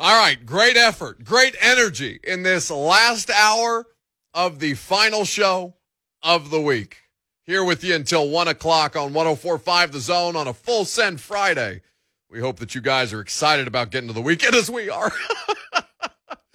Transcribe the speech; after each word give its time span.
All 0.00 0.16
right, 0.16 0.46
great 0.46 0.76
effort, 0.76 1.24
great 1.24 1.56
energy 1.60 2.20
in 2.22 2.44
this 2.44 2.70
last 2.70 3.30
hour 3.30 3.84
of 4.32 4.60
the 4.60 4.74
final 4.74 5.24
show 5.24 5.74
of 6.22 6.50
the 6.50 6.60
week. 6.60 6.98
Here 7.42 7.64
with 7.64 7.82
you 7.82 7.96
until 7.96 8.28
1 8.30 8.46
o'clock 8.46 8.94
on 8.94 9.12
1045 9.12 9.90
The 9.90 9.98
Zone 9.98 10.36
on 10.36 10.46
a 10.46 10.54
full 10.54 10.84
send 10.84 11.20
Friday. 11.20 11.82
We 12.30 12.38
hope 12.38 12.60
that 12.60 12.76
you 12.76 12.80
guys 12.80 13.12
are 13.12 13.20
excited 13.20 13.66
about 13.66 13.90
getting 13.90 14.06
to 14.06 14.12
the 14.14 14.20
weekend 14.20 14.54
as 14.54 14.70
we 14.70 14.88
are. 14.88 15.10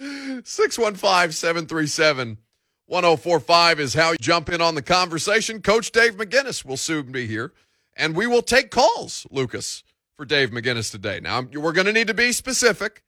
615 0.00 1.32
737 1.32 2.38
1045 2.86 3.78
is 3.80 3.92
how 3.92 4.12
you 4.12 4.16
jump 4.22 4.48
in 4.48 4.62
on 4.62 4.74
the 4.74 4.80
conversation. 4.80 5.60
Coach 5.60 5.92
Dave 5.92 6.16
McGinnis 6.16 6.64
will 6.64 6.78
soon 6.78 7.12
be 7.12 7.26
here, 7.26 7.52
and 7.94 8.16
we 8.16 8.26
will 8.26 8.40
take 8.40 8.70
calls, 8.70 9.26
Lucas, 9.30 9.84
for 10.16 10.24
Dave 10.24 10.48
McGinnis 10.48 10.90
today. 10.90 11.20
Now, 11.20 11.42
we're 11.42 11.72
going 11.72 11.86
to 11.86 11.92
need 11.92 12.06
to 12.06 12.14
be 12.14 12.32
specific 12.32 13.02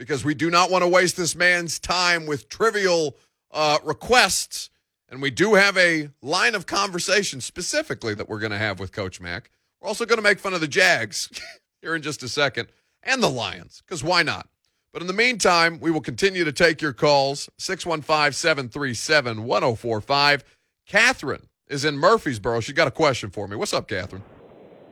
because 0.00 0.24
we 0.24 0.32
do 0.32 0.50
not 0.50 0.70
want 0.70 0.82
to 0.82 0.88
waste 0.88 1.18
this 1.18 1.36
man's 1.36 1.78
time 1.78 2.24
with 2.24 2.48
trivial 2.48 3.18
uh, 3.50 3.76
requests. 3.84 4.70
And 5.10 5.20
we 5.20 5.30
do 5.30 5.56
have 5.56 5.76
a 5.76 6.08
line 6.22 6.54
of 6.54 6.64
conversation 6.64 7.42
specifically 7.42 8.14
that 8.14 8.26
we're 8.26 8.38
going 8.38 8.50
to 8.50 8.58
have 8.58 8.80
with 8.80 8.92
Coach 8.92 9.20
Mac. 9.20 9.50
We're 9.78 9.88
also 9.88 10.06
going 10.06 10.16
to 10.16 10.22
make 10.22 10.38
fun 10.38 10.54
of 10.54 10.62
the 10.62 10.68
Jags 10.68 11.28
here 11.82 11.94
in 11.94 12.00
just 12.00 12.22
a 12.22 12.30
second 12.30 12.68
and 13.02 13.22
the 13.22 13.28
Lions, 13.28 13.82
because 13.84 14.02
why 14.02 14.22
not? 14.22 14.48
But 14.94 15.02
in 15.02 15.06
the 15.06 15.12
meantime, 15.12 15.78
we 15.80 15.90
will 15.90 16.00
continue 16.00 16.44
to 16.44 16.52
take 16.52 16.80
your 16.80 16.94
calls 16.94 17.50
615 17.58 18.32
737 18.32 19.44
1045. 19.44 20.44
Catherine 20.86 21.46
is 21.68 21.84
in 21.84 21.98
Murfreesboro. 21.98 22.60
She's 22.60 22.74
got 22.74 22.88
a 22.88 22.90
question 22.90 23.28
for 23.28 23.46
me. 23.46 23.54
What's 23.54 23.74
up, 23.74 23.86
Catherine? 23.86 24.22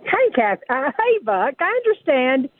Hey, 0.04 0.30
Kath. 0.34 0.58
Uh, 0.68 0.92
hey, 0.98 1.18
Buck. 1.24 1.54
I 1.60 1.80
understand 1.86 2.50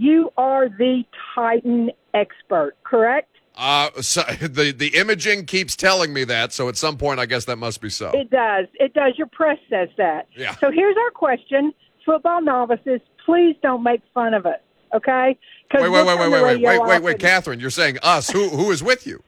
you 0.00 0.32
are 0.38 0.68
the 0.68 1.04
Titan 1.34 1.90
expert, 2.14 2.74
correct? 2.84 3.28
Uh, 3.54 3.90
so 4.00 4.22
the 4.40 4.72
the 4.72 4.88
imaging 4.96 5.44
keeps 5.44 5.76
telling 5.76 6.12
me 6.12 6.24
that. 6.24 6.52
So 6.52 6.68
at 6.68 6.76
some 6.76 6.96
point, 6.96 7.20
I 7.20 7.26
guess 7.26 7.44
that 7.44 7.56
must 7.56 7.80
be 7.80 7.90
so. 7.90 8.10
It 8.14 8.30
does. 8.30 8.66
It 8.74 8.94
does. 8.94 9.12
Your 9.18 9.26
press 9.26 9.58
says 9.68 9.90
that. 9.98 10.28
Yeah. 10.34 10.56
So 10.56 10.70
here's 10.70 10.96
our 10.96 11.10
question: 11.10 11.72
Football 12.06 12.40
novices, 12.42 13.00
please 13.26 13.56
don't 13.62 13.82
make 13.82 14.00
fun 14.14 14.32
of 14.32 14.46
us, 14.46 14.60
okay? 14.94 15.38
Wait, 15.72 15.88
wait, 15.88 15.90
wait, 15.90 16.18
wait, 16.18 16.18
wait, 16.18 16.42
wait, 16.42 16.62
wait, 16.62 16.82
wait, 16.82 17.02
wait. 17.02 17.18
Catherine. 17.18 17.60
You're 17.60 17.70
saying 17.70 17.98
us? 18.02 18.30
Who 18.30 18.48
who 18.48 18.70
is 18.70 18.82
with 18.82 19.06
you? 19.06 19.22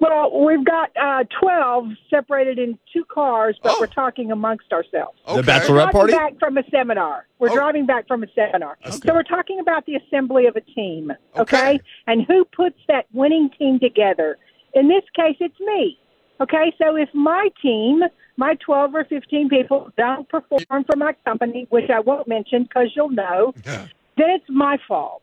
Well, 0.00 0.44
we've 0.44 0.64
got 0.64 0.90
uh, 0.96 1.24
twelve 1.40 1.86
separated 2.08 2.58
in 2.58 2.78
two 2.92 3.04
cars, 3.04 3.58
but 3.62 3.72
Oh. 3.72 3.76
we're 3.80 3.86
talking 3.88 4.30
amongst 4.30 4.72
ourselves. 4.72 5.18
Okay. 5.26 5.40
bachelorette- 5.42 5.86
We're 5.86 5.90
party? 5.92 6.12
back 6.12 6.38
from 6.38 6.56
a 6.56 6.62
seminar. 6.70 7.26
We're 7.40 7.50
Oh. 7.50 7.54
driving 7.54 7.84
back 7.86 8.06
from 8.06 8.22
a 8.22 8.28
seminar. 8.34 8.78
Okay. 8.86 8.92
So 9.04 9.12
we're 9.14 9.22
talking 9.24 9.58
about 9.58 9.86
the 9.86 9.96
assembly 9.96 10.46
of 10.46 10.54
a 10.56 10.60
team, 10.60 11.12
Okay. 11.36 11.40
okay? 11.42 11.80
And 12.06 12.22
who 12.26 12.44
puts 12.44 12.78
that 12.86 13.06
winning 13.12 13.50
team 13.58 13.80
together? 13.80 14.38
In 14.74 14.86
this 14.88 15.04
case, 15.16 15.36
it's 15.40 15.58
me. 15.60 15.98
Okay, 16.40 16.72
so 16.80 16.94
if 16.96 17.12
my 17.12 17.50
team, 17.60 18.04
my 18.36 18.54
12 18.64 18.94
or 18.94 19.02
15 19.04 19.48
people 19.48 19.90
don't 19.96 20.28
perform 20.28 20.84
for 20.84 20.96
my 20.96 21.12
company, 21.24 21.66
which 21.70 21.90
I 21.90 21.98
won't 21.98 22.28
mention 22.28 22.62
because 22.62 22.94
you'll 22.94 23.08
know, 23.10 23.52
Yeah. 23.66 23.86
then 24.16 24.30
it's 24.30 24.48
my 24.48 24.76
fault. 24.86 25.22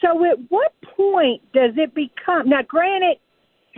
So 0.00 0.24
at 0.24 0.38
what 0.48 0.72
point 0.82 1.42
does 1.52 1.76
it 1.76 1.94
become, 1.94 2.50
now 2.50 2.62
granted, 2.62 3.18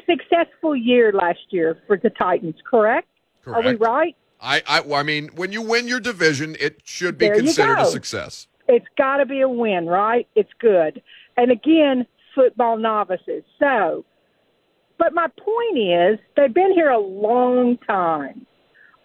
successful 0.06 0.74
year 0.76 1.12
last 1.12 1.40
year 1.50 1.78
for 1.86 1.96
the 1.96 2.10
Titans, 2.10 2.56
correct? 2.68 3.08
Are 3.46 3.62
we 3.62 3.74
right? 3.76 4.16
I, 4.40 4.62
I, 4.68 4.80
well, 4.80 5.00
I 5.00 5.02
mean, 5.02 5.28
when 5.34 5.52
you 5.52 5.62
win 5.62 5.88
your 5.88 6.00
division, 6.00 6.56
it 6.60 6.80
should 6.84 7.18
be 7.18 7.26
There 7.26 7.36
considered 7.36 7.78
a 7.80 7.86
success. 7.86 8.46
it's 8.68 8.86
got 8.96 9.16
to 9.16 9.26
be 9.26 9.40
a 9.40 9.48
win, 9.48 9.86
right? 9.86 10.28
It's 10.36 10.52
good. 10.60 11.02
And 11.36 11.50
again, 11.50 12.06
football 12.34 12.76
novices. 12.76 13.42
So, 13.58 14.04
but 14.98 15.14
my 15.14 15.28
point 15.28 15.78
is, 15.78 16.18
they've 16.36 16.52
been 16.52 16.72
here 16.72 16.90
a 16.90 16.98
long 16.98 17.78
time, 17.78 18.46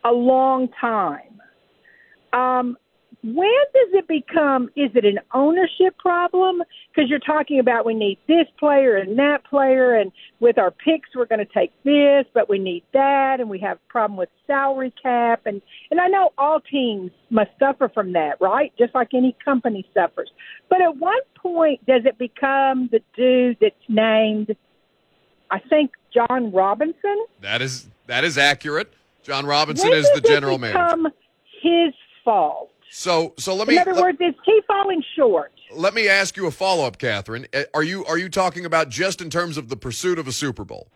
a 0.03 0.11
long 0.11 0.67
time. 0.79 1.39
Um, 2.33 2.77
when 3.23 3.63
does 3.73 3.93
it 3.93 4.07
become? 4.07 4.69
Is 4.75 4.91
it 4.95 5.05
an 5.05 5.19
ownership 5.33 5.97
problem? 5.97 6.61
Because 6.93 7.09
you're 7.09 7.19
talking 7.19 7.57
about 7.59 7.85
we 7.85 7.93
need 7.93 8.17
this 8.27 8.47
player 8.59 8.97
and 8.97 9.17
that 9.17 9.45
player, 9.45 9.95
and 9.95 10.11
with 10.41 10.57
our 10.57 10.71
picks 10.71 11.09
we're 11.15 11.25
going 11.25 11.39
to 11.39 11.53
take 11.53 11.71
this, 11.83 12.25
but 12.33 12.49
we 12.49 12.59
need 12.59 12.83
that, 12.91 13.37
and 13.39 13.49
we 13.49 13.59
have 13.59 13.77
a 13.77 13.91
problem 13.91 14.17
with 14.17 14.27
salary 14.45 14.93
cap, 15.01 15.43
and 15.45 15.61
and 15.89 16.01
I 16.01 16.07
know 16.07 16.31
all 16.37 16.59
teams 16.59 17.11
must 17.29 17.51
suffer 17.59 17.87
from 17.87 18.11
that, 18.13 18.41
right? 18.41 18.73
Just 18.77 18.93
like 18.93 19.13
any 19.13 19.35
company 19.43 19.87
suffers. 19.93 20.29
But 20.69 20.81
at 20.81 20.97
what 20.97 21.23
point 21.35 21.85
does 21.85 22.01
it 22.05 22.17
become 22.17 22.89
the 22.91 22.99
dude 23.15 23.57
that's 23.61 23.75
named? 23.87 24.53
I 25.49 25.59
think 25.59 25.91
Jon 26.13 26.51
Robinson. 26.51 27.25
That 27.39 27.61
is 27.61 27.87
that 28.07 28.25
is 28.25 28.37
accurate. 28.37 28.93
Jon 29.23 29.45
Robinson 29.45 29.91
When 29.91 29.97
is 29.97 30.11
the 30.13 30.19
general 30.19 30.57
manager. 30.57 31.09
His 31.61 31.93
fault. 32.25 32.72
So 32.95 33.33
so 33.39 33.55
let 33.55 33.67
me. 33.67 33.73
In 33.75 33.81
other 33.81 33.93
let, 33.95 34.03
words, 34.03 34.17
is 34.21 34.35
he 34.45 34.61
falling 34.67 35.03
short? 35.15 35.51
let 35.75 35.95
me 35.95 36.07
ask 36.07 36.37
you 36.37 36.45
a 36.45 36.51
follow 36.51 36.85
up, 36.85 36.99
Catherine. 36.99 37.47
Uh, 37.53 37.63
Are 37.73 37.83
you 37.83 38.05
are 38.05 38.19
you 38.19 38.29
talking 38.29 38.65
about 38.65 38.89
just 38.89 39.19
in 39.19 39.31
terms 39.31 39.57
of 39.57 39.69
the 39.69 39.75
pursuit 39.75 40.19
of 40.19 40.27
a 40.27 40.31
Super 40.31 40.63
Bowl? 40.63 40.87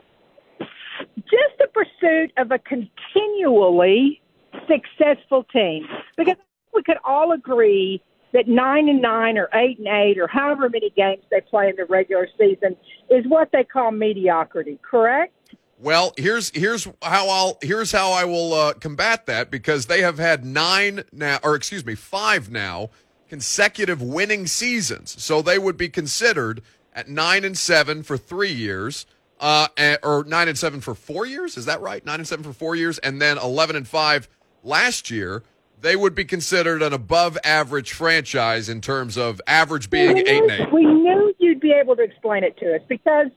Just 0.60 1.58
the 1.60 1.68
pursuit 1.74 2.32
of 2.38 2.52
a 2.52 2.60
continually 2.60 4.22
successful 4.68 5.44
team. 5.46 5.88
Because 6.16 6.36
we 6.74 6.84
could 6.84 6.98
all 7.04 7.32
agree 7.32 8.02
that 8.34 8.48
nine 8.48 8.88
and 8.90 9.02
nine 9.02 9.38
or 9.38 9.50
eight 9.56 9.80
and 9.80 9.88
eight 9.88 10.20
or 10.20 10.28
however 10.28 10.70
many 10.70 10.92
games 10.92 11.24
they 11.32 11.42
play 11.42 11.70
in 11.70 11.76
the 11.76 11.86
regular 11.86 12.28
season 12.38 12.76
is 13.10 13.26
what 13.28 13.50
they 13.52 13.64
call 13.64 13.92
mediocrity, 13.92 14.80
correct? 14.88 15.34
Well, 15.80 16.14
here's 16.18 16.50
here's 16.56 16.88
how 17.04 17.30
I'll 17.30 17.58
here's 17.62 17.92
how 17.92 18.12
I 18.12 18.26
will 18.26 18.54
uh, 18.54 18.74
combat 18.74 19.28
that 19.28 19.52
because 19.52 19.86
they 19.86 20.02
have 20.02 20.18
had 20.18 20.44
nine 20.44 21.04
now, 21.12 21.40
or 21.44 21.56
excuse 21.56 21.86
me, 21.86 21.94
five 21.94 22.50
now 22.50 22.90
consecutive 23.30 24.02
winning 24.02 24.48
seasons. 24.48 25.22
So 25.22 25.42
they 25.42 25.60
would 25.60 25.78
be 25.78 25.90
considered 25.90 26.64
at 26.94 27.08
nine 27.08 27.44
and 27.46 27.56
seven 27.56 28.02
for 28.02 28.18
three 28.18 28.52
years, 28.52 29.06
uh, 29.40 29.68
or 30.02 30.24
nine 30.24 30.48
and 30.48 30.58
seven 30.58 30.82
for 30.82 30.96
four 30.96 31.28
years. 31.28 31.58
Is 31.58 31.66
that 31.66 31.80
right? 31.80 32.04
Nine 32.04 32.22
and 32.22 32.28
seven 32.28 32.44
for 32.44 32.54
four 32.54 32.76
years, 32.76 32.98
and 33.00 33.22
then 33.22 33.38
eleven 33.38 33.76
and 33.76 33.88
five 33.88 34.28
last 34.64 35.12
year. 35.12 35.44
They 35.80 35.96
would 35.96 36.16
be 36.16 36.26
considered 36.26 36.82
an 36.82 36.92
above 36.92 37.38
average 37.44 37.94
franchise 37.94 38.68
in 38.68 38.82
terms 38.82 39.16
of 39.16 39.40
average 39.46 39.92
being 39.92 40.16
we 40.16 40.22
eight 40.22 40.42
and 40.42 40.52
eight. 40.52 40.74
We 40.74 40.84
knew 40.86 41.36
you'd 41.38 41.60
be 41.60 41.72
able 41.72 41.96
to 41.98 42.02
explain 42.02 42.44
it 42.44 42.58
to 42.58 42.74
us 42.74 42.82
because 42.90 43.28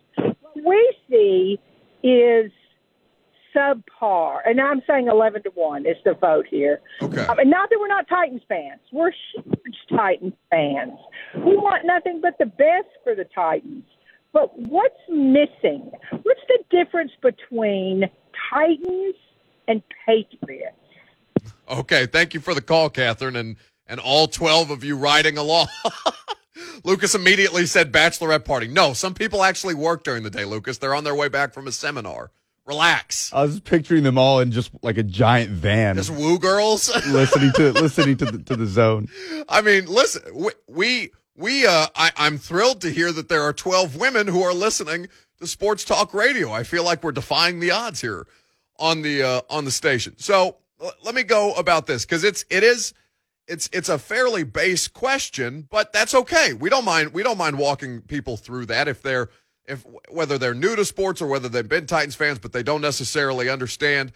we 0.54 0.96
see 1.10 1.60
is 2.02 2.50
subpar. 3.54 4.38
And 4.44 4.60
I'm 4.60 4.82
saying 4.86 5.08
11 5.08 5.42
to 5.44 5.50
1 5.50 5.86
is 5.86 5.96
the 6.04 6.14
vote 6.14 6.46
here. 6.48 6.80
Okay. 7.02 7.24
Um, 7.26 7.38
and 7.38 7.50
not 7.50 7.70
that 7.70 7.78
we're 7.80 7.88
not 7.88 8.08
Titans 8.08 8.42
fans, 8.48 8.80
we're 8.92 9.12
huge 9.34 9.76
Titans 9.88 10.34
fans. 10.50 10.98
We 11.34 11.56
want 11.56 11.84
nothing 11.84 12.20
but 12.20 12.38
the 12.38 12.46
best 12.46 12.88
for 13.04 13.14
the 13.14 13.26
Titans. 13.34 13.84
But 14.32 14.56
what's 14.58 14.94
missing? 15.08 15.90
What's 16.10 16.40
the 16.48 16.58
difference 16.70 17.12
between 17.20 18.08
Titans 18.52 19.16
and 19.66 19.82
Patriots? 20.06 20.76
Okay, 21.68 22.06
thank 22.06 22.34
you 22.34 22.40
for 22.40 22.54
the 22.54 22.60
call, 22.60 22.90
Catherine, 22.90 23.36
and 23.36 23.56
and 23.88 23.98
all 23.98 24.28
twelve 24.28 24.70
of 24.70 24.84
you 24.84 24.96
riding 24.96 25.36
along. 25.36 25.66
Lucas 26.84 27.14
immediately 27.14 27.66
said 27.66 27.92
bachelorette 27.92 28.44
party. 28.44 28.68
No, 28.68 28.92
some 28.92 29.14
people 29.14 29.42
actually 29.42 29.74
work 29.74 30.04
during 30.04 30.22
the 30.22 30.30
day, 30.30 30.44
Lucas. 30.44 30.78
They're 30.78 30.94
on 30.94 31.04
their 31.04 31.14
way 31.14 31.28
back 31.28 31.52
from 31.52 31.66
a 31.66 31.72
seminar. 31.72 32.30
Relax. 32.66 33.32
I 33.32 33.42
was 33.42 33.58
picturing 33.58 34.04
them 34.04 34.16
all 34.16 34.38
in 34.40 34.52
just 34.52 34.70
like 34.82 34.96
a 34.96 35.02
giant 35.02 35.50
van, 35.50 35.96
Just 35.96 36.10
woo 36.10 36.38
girls. 36.38 36.88
listening 37.08 37.52
to 37.56 37.72
listening 37.72 38.16
to 38.18 38.26
the, 38.26 38.38
to 38.44 38.54
the 38.56 38.66
zone. 38.66 39.08
I 39.48 39.60
mean, 39.60 39.86
listen, 39.86 40.22
we 40.34 40.50
we, 40.68 41.10
we 41.34 41.66
uh, 41.66 41.86
I, 41.96 42.12
I'm 42.16 42.38
thrilled 42.38 42.80
to 42.82 42.90
hear 42.90 43.10
that 43.12 43.28
there 43.28 43.42
are 43.42 43.52
12 43.52 43.96
women 43.96 44.28
who 44.28 44.42
are 44.42 44.54
listening 44.54 45.08
to 45.40 45.46
Sports 45.48 45.84
Talk 45.84 46.14
Radio. 46.14 46.52
I 46.52 46.62
feel 46.62 46.84
like 46.84 47.02
we're 47.02 47.12
defying 47.12 47.58
the 47.58 47.72
odds 47.72 48.00
here 48.02 48.26
on 48.78 49.02
the 49.02 49.22
uh, 49.22 49.40
on 49.50 49.64
the 49.64 49.70
station. 49.72 50.14
So 50.18 50.58
l- 50.80 50.92
let 51.02 51.14
me 51.16 51.22
go 51.24 51.52
about 51.54 51.86
this 51.88 52.04
because 52.04 52.22
it's 52.22 52.44
it 52.50 52.62
is 52.62 52.94
it's 53.50 53.68
it's 53.72 53.88
a 53.88 53.98
fairly 53.98 54.44
base 54.44 54.86
question, 54.88 55.66
but 55.70 55.92
that's 55.92 56.14
okay. 56.14 56.52
We 56.52 56.70
don't 56.70 56.84
mind 56.84 57.12
we 57.12 57.22
don't 57.22 57.36
mind 57.36 57.58
walking 57.58 58.00
people 58.02 58.36
through 58.36 58.66
that 58.66 58.88
if 58.88 59.02
they're 59.02 59.28
if 59.66 59.84
whether 60.08 60.38
they're 60.38 60.54
new 60.54 60.76
to 60.76 60.84
sports 60.84 61.20
or 61.20 61.26
whether 61.26 61.48
they've 61.48 61.68
been 61.68 61.86
Titans 61.86 62.14
fans, 62.14 62.38
but 62.38 62.52
they 62.52 62.62
don't 62.62 62.80
necessarily 62.80 63.48
understand 63.48 64.12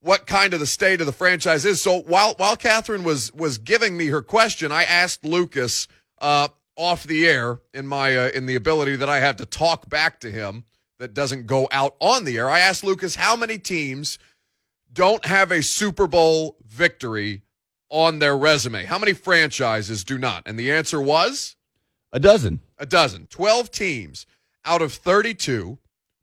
what 0.00 0.26
kind 0.26 0.54
of 0.54 0.60
the 0.60 0.66
state 0.66 1.00
of 1.00 1.06
the 1.06 1.12
franchise 1.12 1.64
is. 1.64 1.80
So 1.80 2.00
while 2.00 2.34
while 2.36 2.56
Catherine 2.56 3.04
was 3.04 3.32
was 3.32 3.58
giving 3.58 3.96
me 3.96 4.06
her 4.06 4.22
question, 4.22 4.72
I 4.72 4.82
asked 4.82 5.24
Lucas 5.24 5.86
uh, 6.20 6.48
off 6.76 7.04
the 7.04 7.26
air 7.28 7.60
in 7.72 7.86
my 7.86 8.16
uh, 8.16 8.30
in 8.34 8.46
the 8.46 8.56
ability 8.56 8.96
that 8.96 9.08
I 9.08 9.20
have 9.20 9.36
to 9.36 9.46
talk 9.46 9.88
back 9.88 10.18
to 10.20 10.30
him 10.30 10.64
that 10.98 11.14
doesn't 11.14 11.46
go 11.46 11.68
out 11.70 11.94
on 12.00 12.24
the 12.24 12.38
air. 12.38 12.50
I 12.50 12.58
asked 12.58 12.82
Lucas 12.82 13.14
how 13.14 13.36
many 13.36 13.56
teams 13.56 14.18
don't 14.92 15.24
have 15.26 15.52
a 15.52 15.62
Super 15.62 16.08
Bowl 16.08 16.56
victory 16.66 17.42
on 17.90 18.18
their 18.18 18.36
resume. 18.36 18.84
How 18.84 18.98
many 18.98 19.12
franchises 19.12 20.04
do 20.04 20.18
not? 20.18 20.42
And 20.46 20.58
the 20.58 20.72
answer 20.72 21.00
was 21.00 21.56
A 22.12 22.20
dozen. 22.20 22.60
A 22.78 22.86
dozen. 22.86 23.26
12 23.28 23.70
teams 23.70 24.26
out 24.64 24.82
of 24.82 24.92
32 24.92 25.78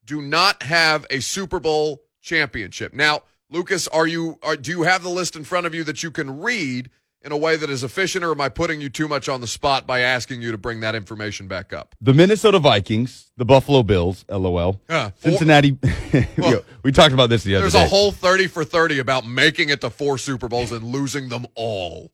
do 0.06 0.22
not 0.22 0.64
have 0.64 1.06
a 1.10 1.20
Super 1.20 1.60
Bowl 1.60 2.04
championship. 2.22 2.94
Now, 2.94 3.24
Lucas, 3.50 3.88
are 3.88 4.08
you 4.08 4.40
are, 4.44 4.56
do 4.56 4.72
you 4.72 4.84
have 4.84 5.04
the 5.04 5.10
list 5.10 5.36
in 5.36 5.44
front 5.44 5.68
of 5.68 5.74
you 5.74 5.84
that 5.84 6.04
you 6.04 6.12
can 6.12 6.40
read 6.40 6.90
in 7.26 7.32
a 7.32 7.38
way 7.38 7.56
that 7.58 7.70
is 7.70 7.84
efficient 7.84 8.24
or 8.24 8.32
am 8.32 8.40
I 8.40 8.50
putting 8.50 8.80
you 8.80 8.90
too 8.90 9.08
much 9.08 9.28
on 9.28 9.42
the 9.42 9.48
spot 9.48 9.88
by 9.88 10.02
asking 10.02 10.44
you 10.44 10.52
to 10.52 10.58
bring 10.58 10.82
that 10.82 10.94
information 10.94 11.48
back 11.48 11.74
up? 11.74 11.96
The 12.00 12.14
Minnesota 12.14 12.60
Vikings, 12.60 13.32
the 13.36 13.46
Buffalo 13.46 13.82
Bills, 13.82 14.24
LOL. 14.30 14.80
Uh, 14.88 15.10
Cincinnati. 15.20 15.78
Well, 16.38 16.64
we 16.84 16.92
talked 16.92 17.14
about 17.14 17.30
this 17.30 17.44
the 17.44 17.56
other 17.56 17.64
There's 17.64 17.74
day. 17.74 17.80
There's 17.80 17.92
a 17.92 17.96
whole 17.96 18.12
30 18.12 18.48
for 18.48 18.64
30 18.64 19.00
about 19.00 19.26
making 19.26 19.70
it 19.70 19.82
to 19.82 19.90
four 19.90 20.18
Super 20.18 20.48
Bowls 20.48 20.72
and 20.72 20.84
losing 20.84 21.28
them 21.28 21.46
all. 21.56 22.12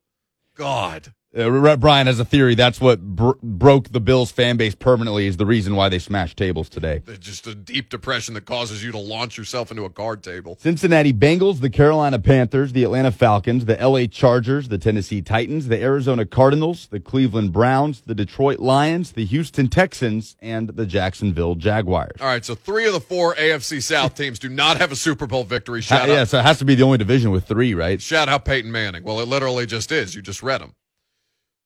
God. 0.56 1.14
Uh, 1.36 1.78
Brian 1.78 2.08
has 2.08 2.20
a 2.20 2.26
theory. 2.26 2.56
That's 2.56 2.82
what 2.82 3.00
br- 3.02 3.32
broke 3.42 3.90
the 3.90 4.02
Bills 4.02 4.32
fan 4.32 4.58
base 4.58 4.76
permanently. 4.76 5.28
Is 5.28 5.38
the 5.38 5.46
reason 5.46 5.76
why 5.76 5.88
they 5.88 6.00
smashed 6.00 6.36
tables 6.38 6.68
today. 6.68 7.02
There's 7.06 7.20
just 7.20 7.48
a 7.48 7.56
deep 7.56 7.90
depression 7.90 8.34
that 8.34 8.46
causes 8.46 8.84
you 8.84 8.92
to 8.92 8.98
launch 8.98 9.38
yourself 9.38 9.72
into 9.72 9.86
a 9.86 9.90
card 9.90 10.24
table. 10.24 10.58
Cincinnati 10.60 11.14
Bengals, 11.14 11.62
the 11.62 11.70
Carolina 11.70 12.20
Panthers, 12.20 12.74
the 12.74 12.84
Atlanta 12.84 13.12
Falcons, 13.12 13.64
the 13.66 13.76
LA 13.78 14.08
Chargers, 14.08 14.68
the 14.68 14.78
Tennessee 14.78 15.22
Titans, 15.22 15.70
the 15.70 15.82
Arizona 15.82 16.26
Cardinals, 16.26 16.88
the 16.88 17.00
Cleveland 17.00 17.54
Browns, 17.54 18.02
the 18.02 18.16
Detroit 18.16 18.60
Lions, 18.60 19.14
the 19.14 19.24
Houston 19.26 19.70
Texans, 19.70 20.36
and 20.42 20.70
the 20.70 20.86
Jacksonville 20.86 21.56
Jaguars. 21.56 22.20
All 22.20 22.28
right, 22.28 22.44
so 22.44 22.56
three 22.56 22.86
of 22.88 22.94
the 22.94 23.00
four 23.00 23.36
AFC 23.36 23.82
South 23.82 24.16
teams 24.16 24.38
do 24.38 24.50
not 24.50 24.78
have 24.78 24.92
a 24.92 24.98
Super 24.98 25.28
Bowl 25.28 25.46
victory. 25.46 25.82
Shout 25.82 26.00
Ha- 26.00 26.06
out, 26.06 26.10
yeah, 26.10 26.24
so 26.26 26.40
it 26.40 26.44
has 26.44 26.60
to 26.60 26.66
be 26.66 26.76
the 26.76 26.84
only 26.84 26.98
division 26.98 27.32
with 27.32 27.46
three, 27.48 27.74
right? 27.74 28.02
shout 28.02 28.28
out 28.28 28.44
Peyton 28.44 28.72
Manning. 28.72 29.04
Well, 29.04 29.22
it 29.22 29.28
literally 29.30 29.66
just 29.66 29.94
is. 29.94 30.14
You 30.14 30.22
just 30.22 30.44
read 30.44 30.60
them. 30.60 30.74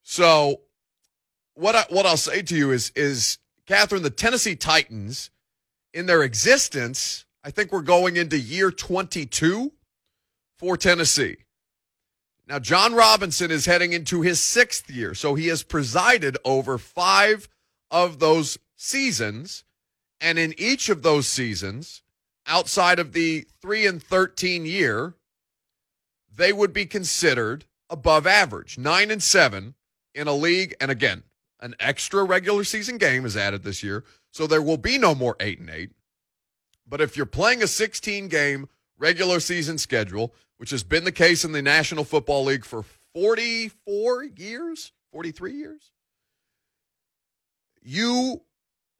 So, 0.08 0.62
what 1.56 1.76
I, 1.76 1.86
what 1.90 2.06
I'll 2.06 2.16
say 2.16 2.44
to 2.44 2.56
you 2.56 2.72
is 2.72 2.92
is 2.96 3.40
Catherine, 3.66 4.04
the 4.04 4.12
Tennessee 4.12 4.56
Titans, 4.56 5.32
in 5.96 6.06
their 6.06 6.22
existence, 6.22 7.26
I 7.44 7.50
think 7.50 7.72
we're 7.72 7.82
going 7.82 8.16
into 8.16 8.38
year 8.38 8.70
22 8.70 9.74
for 10.60 10.78
Tennessee. 10.78 11.38
Now, 12.48 12.60
Jon 12.60 12.94
Robinson 12.94 13.50
is 13.50 13.66
heading 13.66 13.94
into 13.94 14.22
his 14.22 14.40
sixth 14.40 14.92
year, 14.92 15.16
so 15.16 15.34
he 15.34 15.48
has 15.48 15.64
presided 15.64 16.38
over 16.46 16.78
five 16.78 17.50
of 17.90 18.20
those 18.20 18.60
seasons. 18.76 19.64
And 20.22 20.38
in 20.38 20.54
each 20.60 20.88
of 20.88 21.02
those 21.02 21.28
seasons, 21.28 22.04
outside 22.46 23.00
of 23.00 23.14
the 23.14 23.48
3 23.60 23.88
and 23.88 24.04
13 24.04 24.68
year, 24.68 25.16
they 26.32 26.54
would 26.54 26.74
be 26.74 26.86
considered 26.86 27.66
above 27.90 28.28
average. 28.28 28.78
9 28.78 29.10
and 29.10 29.24
7 29.24 29.74
in 30.16 30.28
a 30.28 30.34
league. 30.34 30.76
And 30.82 30.90
again, 30.90 31.24
an 31.60 31.76
extra 31.80 32.24
regular 32.24 32.64
season 32.64 32.98
game 32.98 33.26
is 33.26 33.38
added 33.38 33.64
this 33.64 33.84
year. 33.84 34.04
So 34.32 34.48
there 34.48 34.62
will 34.62 34.78
be 34.78 34.98
no 34.98 35.14
more 35.14 35.36
8 35.40 35.60
and 35.60 35.70
8. 35.70 35.92
But 36.88 37.02
if 37.02 37.18
you're 37.18 37.26
playing 37.26 37.64
a 37.64 37.68
16 37.68 38.28
game 38.28 38.68
regular 38.98 39.40
season 39.40 39.78
schedule, 39.78 40.34
which 40.58 40.70
has 40.72 40.84
been 40.84 41.04
the 41.04 41.12
case 41.12 41.44
in 41.44 41.52
the 41.52 41.62
National 41.62 42.04
Football 42.04 42.46
League 42.46 42.66
for 42.66 42.84
44 43.14 44.24
years, 44.24 44.92
43 45.12 45.54
years, 45.54 45.92
you 47.82 48.42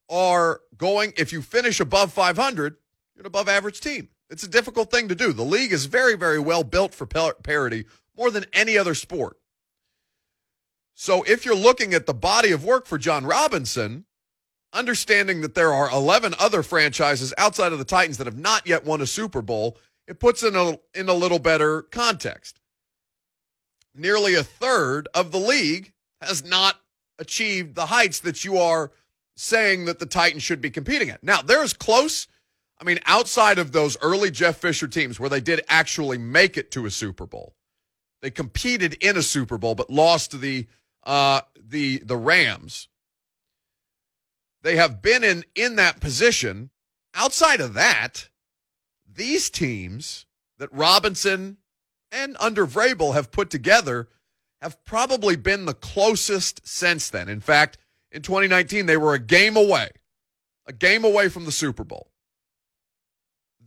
are 0.10 0.62
going, 0.78 1.14
if 1.18 1.34
you 1.34 1.42
finish 1.42 1.80
above 1.80 2.14
500, 2.14 2.76
you're 3.16 3.22
an 3.22 3.26
above 3.26 3.50
average 3.50 3.80
team. 3.80 4.10
It's 4.30 4.44
a 4.44 4.48
difficult 4.48 4.92
thing 4.92 5.08
to 5.08 5.16
do. 5.16 5.34
The 5.34 5.44
league 5.44 5.72
is 5.72 5.86
very, 5.86 6.16
very 6.16 6.40
well 6.40 6.64
built 6.64 6.94
for 6.94 7.06
parity 7.06 7.86
more 8.18 8.32
than 8.32 8.46
any 8.54 8.78
other 8.78 8.96
sport. 8.96 9.38
So 10.96 11.24
if 11.24 11.46
you're 11.46 11.56
looking 11.56 11.94
at 11.94 12.06
the 12.06 12.14
body 12.14 12.52
of 12.52 12.64
work 12.64 12.88
for 12.88 12.98
Jon 12.98 13.26
Robinson, 13.26 14.06
understanding 14.72 15.42
that 15.42 15.54
there 15.54 15.74
are 15.74 15.92
11 15.92 16.34
other 16.40 16.64
franchises 16.64 17.34
outside 17.38 17.74
of 17.74 17.80
the 17.80 17.86
Titans 17.86 18.18
that 18.18 18.28
have 18.28 18.38
not 18.38 18.66
yet 18.66 18.86
won 18.86 19.02
a 19.02 19.06
Super 19.06 19.42
Bowl, 19.42 19.78
it 20.08 20.20
puts 20.20 20.42
in 20.42 20.56
a 20.56 20.80
in 20.94 21.10
a 21.10 21.14
little 21.14 21.40
better 21.40 21.82
context. 21.82 22.62
Nearly 23.94 24.36
a 24.36 24.44
third 24.44 25.08
of 25.14 25.32
the 25.32 25.40
league 25.40 25.94
has 26.22 26.44
not 26.46 26.80
achieved 27.20 27.76
the 27.76 27.88
heights 27.88 28.20
that 28.22 28.46
you 28.46 28.58
are 28.58 28.92
saying 29.36 29.86
that 29.86 30.00
the 30.00 30.06
Titans 30.06 30.44
should 30.44 30.62
be 30.62 30.70
competing 30.70 31.10
at. 31.10 31.24
Now, 31.24 31.42
they're 31.42 31.64
as 31.64 31.74
close, 31.74 32.28
I 32.80 32.86
mean, 32.86 33.00
outside 33.06 33.58
of 33.58 33.74
those 33.74 33.98
early 34.02 34.32
Jeff 34.32 34.58
Fisher 34.58 34.88
teams 34.88 35.20
where 35.20 35.30
they 35.30 35.42
did 35.42 35.62
actually 35.68 36.18
make 36.18 36.58
it 36.58 36.72
to 36.72 36.86
a 36.86 36.92
Super 36.92 37.26
Bowl. 37.26 37.56
They 38.22 38.32
competed 38.32 38.96
in 38.96 39.18
a 39.18 39.22
Super 39.22 39.58
Bowl 39.58 39.76
but 39.76 39.90
lost 39.90 40.32
to 40.32 40.38
the 40.38 40.68
uh 41.06 41.42
the 41.58 42.00
the 42.00 42.18
Rams. 42.18 42.88
They 44.62 44.78
have 44.78 45.02
been 45.02 45.24
in 45.24 45.46
in 45.54 45.76
that 45.76 46.00
position. 46.00 46.72
Outside 47.14 47.62
of 47.62 47.74
that, 47.76 48.30
these 49.08 49.50
teams 49.50 50.26
that 50.58 50.74
Robinson 50.74 51.58
and 52.12 52.36
under 52.40 52.66
Vrabel 52.66 53.14
have 53.14 53.32
put 53.32 53.50
together 53.50 54.10
have 54.62 54.84
probably 54.86 55.36
been 55.36 55.66
the 55.66 55.74
closest 55.74 56.68
since 56.68 57.10
then. 57.10 57.30
In 57.30 57.40
fact, 57.40 57.78
in 58.12 58.22
2019, 58.22 58.86
they 58.86 58.98
were 58.98 59.14
a 59.14 59.20
game 59.20 59.58
away, 59.58 59.90
a 60.66 60.74
game 60.74 61.04
away 61.04 61.30
from 61.30 61.46
the 61.46 61.52
Super 61.52 61.84
Bowl. 61.84 62.10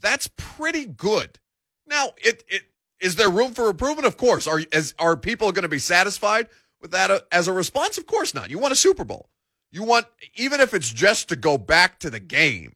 That's 0.00 0.28
pretty 0.36 0.86
good. 0.86 1.38
Now, 1.86 2.10
it, 2.18 2.44
it 2.48 2.62
is 3.00 3.16
there 3.16 3.30
room 3.30 3.52
for 3.54 3.68
improvement? 3.68 4.06
Of 4.06 4.16
course. 4.16 4.46
Are 4.46 4.60
as 4.72 4.94
are 4.98 5.16
people 5.16 5.52
going 5.52 5.62
to 5.62 5.68
be 5.68 5.78
satisfied 5.78 6.48
with 6.80 6.90
that 6.92 7.10
uh, 7.10 7.20
as 7.32 7.48
a 7.48 7.52
response? 7.52 7.98
Of 7.98 8.06
course 8.06 8.34
not. 8.34 8.50
You 8.50 8.58
want 8.58 8.72
a 8.72 8.76
Super 8.76 9.04
Bowl. 9.04 9.28
You 9.70 9.82
want 9.82 10.06
even 10.34 10.60
if 10.60 10.74
it's 10.74 10.90
just 10.90 11.28
to 11.28 11.36
go 11.36 11.58
back 11.58 11.98
to 12.00 12.10
the 12.10 12.20
game. 12.20 12.74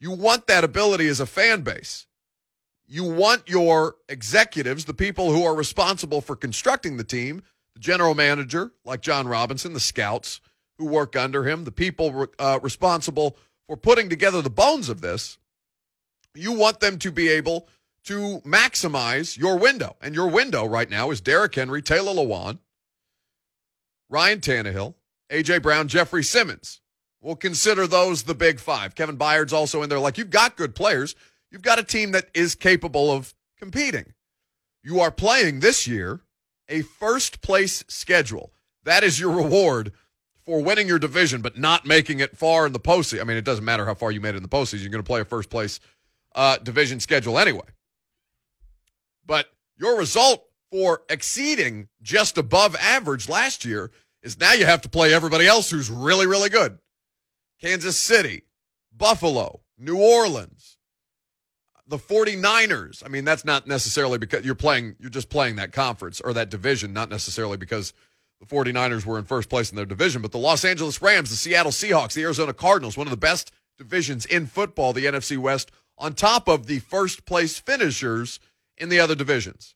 You 0.00 0.10
want 0.10 0.46
that 0.48 0.64
ability 0.64 1.08
as 1.08 1.20
a 1.20 1.26
fan 1.26 1.62
base. 1.62 2.06
You 2.86 3.04
want 3.04 3.48
your 3.48 3.96
executives, 4.08 4.84
the 4.84 4.94
people 4.94 5.32
who 5.32 5.44
are 5.44 5.54
responsible 5.54 6.20
for 6.20 6.36
constructing 6.36 6.96
the 6.96 7.04
team, 7.04 7.42
the 7.72 7.80
general 7.80 8.14
manager 8.14 8.72
like 8.84 9.00
Jon 9.00 9.26
Robinson, 9.26 9.72
the 9.72 9.80
scouts 9.80 10.40
who 10.78 10.86
work 10.86 11.16
under 11.16 11.48
him, 11.48 11.64
the 11.64 11.72
people 11.72 12.26
uh, 12.38 12.58
responsible 12.62 13.36
for 13.66 13.76
putting 13.76 14.08
together 14.08 14.42
the 14.42 14.50
bones 14.50 14.88
of 14.88 15.00
this. 15.00 15.38
You 16.34 16.52
want 16.52 16.80
them 16.80 16.98
to 16.98 17.10
be 17.10 17.28
able 17.28 17.68
to 18.04 18.40
maximize 18.40 19.38
your 19.38 19.56
window. 19.56 19.96
And 20.02 20.14
your 20.14 20.28
window 20.28 20.66
right 20.66 20.90
now 20.90 21.10
is 21.10 21.20
Derrick 21.20 21.54
Henry, 21.54 21.80
Taylor 21.80 22.12
Lewan, 22.12 22.58
Ryan 24.08 24.40
Tannehill, 24.40 24.94
A.J. 25.30 25.58
Brown, 25.58 25.88
Jeffrey 25.88 26.22
Simmons. 26.22 26.80
We'll 27.20 27.36
consider 27.36 27.86
those 27.86 28.24
the 28.24 28.34
big 28.34 28.60
five. 28.60 28.94
Kevin 28.94 29.16
Byard's 29.16 29.52
also 29.52 29.82
in 29.82 29.88
there. 29.88 29.98
Like, 29.98 30.18
you've 30.18 30.30
got 30.30 30.56
good 30.56 30.74
players. 30.74 31.14
You've 31.50 31.62
got 31.62 31.78
a 31.78 31.82
team 31.82 32.12
that 32.12 32.28
is 32.34 32.54
capable 32.54 33.10
of 33.10 33.34
competing. 33.58 34.12
You 34.82 35.00
are 35.00 35.10
playing 35.10 35.60
this 35.60 35.86
year 35.86 36.20
a 36.68 36.82
first 36.82 37.40
place 37.40 37.84
schedule. 37.88 38.52
That 38.84 39.02
is 39.02 39.18
your 39.18 39.32
reward 39.32 39.92
for 40.44 40.62
winning 40.62 40.86
your 40.86 40.98
division, 40.98 41.40
but 41.40 41.58
not 41.58 41.86
making 41.86 42.20
it 42.20 42.36
far 42.36 42.66
in 42.66 42.72
the 42.72 42.80
postseason. 42.80 43.22
I 43.22 43.24
mean, 43.24 43.38
it 43.38 43.44
doesn't 43.44 43.64
matter 43.64 43.86
how 43.86 43.94
far 43.94 44.10
you 44.10 44.20
made 44.20 44.34
it 44.34 44.36
in 44.36 44.42
the 44.42 44.48
postseason. 44.48 44.82
You're 44.82 44.90
going 44.90 45.02
to 45.02 45.06
play 45.06 45.20
a 45.20 45.24
first 45.24 45.48
place 45.48 45.80
uh, 46.34 46.58
division 46.58 47.00
schedule 47.00 47.38
anyway. 47.38 47.64
But 49.26 49.46
your 49.78 49.96
result 49.96 50.44
for 50.74 51.02
exceeding 51.08 51.86
just 52.02 52.36
above 52.36 52.74
average 52.74 53.28
last 53.28 53.64
year 53.64 53.92
is 54.24 54.40
now 54.40 54.52
you 54.54 54.66
have 54.66 54.80
to 54.80 54.88
play 54.88 55.14
everybody 55.14 55.46
else 55.46 55.70
who's 55.70 55.88
really, 55.88 56.26
really 56.26 56.48
good. 56.48 56.80
Kansas 57.60 57.96
City, 57.96 58.42
Buffalo, 58.92 59.60
New 59.78 59.96
Orleans, 59.96 60.78
the 61.86 61.96
49ers. 61.96 63.04
I 63.06 63.08
mean, 63.08 63.24
that's 63.24 63.44
not 63.44 63.68
necessarily 63.68 64.18
because 64.18 64.44
you're 64.44 64.56
playing, 64.56 64.96
you're 64.98 65.10
just 65.10 65.28
playing 65.28 65.54
that 65.56 65.70
conference 65.70 66.20
or 66.20 66.32
that 66.32 66.50
division, 66.50 66.92
not 66.92 67.08
necessarily 67.08 67.56
because 67.56 67.92
the 68.40 68.46
49ers 68.46 69.06
were 69.06 69.20
in 69.20 69.26
first 69.26 69.48
place 69.48 69.70
in 69.70 69.76
their 69.76 69.86
division, 69.86 70.22
but 70.22 70.32
the 70.32 70.38
Los 70.38 70.64
Angeles 70.64 71.00
Rams, 71.00 71.30
the 71.30 71.36
Seattle 71.36 71.70
Seahawks, 71.70 72.14
the 72.14 72.24
Arizona 72.24 72.52
Cardinals, 72.52 72.96
one 72.96 73.06
of 73.06 73.12
the 73.12 73.16
best 73.16 73.52
divisions 73.78 74.26
in 74.26 74.46
football, 74.46 74.92
the 74.92 75.04
NFC 75.04 75.38
West, 75.38 75.70
on 75.98 76.14
top 76.14 76.48
of 76.48 76.66
the 76.66 76.80
first 76.80 77.24
place 77.26 77.60
finishers 77.60 78.40
in 78.76 78.88
the 78.88 78.98
other 78.98 79.14
divisions. 79.14 79.73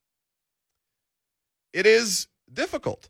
It 1.73 1.87
is 1.87 2.29
difficult. 2.53 3.09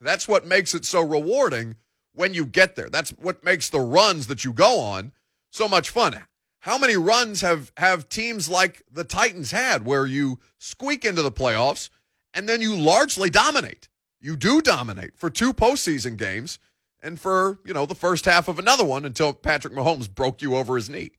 That's 0.00 0.28
what 0.28 0.46
makes 0.46 0.74
it 0.74 0.84
so 0.84 1.00
rewarding 1.02 1.76
when 2.14 2.34
you 2.34 2.46
get 2.46 2.76
there. 2.76 2.90
That's 2.90 3.10
what 3.10 3.44
makes 3.44 3.68
the 3.70 3.80
runs 3.80 4.26
that 4.26 4.44
you 4.44 4.52
go 4.52 4.78
on 4.80 5.12
so 5.50 5.68
much 5.68 5.90
fun. 5.90 6.22
How 6.60 6.78
many 6.78 6.96
runs 6.96 7.42
have 7.42 7.72
have 7.76 8.08
teams 8.08 8.48
like 8.48 8.82
the 8.90 9.04
Titans 9.04 9.50
had 9.50 9.84
where 9.84 10.06
you 10.06 10.38
squeak 10.58 11.04
into 11.04 11.22
the 11.22 11.32
playoffs 11.32 11.90
and 12.32 12.48
then 12.48 12.60
you 12.60 12.76
largely 12.76 13.30
dominate? 13.30 13.88
You 14.20 14.36
do 14.36 14.62
dominate 14.62 15.16
for 15.16 15.28
two 15.28 15.52
postseason 15.52 16.16
games 16.16 16.58
and 17.02 17.20
for, 17.20 17.58
you 17.66 17.74
know, 17.74 17.84
the 17.84 17.94
first 17.94 18.24
half 18.24 18.48
of 18.48 18.58
another 18.58 18.84
one 18.84 19.04
until 19.04 19.34
Patrick 19.34 19.74
Mahomes 19.74 20.12
broke 20.12 20.40
you 20.40 20.56
over 20.56 20.76
his 20.76 20.88
knee. 20.88 21.12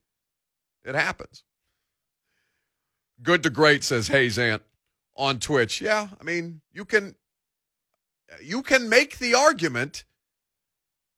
It 0.84 0.96
happens. 0.96 1.44
Good 3.22 3.44
to 3.44 3.50
great, 3.50 3.84
says 3.84 4.08
Hayes 4.08 4.38
Ant 4.38 4.62
on 5.16 5.38
Twitch. 5.38 5.80
Yeah, 5.80 6.08
I 6.20 6.24
mean, 6.24 6.60
you 6.72 6.84
can 6.84 7.14
you 8.42 8.62
can 8.62 8.88
make 8.88 9.18
the 9.18 9.34
argument 9.34 10.04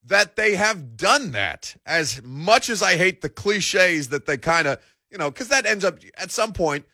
that 0.04 0.36
they 0.36 0.56
have 0.56 0.96
done 0.96 1.32
that. 1.32 1.76
As 1.84 2.22
much 2.22 2.70
as 2.70 2.82
I 2.82 2.96
hate 2.96 3.20
the 3.20 3.28
cliches 3.28 4.08
that 4.08 4.26
they 4.26 4.38
kind 4.38 4.66
of, 4.66 4.78
you 5.10 5.18
know, 5.18 5.30
because 5.30 5.48
that 5.48 5.66
ends 5.66 5.84
up 5.84 5.98
at 6.16 6.30
some 6.30 6.52
point, 6.52 6.86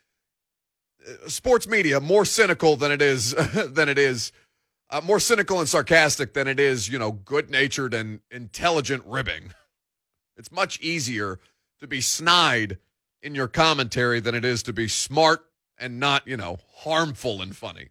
uh, 1.07 1.29
sports 1.29 1.67
media 1.67 2.01
more 2.01 2.25
cynical 2.25 2.77
than 2.77 2.91
it 2.91 3.03
is 3.03 3.35
than 3.69 3.89
it 3.89 3.99
is 3.99 4.33
uh, 4.91 5.01
more 5.03 5.21
cynical 5.21 5.59
and 5.61 5.69
sarcastic 5.69 6.35
than 6.35 6.49
it 6.49 6.61
is, 6.61 6.89
you 6.89 6.99
know, 6.99 7.13
good 7.13 7.51
natured 7.51 7.95
and 7.95 8.21
intelligent 8.31 9.03
ribbing. 9.07 9.53
It's 10.37 10.51
much 10.51 10.81
easier 10.81 11.39
to 11.81 11.87
be 11.87 12.01
snide 12.01 12.79
in 13.23 13.35
your 13.35 13.49
commentary 13.49 14.21
than 14.21 14.35
it 14.35 14.45
is 14.45 14.63
to 14.65 14.73
be 14.73 14.89
smart 14.89 15.45
and 15.79 15.99
not, 15.99 16.27
you 16.27 16.37
know, 16.37 16.59
harmful 16.77 17.43
and 17.43 17.57
funny. 17.57 17.89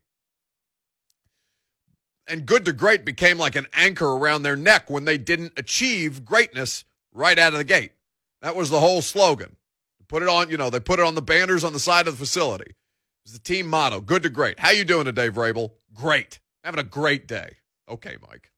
And 2.28 2.46
good 2.46 2.66
to 2.66 2.74
great 2.74 3.04
became 3.04 3.38
like 3.38 3.56
an 3.56 3.68
anchor 3.74 4.08
around 4.08 4.44
their 4.44 4.56
neck 4.56 4.90
when 4.90 5.06
they 5.06 5.18
didn't 5.18 5.54
achieve 5.58 6.24
greatness 6.24 6.86
right 7.12 7.38
out 7.38 7.54
of 7.54 7.60
the 7.60 7.66
gate. 7.66 7.92
That 8.42 8.56
was 8.56 8.70
the 8.70 8.80
whole 8.80 9.02
slogan. 9.02 9.58
Put 10.08 10.22
it 10.22 10.30
on, 10.30 10.50
you 10.50 10.58
know, 10.58 10.70
they 10.70 10.80
put 10.80 11.00
it 11.00 11.06
on 11.06 11.16
the 11.16 11.22
banners 11.22 11.64
on 11.64 11.74
the 11.74 11.80
side 11.80 12.08
of 12.08 12.14
the 12.14 12.26
facility. 12.26 12.70
It 12.70 12.76
was 13.26 13.34
the 13.34 13.40
team 13.40 13.68
motto. 13.68 14.00
Good 14.00 14.24
to 14.24 14.30
great. 14.30 14.60
How 14.60 14.70
you 14.72 14.84
doing 14.84 15.06
today, 15.06 15.30
Vrabel? 15.30 15.72
Great. 15.94 16.40
Having 16.64 16.80
a 16.82 16.84
great 16.84 17.28
day. 17.28 17.58
Okay, 17.90 18.18
Mike. 18.22 18.52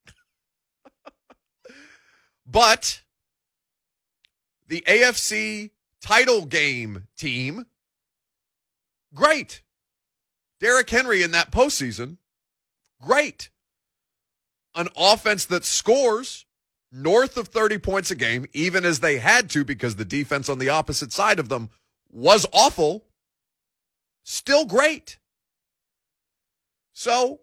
but 2.46 3.02
the 4.68 4.82
AFC 4.88 5.72
title 6.02 6.46
game 6.46 7.08
team, 7.18 7.66
great. 9.16 9.64
Derrick 10.60 10.90
Henry 10.90 11.24
in 11.24 11.32
that 11.32 11.52
postseason, 11.52 12.18
great. 13.02 13.50
An 14.76 14.90
offense 14.96 15.46
that 15.46 15.66
scores 15.66 16.46
north 16.92 17.38
of 17.38 17.48
30 17.48 17.78
points 17.80 18.12
a 18.12 18.16
game, 18.16 18.46
even 18.54 18.86
as 18.86 19.00
they 19.00 19.18
had 19.18 19.50
to 19.52 19.66
because 19.66 19.96
the 19.96 20.06
defense 20.06 20.50
on 20.50 20.60
the 20.60 20.70
opposite 20.70 21.12
side 21.12 21.40
of 21.40 21.50
them 21.50 21.70
was 22.12 22.46
awful, 22.54 23.06
still 24.24 24.66
great. 24.66 25.18
So 26.94 27.42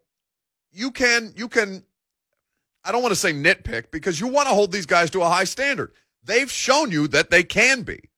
you 0.70 0.90
can 0.90 1.32
you 1.36 1.48
can 1.48 1.84
I 2.84 2.90
don't 2.90 3.02
want 3.02 3.12
to 3.12 3.20
say 3.20 3.32
nitpick 3.32 3.90
because 3.90 4.18
you 4.18 4.26
want 4.26 4.48
to 4.48 4.54
hold 4.54 4.72
these 4.72 4.86
guys 4.86 5.10
to 5.10 5.22
a 5.22 5.28
high 5.28 5.44
standard. 5.44 5.92
They've 6.24 6.50
shown 6.50 6.90
you 6.90 7.08
that 7.08 7.30
they 7.30 7.42
can 7.42 7.82
be. 7.82 8.10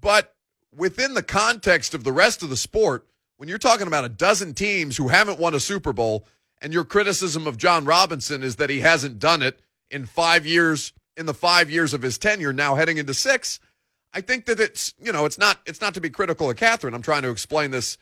But 0.00 0.34
within 0.74 1.14
the 1.14 1.22
context 1.22 1.94
of 1.94 2.04
the 2.04 2.12
rest 2.12 2.42
of 2.42 2.50
the 2.50 2.56
sport, 2.56 3.06
when 3.36 3.48
you're 3.48 3.58
talking 3.58 3.86
about 3.86 4.04
a 4.04 4.08
dozen 4.08 4.54
teams 4.54 4.96
who 4.96 5.08
haven't 5.08 5.38
won 5.38 5.54
a 5.54 5.60
Super 5.60 5.92
Bowl 5.92 6.26
and 6.60 6.72
your 6.72 6.84
criticism 6.84 7.46
of 7.46 7.56
Jon 7.56 7.84
Robinson 7.84 8.42
is 8.42 8.56
that 8.56 8.70
he 8.70 8.80
hasn't 8.80 9.18
done 9.18 9.42
it 9.42 9.60
in 9.90 10.06
5 10.06 10.46
years 10.46 10.92
in 11.16 11.26
the 11.26 11.34
5 11.34 11.70
years 11.70 11.92
of 11.92 12.02
his 12.02 12.18
tenure 12.18 12.52
now 12.52 12.74
heading 12.74 12.96
into 12.96 13.14
6, 13.14 13.60
I 14.14 14.20
think 14.20 14.46
that 14.46 14.60
it's, 14.60 14.94
you 15.00 15.12
know, 15.12 15.24
it's 15.24 15.38
not 15.38 15.58
it's 15.66 15.80
not 15.80 15.94
to 15.94 16.00
be 16.00 16.10
critical 16.10 16.50
of 16.50 16.56
Catherine. 16.56 16.94
I'm 16.94 17.02
trying 17.02 17.22
to 17.22 17.30
explain 17.30 17.70
this 17.70 17.96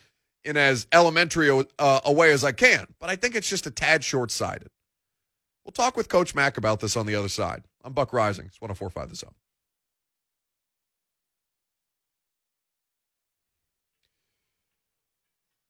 in 0.44 0.56
as 0.56 0.86
elementary 0.92 1.48
a, 1.48 1.64
uh, 1.78 2.00
a 2.04 2.12
way 2.12 2.32
as 2.32 2.44
I 2.44 2.52
can, 2.52 2.86
but 2.98 3.10
I 3.10 3.16
think 3.16 3.34
it's 3.34 3.48
just 3.48 3.66
a 3.66 3.70
tad 3.70 4.02
short 4.04 4.30
sighted. 4.30 4.68
We'll 5.64 5.72
talk 5.72 5.96
with 5.96 6.08
Coach 6.08 6.34
Mac 6.34 6.56
about 6.56 6.80
this 6.80 6.96
on 6.96 7.06
the 7.06 7.14
other 7.14 7.28
side. 7.28 7.64
I'm 7.84 7.92
Buck 7.92 8.10
Reising. 8.10 8.46
It's 8.46 8.60
1045 8.60 9.10
The 9.10 9.16
Zone. 9.16 9.34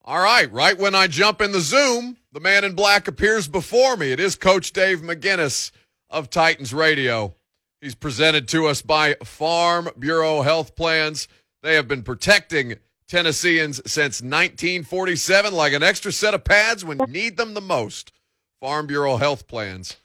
All 0.03 0.19
right, 0.19 0.51
right 0.51 0.77
when 0.79 0.95
I 0.95 1.05
jump 1.05 1.41
in 1.41 1.51
the 1.51 1.59
Zoom, 1.59 2.17
the 2.31 2.39
man 2.39 2.63
in 2.63 2.73
black 2.73 3.07
appears 3.07 3.47
before 3.47 3.95
me. 3.95 4.11
It 4.11 4.19
is 4.19 4.35
Coach 4.35 4.73
Dave 4.73 5.01
McGinnis 5.01 5.69
of 6.09 6.31
Titans 6.31 6.73
Radio. 6.73 7.35
He's 7.81 7.93
presented 7.93 8.47
to 8.47 8.65
us 8.65 8.81
by 8.81 9.13
Farm 9.23 9.89
Bureau 9.99 10.41
Health 10.41 10.75
Plans. 10.75 11.27
They 11.61 11.75
have 11.75 11.87
been 11.87 12.01
protecting 12.01 12.77
Tennesseans 13.07 13.79
since 13.85 14.21
1947 14.21 15.53
like 15.53 15.73
an 15.73 15.83
extra 15.83 16.11
set 16.11 16.33
of 16.33 16.43
pads 16.43 16.83
when 16.83 16.97
you 16.99 17.05
need 17.05 17.37
them 17.37 17.53
the 17.53 17.61
most. 17.61 18.11
Farm 18.59 18.87
Bureau 18.87 19.17
Health 19.17 19.47
Plans 19.47 19.97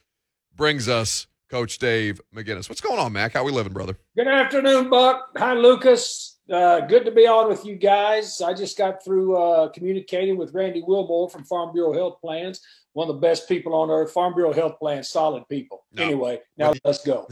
brings 0.55 0.91
us 0.91 1.27
Coach 1.49 1.79
Dave 1.79 2.21
McGinnis. 2.35 2.69
What's 2.69 2.83
going 2.83 2.99
on, 2.99 3.15
Mac? 3.15 3.33
How 3.33 3.45
we 3.45 3.53
living, 3.53 3.73
brother? 3.73 3.97
Good 4.15 4.29
afternoon, 4.29 4.91
Buck. 4.91 5.31
Hi, 5.39 5.55
Lucas. 5.55 6.36
Uh, 6.51 6.81
good 6.81 7.05
to 7.05 7.11
be 7.11 7.27
on 7.27 7.49
with 7.49 7.65
you 7.65 7.75
guys. 7.75 8.41
I 8.41 8.55
just 8.55 8.79
got 8.79 9.05
through 9.05 9.37
uh, 9.37 9.69
communicating 9.71 10.37
with 10.37 10.55
Randy 10.55 10.83
Wilmore 10.87 11.29
from 11.29 11.45
Farm 11.45 11.73
Bureau 11.73 11.93
Health 11.93 12.21
Plans, 12.21 12.61
one 12.93 13.09
of 13.09 13.17
the 13.17 13.21
best 13.21 13.49
people 13.49 13.75
on 13.75 13.91
earth. 13.91 14.13
Farm 14.13 14.35
Bureau 14.35 14.53
Health 14.53 14.79
Plans, 14.79 15.09
solid 15.09 15.49
people. 15.49 15.85
No. 15.93 16.05
Anyway, 16.05 16.41
now 16.57 16.73
let's 16.85 17.05
go. 17.05 17.29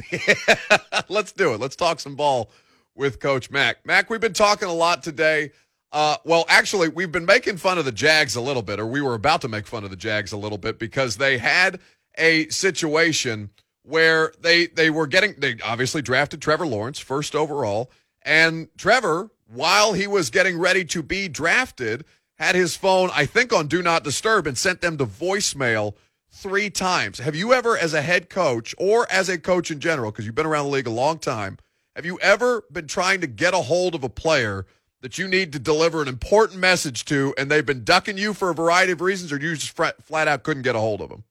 let's 1.08 1.32
do 1.32 1.54
it. 1.54 1.60
Let's 1.60 1.76
talk 1.76 2.00
some 2.00 2.16
ball 2.16 2.50
with 2.96 3.20
Coach 3.20 3.50
Mac. 3.50 3.86
Mac, 3.86 4.10
we've 4.10 4.20
been 4.20 4.32
talking 4.32 4.68
a 4.68 4.74
lot 4.74 5.02
today 5.02 5.50
uh, 5.94 6.16
well, 6.24 6.44
actually, 6.48 6.88
we've 6.88 7.12
been 7.12 7.24
making 7.24 7.56
fun 7.56 7.78
of 7.78 7.84
the 7.84 7.92
Jags 7.92 8.34
a 8.34 8.40
little 8.40 8.62
bit, 8.62 8.80
or 8.80 8.86
we 8.86 9.00
were 9.00 9.14
about 9.14 9.40
to 9.42 9.48
make 9.48 9.64
fun 9.64 9.84
of 9.84 9.90
the 9.90 9.96
Jags 9.96 10.32
a 10.32 10.36
little 10.36 10.58
bit 10.58 10.76
because 10.76 11.16
they 11.16 11.38
had 11.38 11.78
a 12.18 12.48
situation 12.48 13.50
where 13.84 14.32
they 14.40 14.66
they 14.66 14.90
were 14.90 15.06
getting 15.06 15.36
they 15.38 15.56
obviously 15.64 16.02
drafted 16.02 16.42
Trevor 16.42 16.66
Lawrence 16.66 16.98
first 16.98 17.36
overall, 17.36 17.92
and 18.24 18.68
Trevor, 18.76 19.30
while 19.46 19.92
he 19.92 20.06
was 20.06 20.30
getting 20.30 20.58
ready 20.58 20.84
to 20.86 21.02
be 21.02 21.28
drafted, 21.28 22.04
had 22.38 22.54
his 22.54 22.76
phone 22.76 23.10
I 23.12 23.26
think 23.26 23.52
on 23.52 23.66
do 23.66 23.82
not 23.82 24.04
disturb 24.04 24.46
and 24.46 24.58
sent 24.58 24.80
them 24.80 24.98
to 24.98 25.06
voicemail 25.06 25.94
three 26.30 26.70
times. 26.70 27.18
Have 27.18 27.36
you 27.36 27.52
ever, 27.52 27.76
as 27.76 27.94
a 27.94 28.02
head 28.02 28.28
coach 28.28 28.74
or 28.78 29.06
as 29.10 29.28
a 29.28 29.38
coach 29.38 29.70
in 29.70 29.80
general, 29.80 30.10
because 30.10 30.26
you've 30.26 30.34
been 30.34 30.46
around 30.46 30.66
the 30.66 30.72
league 30.72 30.86
a 30.86 30.90
long 30.90 31.18
time, 31.18 31.58
have 31.94 32.04
you 32.04 32.18
ever 32.20 32.64
been 32.72 32.88
trying 32.88 33.20
to 33.20 33.26
get 33.26 33.54
a 33.54 33.58
hold 33.58 33.94
of 33.94 34.02
a 34.02 34.08
player? 34.08 34.66
that 35.04 35.18
you 35.18 35.28
need 35.28 35.52
to 35.52 35.58
deliver 35.58 36.00
an 36.00 36.08
important 36.08 36.58
message 36.58 37.04
to, 37.04 37.34
and 37.36 37.50
they've 37.50 37.66
been 37.66 37.84
ducking 37.84 38.16
you 38.16 38.32
for 38.32 38.48
a 38.48 38.54
variety 38.54 38.90
of 38.90 39.02
reasons, 39.02 39.30
or 39.30 39.36
you 39.38 39.54
just 39.54 39.76
flat, 39.76 40.28
out 40.28 40.42
couldn't 40.42 40.62
get 40.62 40.74
a 40.74 40.78
hold 40.78 41.02
of 41.02 41.10
them? 41.10 41.24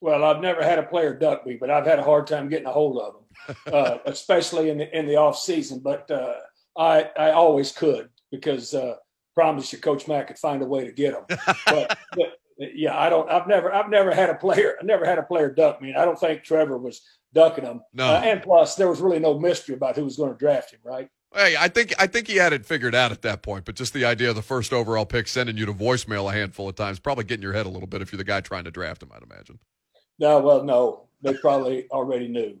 Well, 0.00 0.22
I've 0.22 0.40
never 0.40 0.62
had 0.62 0.78
a 0.78 0.84
player 0.84 1.12
duck 1.12 1.44
me, 1.44 1.56
but 1.56 1.70
I've 1.70 1.84
had 1.84 1.98
a 1.98 2.04
hard 2.04 2.28
time 2.28 2.48
getting 2.48 2.68
a 2.68 2.70
hold 2.70 2.98
of 2.98 3.14
them, 3.14 3.22
uh, 3.72 3.98
especially 4.06 4.70
in 4.70 4.78
the 4.78 4.98
in 4.98 5.06
the 5.06 5.16
off 5.16 5.38
season. 5.38 5.80
But 5.80 6.10
uh, 6.10 6.34
I 6.76 7.10
I 7.18 7.30
always 7.32 7.72
could 7.72 8.10
because 8.30 8.74
uh, 8.74 8.96
promise 9.34 9.72
you, 9.72 9.78
Coach 9.78 10.08
Mac 10.08 10.28
could 10.28 10.38
find 10.38 10.62
a 10.62 10.66
way 10.66 10.84
to 10.84 10.92
get 10.92 11.14
them. 11.14 11.38
But, 11.66 11.98
but 12.16 12.38
yeah, 12.74 12.98
I 12.98 13.08
don't. 13.08 13.30
I've 13.30 13.46
never 13.46 13.72
I've 13.72 13.90
never 13.90 14.14
had 14.14 14.30
a 14.30 14.34
player. 14.34 14.76
I 14.80 14.84
never 14.84 15.04
had 15.04 15.18
a 15.18 15.22
player 15.22 15.50
duck 15.50 15.80
me. 15.80 15.94
I 15.94 16.04
don't 16.04 16.18
think 16.18 16.42
Trevor 16.42 16.78
was 16.78 17.02
ducking 17.32 17.64
them. 17.64 17.82
No. 17.92 18.14
Uh, 18.14 18.20
and 18.24 18.42
plus, 18.42 18.74
there 18.74 18.88
was 18.88 19.00
really 19.00 19.18
no 19.18 19.38
mystery 19.38 19.74
about 19.74 19.96
who 19.96 20.04
was 20.04 20.16
going 20.16 20.32
to 20.32 20.38
draft 20.38 20.72
him, 20.72 20.80
right? 20.84 21.08
Hey, 21.32 21.54
I 21.58 21.68
think 21.68 21.94
I 21.98 22.06
think 22.06 22.26
he 22.26 22.36
had 22.36 22.52
it 22.52 22.66
figured 22.66 22.94
out 22.94 23.12
at 23.12 23.22
that 23.22 23.42
point, 23.42 23.64
but 23.64 23.76
just 23.76 23.94
the 23.94 24.04
idea 24.04 24.30
of 24.30 24.36
the 24.36 24.42
first 24.42 24.72
overall 24.72 25.06
pick 25.06 25.28
sending 25.28 25.56
you 25.56 25.64
to 25.66 25.72
voicemail 25.72 26.28
a 26.28 26.32
handful 26.32 26.68
of 26.68 26.74
times, 26.74 26.98
probably 26.98 27.24
getting 27.24 27.42
your 27.42 27.52
head 27.52 27.66
a 27.66 27.68
little 27.68 27.86
bit 27.86 28.02
if 28.02 28.10
you're 28.10 28.18
the 28.18 28.24
guy 28.24 28.40
trying 28.40 28.64
to 28.64 28.70
draft 28.70 29.02
him, 29.02 29.10
I'd 29.14 29.22
imagine. 29.22 29.60
No, 30.18 30.40
well, 30.40 30.64
no, 30.64 31.06
they 31.22 31.34
probably 31.34 31.88
already 31.90 32.28
knew. 32.28 32.58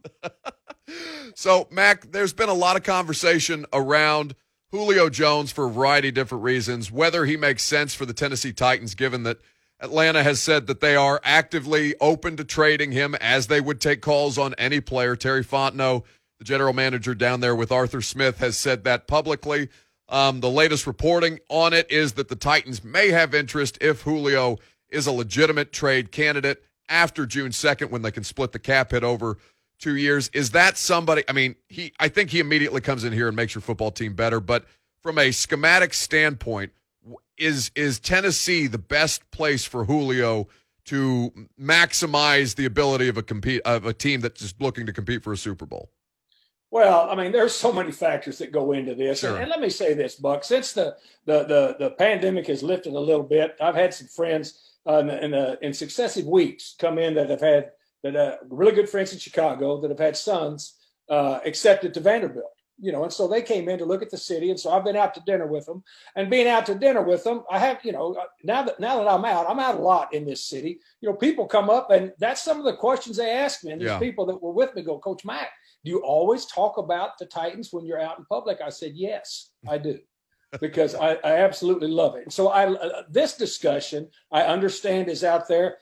so, 1.34 1.68
Mac, 1.70 2.12
there's 2.12 2.32
been 2.32 2.48
a 2.48 2.54
lot 2.54 2.76
of 2.76 2.82
conversation 2.82 3.66
around 3.72 4.34
Julio 4.70 5.08
Jones 5.08 5.50
for 5.52 5.66
a 5.66 5.70
variety 5.70 6.08
of 6.08 6.14
different 6.14 6.44
reasons, 6.44 6.90
whether 6.90 7.24
he 7.24 7.36
makes 7.36 7.62
sense 7.62 7.94
for 7.94 8.06
the 8.06 8.14
Tennessee 8.14 8.52
Titans, 8.52 8.94
given 8.94 9.24
that 9.24 9.38
Atlanta 9.80 10.22
has 10.22 10.40
said 10.40 10.66
that 10.66 10.80
they 10.80 10.94
are 10.94 11.20
actively 11.24 11.94
open 12.00 12.36
to 12.36 12.44
trading 12.44 12.92
him 12.92 13.14
as 13.16 13.46
they 13.46 13.60
would 13.60 13.80
take 13.80 14.02
calls 14.02 14.38
on 14.38 14.54
any 14.58 14.80
player. 14.80 15.16
Terry 15.16 15.44
Fontenot 15.44 16.04
the 16.40 16.44
general 16.44 16.72
manager 16.72 17.14
down 17.14 17.40
there 17.40 17.54
with 17.54 17.70
Arthur 17.70 18.00
Smith 18.00 18.38
has 18.38 18.56
said 18.56 18.82
that 18.84 19.06
publicly. 19.06 19.68
Um, 20.08 20.40
the 20.40 20.50
latest 20.50 20.86
reporting 20.86 21.38
on 21.50 21.74
it 21.74 21.88
is 21.90 22.14
that 22.14 22.28
the 22.28 22.34
Titans 22.34 22.82
may 22.82 23.10
have 23.10 23.34
interest 23.34 23.76
if 23.80 24.02
Julio 24.02 24.56
is 24.88 25.06
a 25.06 25.12
legitimate 25.12 25.70
trade 25.70 26.10
candidate 26.10 26.64
after 26.90 27.24
June 27.24 27.52
2nd 27.52 27.90
when 27.90 28.02
they 28.02 28.10
can 28.10 28.24
split 28.24 28.52
the 28.52 28.58
cap 28.58 28.90
hit 28.90 29.02
over 29.02 29.38
two 29.78 29.96
years. 29.96 30.28
Is 30.34 30.50
that 30.50 30.76
somebody? 30.76 31.24
I 31.28 31.32
mean, 31.32 31.56
he. 31.68 31.92
I 31.98 32.08
think 32.08 32.30
he 32.30 32.40
immediately 32.40 32.80
comes 32.80 33.04
in 33.04 33.12
here 33.12 33.28
and 33.28 33.36
makes 33.36 33.54
your 33.54 33.62
football 33.62 33.90
team 33.90 34.14
better. 34.14 34.40
But 34.40 34.66
from 35.02 35.18
a 35.18 35.30
schematic 35.30 35.94
standpoint, 35.94 36.72
is 37.38 37.70
is 37.74 37.98
Tennessee 37.98 38.66
the 38.66 38.78
best 38.78 39.28
place 39.30 39.64
for 39.64 39.84
Julio 39.84 40.48
to 40.86 41.32
maximize 41.60 42.54
the 42.54 42.66
ability 42.66 43.08
of 43.08 43.16
a 43.16 43.22
compete 43.22 43.62
of 43.64 43.86
a 43.86 43.92
team 43.92 44.20
that's 44.20 44.40
just 44.40 44.60
looking 44.60 44.86
to 44.86 44.92
compete 44.92 45.24
for 45.24 45.32
a 45.32 45.36
Super 45.36 45.66
Bowl? 45.66 45.90
Well, 46.70 47.10
I 47.10 47.16
mean, 47.16 47.32
there's 47.32 47.54
so 47.54 47.72
many 47.72 47.90
factors 47.90 48.38
that 48.38 48.52
go 48.52 48.70
into 48.72 48.94
this, 48.94 49.20
sure. 49.20 49.30
and, 49.30 49.40
and, 49.40 49.50
let 49.50 49.60
me 49.60 49.70
say 49.70 49.92
this, 49.92 50.14
Buck. 50.14 50.44
Since 50.44 50.72
the, 50.74 50.96
the 51.24 51.44
the 51.44 51.76
the 51.78 51.90
pandemic 51.90 52.46
has 52.46 52.62
lifted 52.62 52.92
a 52.92 53.00
little 53.00 53.24
bit, 53.24 53.56
I've 53.60 53.74
had 53.74 53.92
some 53.92 54.06
friends 54.06 54.69
uh, 54.88 54.98
in, 54.98 55.10
in, 55.10 55.34
uh, 55.34 55.56
in, 55.62 55.72
successive 55.72 56.26
weeks 56.26 56.74
come 56.78 56.98
in 56.98 57.14
that 57.14 57.30
have 57.30 57.40
had 57.40 57.70
that 58.02 58.16
uh, 58.16 58.36
really 58.48 58.72
good 58.72 58.88
friends 58.88 59.12
in 59.12 59.18
Chicago 59.18 59.80
that 59.80 59.90
have 59.90 59.98
had 59.98 60.16
sons 60.16 60.78
uh, 61.10 61.40
accepted 61.44 61.92
to 61.94 62.00
Vanderbilt. 62.00 62.52
you 62.78 62.92
know, 62.92 63.04
and 63.04 63.12
so 63.12 63.28
they 63.28 63.42
came 63.42 63.68
in 63.68 63.78
to 63.78 63.84
look 63.84 64.00
at 64.00 64.10
the 64.10 64.16
city, 64.16 64.48
and 64.48 64.58
so 64.58 64.70
I've 64.70 64.84
been 64.84 64.96
out 64.96 65.12
to 65.14 65.22
dinner 65.26 65.46
with 65.46 65.66
them, 65.66 65.82
and 66.16 66.30
being 66.30 66.48
out 66.48 66.64
to 66.66 66.74
dinner 66.74 67.02
with 67.02 67.24
them, 67.24 67.42
I 67.50 67.58
have, 67.58 67.78
you 67.84 67.92
know, 67.92 68.16
now 68.42 68.62
that 68.62 68.80
now 68.80 68.98
that 68.98 69.08
I'm 69.08 69.24
out, 69.24 69.46
I'm 69.48 69.60
out 69.60 69.76
a 69.76 69.82
lot 69.82 70.14
in 70.14 70.24
this 70.24 70.44
city. 70.44 70.80
You 71.02 71.10
know, 71.10 71.16
people 71.16 71.46
come 71.46 71.68
up, 71.68 71.90
and 71.90 72.12
that's 72.18 72.42
some 72.42 72.58
of 72.58 72.64
the 72.64 72.76
questions 72.76 73.18
they 73.18 73.30
ask 73.32 73.62
me, 73.64 73.72
and 73.72 73.80
these 73.80 73.88
yeah. 73.88 73.98
people 73.98 74.24
that 74.26 74.42
were 74.42 74.52
with 74.52 74.74
me 74.74 74.82
go, 74.82 74.98
Coach 74.98 75.24
Mac, 75.26 75.50
do 75.84 75.90
you 75.90 75.98
always 75.98 76.46
talk 76.46 76.78
about 76.78 77.18
the 77.18 77.26
Titans 77.26 77.68
when 77.70 77.84
you're 77.84 78.00
out 78.00 78.18
in 78.18 78.24
public? 78.26 78.60
I 78.64 78.70
said, 78.70 78.92
yes, 78.94 79.50
I 79.68 79.78
do. 79.78 79.98
Because 80.60 80.94
I, 80.94 81.12
I, 81.24 81.36
absolutely 81.38 81.88
love 81.88 82.16
it. 82.16 82.24
And 82.24 82.32
So 82.32 82.48
I 82.48 82.66
uh, 82.66 83.02
this 83.08 83.36
discussion 83.36 84.08
I 84.32 84.42
understand 84.42 85.08
is 85.08 85.22
out 85.22 85.46
there. 85.46 85.78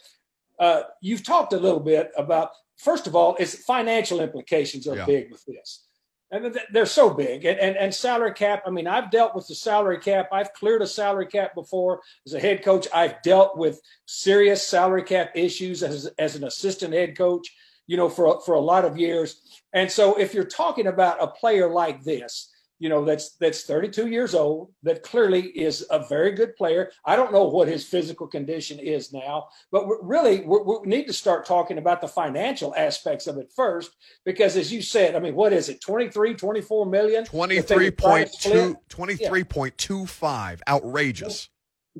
Uh, 0.59 0.83
you've 1.01 1.25
talked 1.25 1.53
a 1.53 1.59
little 1.59 1.81
bit 1.81 2.11
about 2.17 2.51
first 2.79 3.07
of 3.07 3.15
all, 3.15 3.37
its 3.37 3.55
financial 3.65 4.21
implications 4.21 4.87
are 4.87 4.97
yeah. 4.97 5.07
big 5.07 5.31
with 5.31 5.45
this. 5.45 5.85
And 6.31 6.59
they're 6.73 6.85
so 6.85 7.09
big. 7.09 7.47
And, 7.47 7.59
and, 7.59 7.77
and 7.77 7.95
salary 7.95 8.35
cap, 8.35 8.63
I 8.67 8.71
mean, 8.71 8.87
I've 8.87 9.11
dealt 9.11 9.35
with 9.35 9.49
the 9.49 9.55
salary 9.55 9.99
cap. 9.99 10.29
I've 10.31 10.53
cleared 10.53 10.83
a 10.83 10.87
salary 10.87 11.27
cap 11.27 11.55
before 11.55 12.01
as 12.27 12.35
a 12.35 12.41
head 12.41 12.63
coach. 12.63 12.87
I've 12.93 13.23
dealt 13.23 13.57
with 13.57 13.81
serious 14.05 14.67
salary 14.67 15.05
cap 15.05 15.31
issues 15.35 15.83
as, 15.83 16.07
as 16.19 16.37
an 16.37 16.45
assistant 16.45 16.93
head 16.93 17.17
coach, 17.17 17.49
you 17.87 17.97
know, 17.97 18.11
for, 18.11 18.43
for 18.43 18.55
a 18.55 18.61
lot 18.61 18.85
of 18.85 18.99
years. 18.99 19.41
And 19.73 19.91
so 19.91 20.21
if 20.21 20.35
you're 20.35 20.45
talking 20.45 20.87
about 20.87 21.23
a 21.23 21.29
player 21.29 21.71
like 21.71 22.03
this, 22.05 22.53
you 22.79 22.89
know 22.89 23.05
that's 23.05 23.37
that's 23.37 23.65
32 23.65 24.09
years 24.09 24.35
old 24.35 24.73
that 24.83 25.03
clearly 25.03 25.43
is 25.43 25.85
a 25.91 26.07
very 26.07 26.33
good 26.33 26.57
player. 26.57 26.91
I 27.05 27.17
don't 27.17 27.33
know 27.33 27.45
what 27.45 27.69
his 27.69 27.85
physical 27.85 28.27
condition 28.27 28.79
is 28.79 29.13
now 29.13 29.49
but 29.71 29.87
we're 29.87 30.03
really 30.03 30.41
we're, 30.41 30.63
we 30.63 30.87
need 30.87 31.07
to 31.07 31.13
start 31.13 31.45
talking 31.47 31.79
about 31.79 32.01
the 32.01 32.09
financial 32.09 32.75
aspects 32.75 33.27
of 33.27 33.37
it 33.39 33.51
first 33.55 33.91
because 34.25 34.57
as 34.57 34.73
you 34.73 34.83
said 34.83 35.15
i 35.15 35.19
mean 35.19 35.35
what 35.35 35.53
is 35.53 35.69
it 35.69 35.81
23 35.81 36.35
24 36.35 36.87
million? 36.87 37.25
23.2 37.25 38.77
23.25 38.89 40.61
outrageous 40.69 41.49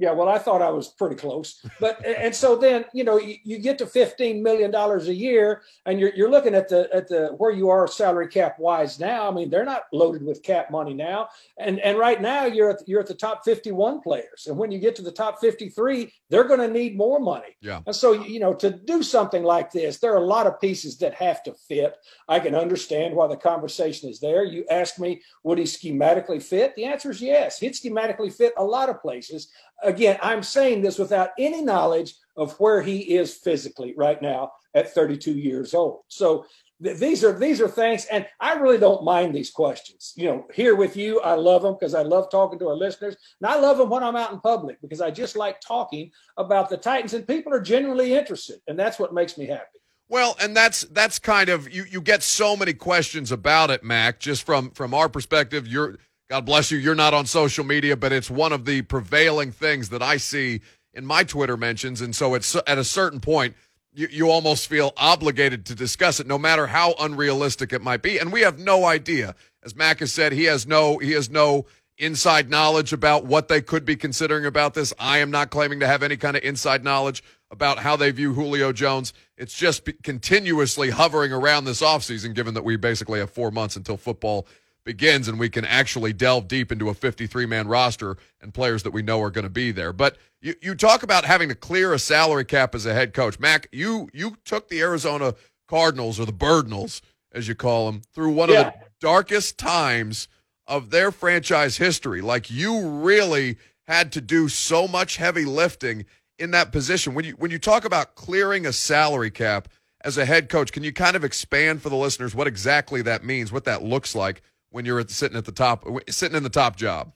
yeah, 0.01 0.13
well, 0.13 0.29
I 0.29 0.39
thought 0.39 0.63
I 0.63 0.71
was 0.71 0.89
pretty 0.89 1.17
close, 1.17 1.65
but 1.81 2.05
and 2.05 2.35
so 2.35 2.57
then 2.57 2.85
you 2.93 3.05
know 3.05 3.19
you, 3.19 3.37
you 3.45 3.59
get 3.59 3.79
to 3.79 3.87
fifteen 3.87 4.43
million 4.43 4.71
dollars 4.71 5.09
a 5.09 5.15
year, 5.15 5.63
and 5.87 5.99
you're 5.99 6.15
you're 6.15 6.31
looking 6.31 6.55
at 6.55 6.69
the 6.69 6.89
at 6.93 7.09
the 7.09 7.29
where 7.39 7.51
you 7.51 7.69
are 7.69 7.87
salary 7.89 8.29
cap 8.29 8.59
wise 8.59 9.01
now. 9.01 9.29
I 9.29 9.35
mean, 9.35 9.51
they're 9.51 9.65
not 9.65 9.85
loaded 9.93 10.23
with 10.23 10.43
cap 10.43 10.71
money 10.71 10.95
now, 10.95 11.29
and 11.59 11.81
and 11.81 11.99
right 11.99 12.21
now 12.21 12.45
you're 12.47 12.71
at 12.71 12.89
you're 12.89 13.01
at 13.01 13.07
the 13.07 13.15
top 13.15 13.45
fifty 13.45 13.73
one 13.73 14.01
players, 14.01 14.47
and 14.47 14.57
when 14.57 14.71
you 14.71 14.79
get 14.79 14.95
to 14.97 15.03
the 15.03 15.13
top 15.13 15.41
fifty 15.41 15.69
three, 15.69 16.13
they're 16.31 16.45
going 16.45 16.61
to 16.61 16.69
need 16.69 16.97
more 16.97 17.19
money. 17.19 17.57
Yeah, 17.61 17.81
and 17.87 17.95
so 17.95 18.13
you 18.13 18.41
know 18.41 18.55
to 18.55 18.71
do 18.71 19.03
something 19.03 19.43
like 19.43 19.73
this, 19.73 19.99
there 19.99 20.13
are 20.13 20.23
a 20.23 20.27
lot 20.27 20.47
of 20.47 20.61
pieces 20.61 20.99
that 20.99 21.15
have 21.15 21.43
to 21.45 21.55
fit. 21.69 21.97
I 22.29 22.41
can 22.41 22.55
understand 22.55 23.15
why 23.15 23.27
the 23.27 23.37
conversation 23.37 24.09
is 24.09 24.21
there. 24.21 24.45
You 24.45 24.65
ask 24.71 24.99
me, 24.99 25.23
would 25.43 25.59
he 25.59 25.65
schematically 25.65 26.43
fit? 26.43 26.75
The 26.77 26.85
answer 26.85 27.11
is 27.11 27.21
yes. 27.21 27.59
He'd 27.59 27.73
schematically 27.73 28.33
fit 28.33 28.53
a 28.57 28.65
lot 28.65 28.89
of 28.89 29.01
places 29.01 29.49
again, 29.83 30.19
I'm 30.23 30.43
saying 30.43 30.83
this 30.83 30.99
without 30.99 31.31
any 31.39 31.63
knowledge 31.63 32.15
of 32.37 32.59
where 32.61 32.83
he 32.83 32.99
is 33.17 33.35
physically 33.35 33.95
right 33.97 34.21
now 34.21 34.53
at 34.75 34.95
32 34.95 35.33
years 35.33 35.75
old. 35.75 36.03
So 36.09 36.47
th- 36.83 36.99
these 36.99 37.25
are 37.25 37.39
these 37.39 37.61
are 37.61 37.69
things, 37.69 38.07
and 38.07 38.27
I 38.41 38.55
really 38.55 38.79
don't 38.79 39.05
mind 39.05 39.35
these 39.35 39.51
questions. 39.51 40.13
You 40.17 40.27
know, 40.27 40.47
here 40.55 40.75
with 40.77 40.97
you, 40.97 41.21
I 41.21 41.35
love 41.35 41.63
them 41.63 41.75
because 41.75 41.95
I 41.95 42.03
love 42.03 42.31
talking 42.31 42.59
to 42.61 42.69
our 42.69 42.77
listeners, 42.77 43.17
and 43.41 43.51
I 43.51 43.59
love 43.59 43.79
them 43.79 43.91
when 43.91 44.03
I'm 44.03 44.17
out 44.17 44.33
in 44.33 44.41
public 44.41 44.81
because 44.81 45.01
I 45.01 45.11
just 45.11 45.37
like 45.37 45.61
talking 45.61 46.11
about 46.37 46.71
the 46.71 46.77
Titans, 46.77 47.15
and 47.15 47.27
people 47.27 47.53
are 47.53 47.61
genuinely 47.61 48.15
interested, 48.15 48.61
and 48.69 48.79
that's 48.79 48.99
what 48.99 49.15
makes 49.15 49.37
me 49.37 49.47
happy. 49.47 49.79
Well, 50.09 50.37
and 50.41 50.57
that's 50.57 50.83
that's 50.83 51.19
kind 51.19 51.51
of 51.51 51.71
you 51.71 51.85
you 51.85 52.01
get 52.01 52.23
so 52.23 52.57
many 52.57 52.73
questions 52.73 53.31
about 53.31 53.71
it, 53.71 53.85
Mac, 53.85 54.21
just 54.21 54.45
from 54.45 54.71
from 54.71 54.95
our 54.95 55.09
perspective. 55.09 55.67
You're 55.67 55.99
God 56.29 56.45
bless 56.45 56.71
you. 56.71 56.77
You're 56.77 56.95
not 56.95 57.15
on 57.15 57.25
social 57.25 57.65
media, 57.65 57.97
but 57.97 58.13
it's 58.13 58.31
one 58.31 58.53
of 58.53 58.67
the 58.67 58.83
prevailing 58.83 59.51
things 59.51 59.89
that 59.89 60.03
I 60.03 60.19
see 60.19 60.61
in 60.93 61.07
my 61.07 61.25
Twitter 61.25 61.57
mentions. 61.57 62.03
And 62.03 62.15
so 62.15 62.35
it's 62.35 62.55
at 62.67 62.77
a 62.77 62.85
certain 62.85 63.21
point, 63.21 63.57
you, 63.95 64.09
you 64.11 64.31
almost 64.31 64.67
feel 64.67 64.93
obligated 64.99 65.65
to 65.67 65.75
discuss 65.75 66.21
it, 66.21 66.27
no 66.27 66.37
matter 66.37 66.67
how 66.67 66.95
unrealistic 67.01 67.73
it 67.73 67.81
might 67.81 68.03
be. 68.03 68.19
And 68.19 68.31
we 68.31 68.43
have 68.43 68.59
no 68.59 68.85
idea. 68.85 69.35
As 69.63 69.75
Mac 69.75 70.01
has 70.01 70.13
said, 70.13 70.33
he 70.33 70.45
has 70.45 70.67
no, 70.67 70.99
he 70.99 71.13
has 71.13 71.31
no 71.31 71.65
inside 71.97 72.51
knowledge 72.51 72.93
about 72.93 73.25
what 73.25 73.49
they 73.49 73.63
could 73.63 73.87
be 73.87 73.97
considering 73.97 74.45
about 74.45 74.75
this. 74.75 74.93
I 74.99 75.19
am 75.19 75.31
not 75.31 75.49
claiming 75.49 75.81
to 75.81 75.87
have 75.87 76.03
any 76.03 76.19
kind 76.19 76.37
of 76.37 76.45
inside 76.45 76.85
knowledge 76.85 77.23
about 77.51 77.79
how 77.79 77.97
they 77.97 78.11
view 78.11 78.35
Julio 78.35 78.73
Jones. 78.73 79.15
It's 79.39 79.55
just 79.55 79.89
continuously 80.03 80.91
hovering 80.91 81.33
around 81.33 81.65
this 81.65 81.81
offseason, 81.81 82.35
given 82.35 82.53
that 82.53 82.65
we 82.65 82.77
basically 82.77 83.19
have 83.19 83.31
four 83.31 83.51
months 83.51 83.77
until 83.77 83.97
football 83.97 84.47
begins 84.85 85.29
and 85.29 85.39
we 85.39 85.49
can 85.49 85.65
actually 85.65 86.13
delve 86.13 86.49
deep 86.49 86.73
into 86.73 86.89
a 86.89 86.95
53 86.95 87.47
man 87.47 87.69
roster 87.69 88.17
and 88.41 88.55
players 88.55 88.83
that 88.83 88.91
we 88.91 89.03
know 89.03 89.21
are 89.21 89.31
going 89.31 89.45
to 89.45 89.51
be 89.51 89.71
there. 89.71 89.93
But 89.93 90.17
you, 90.41 90.55
you 90.63 90.75
talk 90.75 91.03
about 91.03 91.25
having 91.25 91.49
to 91.49 91.55
clear 91.55 91.93
a 91.93 91.99
salary 91.99 92.45
cap 92.45 92.75
as 92.75 92.87
a 92.87 92.95
head 92.95 93.13
coach. 93.13 93.39
Mac, 93.39 93.69
you 93.73 94.09
you 94.13 94.37
took 94.45 94.69
the 94.69 94.81
Arizona 94.81 95.35
Cardinals 95.69 96.19
or 96.19 96.25
the 96.25 96.33
Birdinals, 96.33 97.01
as 97.33 97.49
you 97.49 97.55
call 97.55 97.91
them, 97.91 98.03
through 98.15 98.33
one 98.33 98.51
yeah. 98.51 98.61
of 98.61 98.73
the 98.73 98.81
darkest 99.01 99.59
times 99.59 100.29
of 100.67 100.91
their 100.91 101.11
franchise 101.11 101.77
history. 101.77 102.21
Like 102.21 102.51
you 102.51 102.89
really 102.89 103.57
had 103.87 104.13
to 104.13 104.21
do 104.21 104.49
so 104.49 104.87
much 104.87 105.17
heavy 105.17 105.45
lifting 105.45 106.05
in 106.39 106.51
that 106.53 106.73
position. 106.73 107.15
When 107.15 107.25
you 107.25 107.33
when 107.33 107.51
you 107.51 107.59
talk 107.59 107.85
about 107.85 108.15
clearing 108.15 108.67
a 108.67 108.73
salary 108.73 109.31
cap 109.31 109.69
as 110.03 110.17
a 110.17 110.25
head 110.25 110.49
coach, 110.49 110.73
can 110.73 110.85
you 110.85 110.93
kind 110.93 111.17
of 111.17 111.25
expand 111.25 111.83
for 111.83 111.89
the 111.89 111.97
listeners 111.97 112.35
what 112.35 112.47
exactly 112.47 113.03
that 113.03 113.25
means, 113.25 113.51
what 113.51 113.65
that 113.65 113.83
looks 113.83 114.15
like 114.15 114.43
when 114.71 114.85
you're 114.85 115.01
at, 115.01 115.11
sitting 115.11 115.37
at 115.37 115.45
the 115.45 115.53
top, 115.53 115.85
sitting 116.09 116.37
in 116.37 116.43
the 116.43 116.49
top 116.49 116.77
job? 116.77 117.13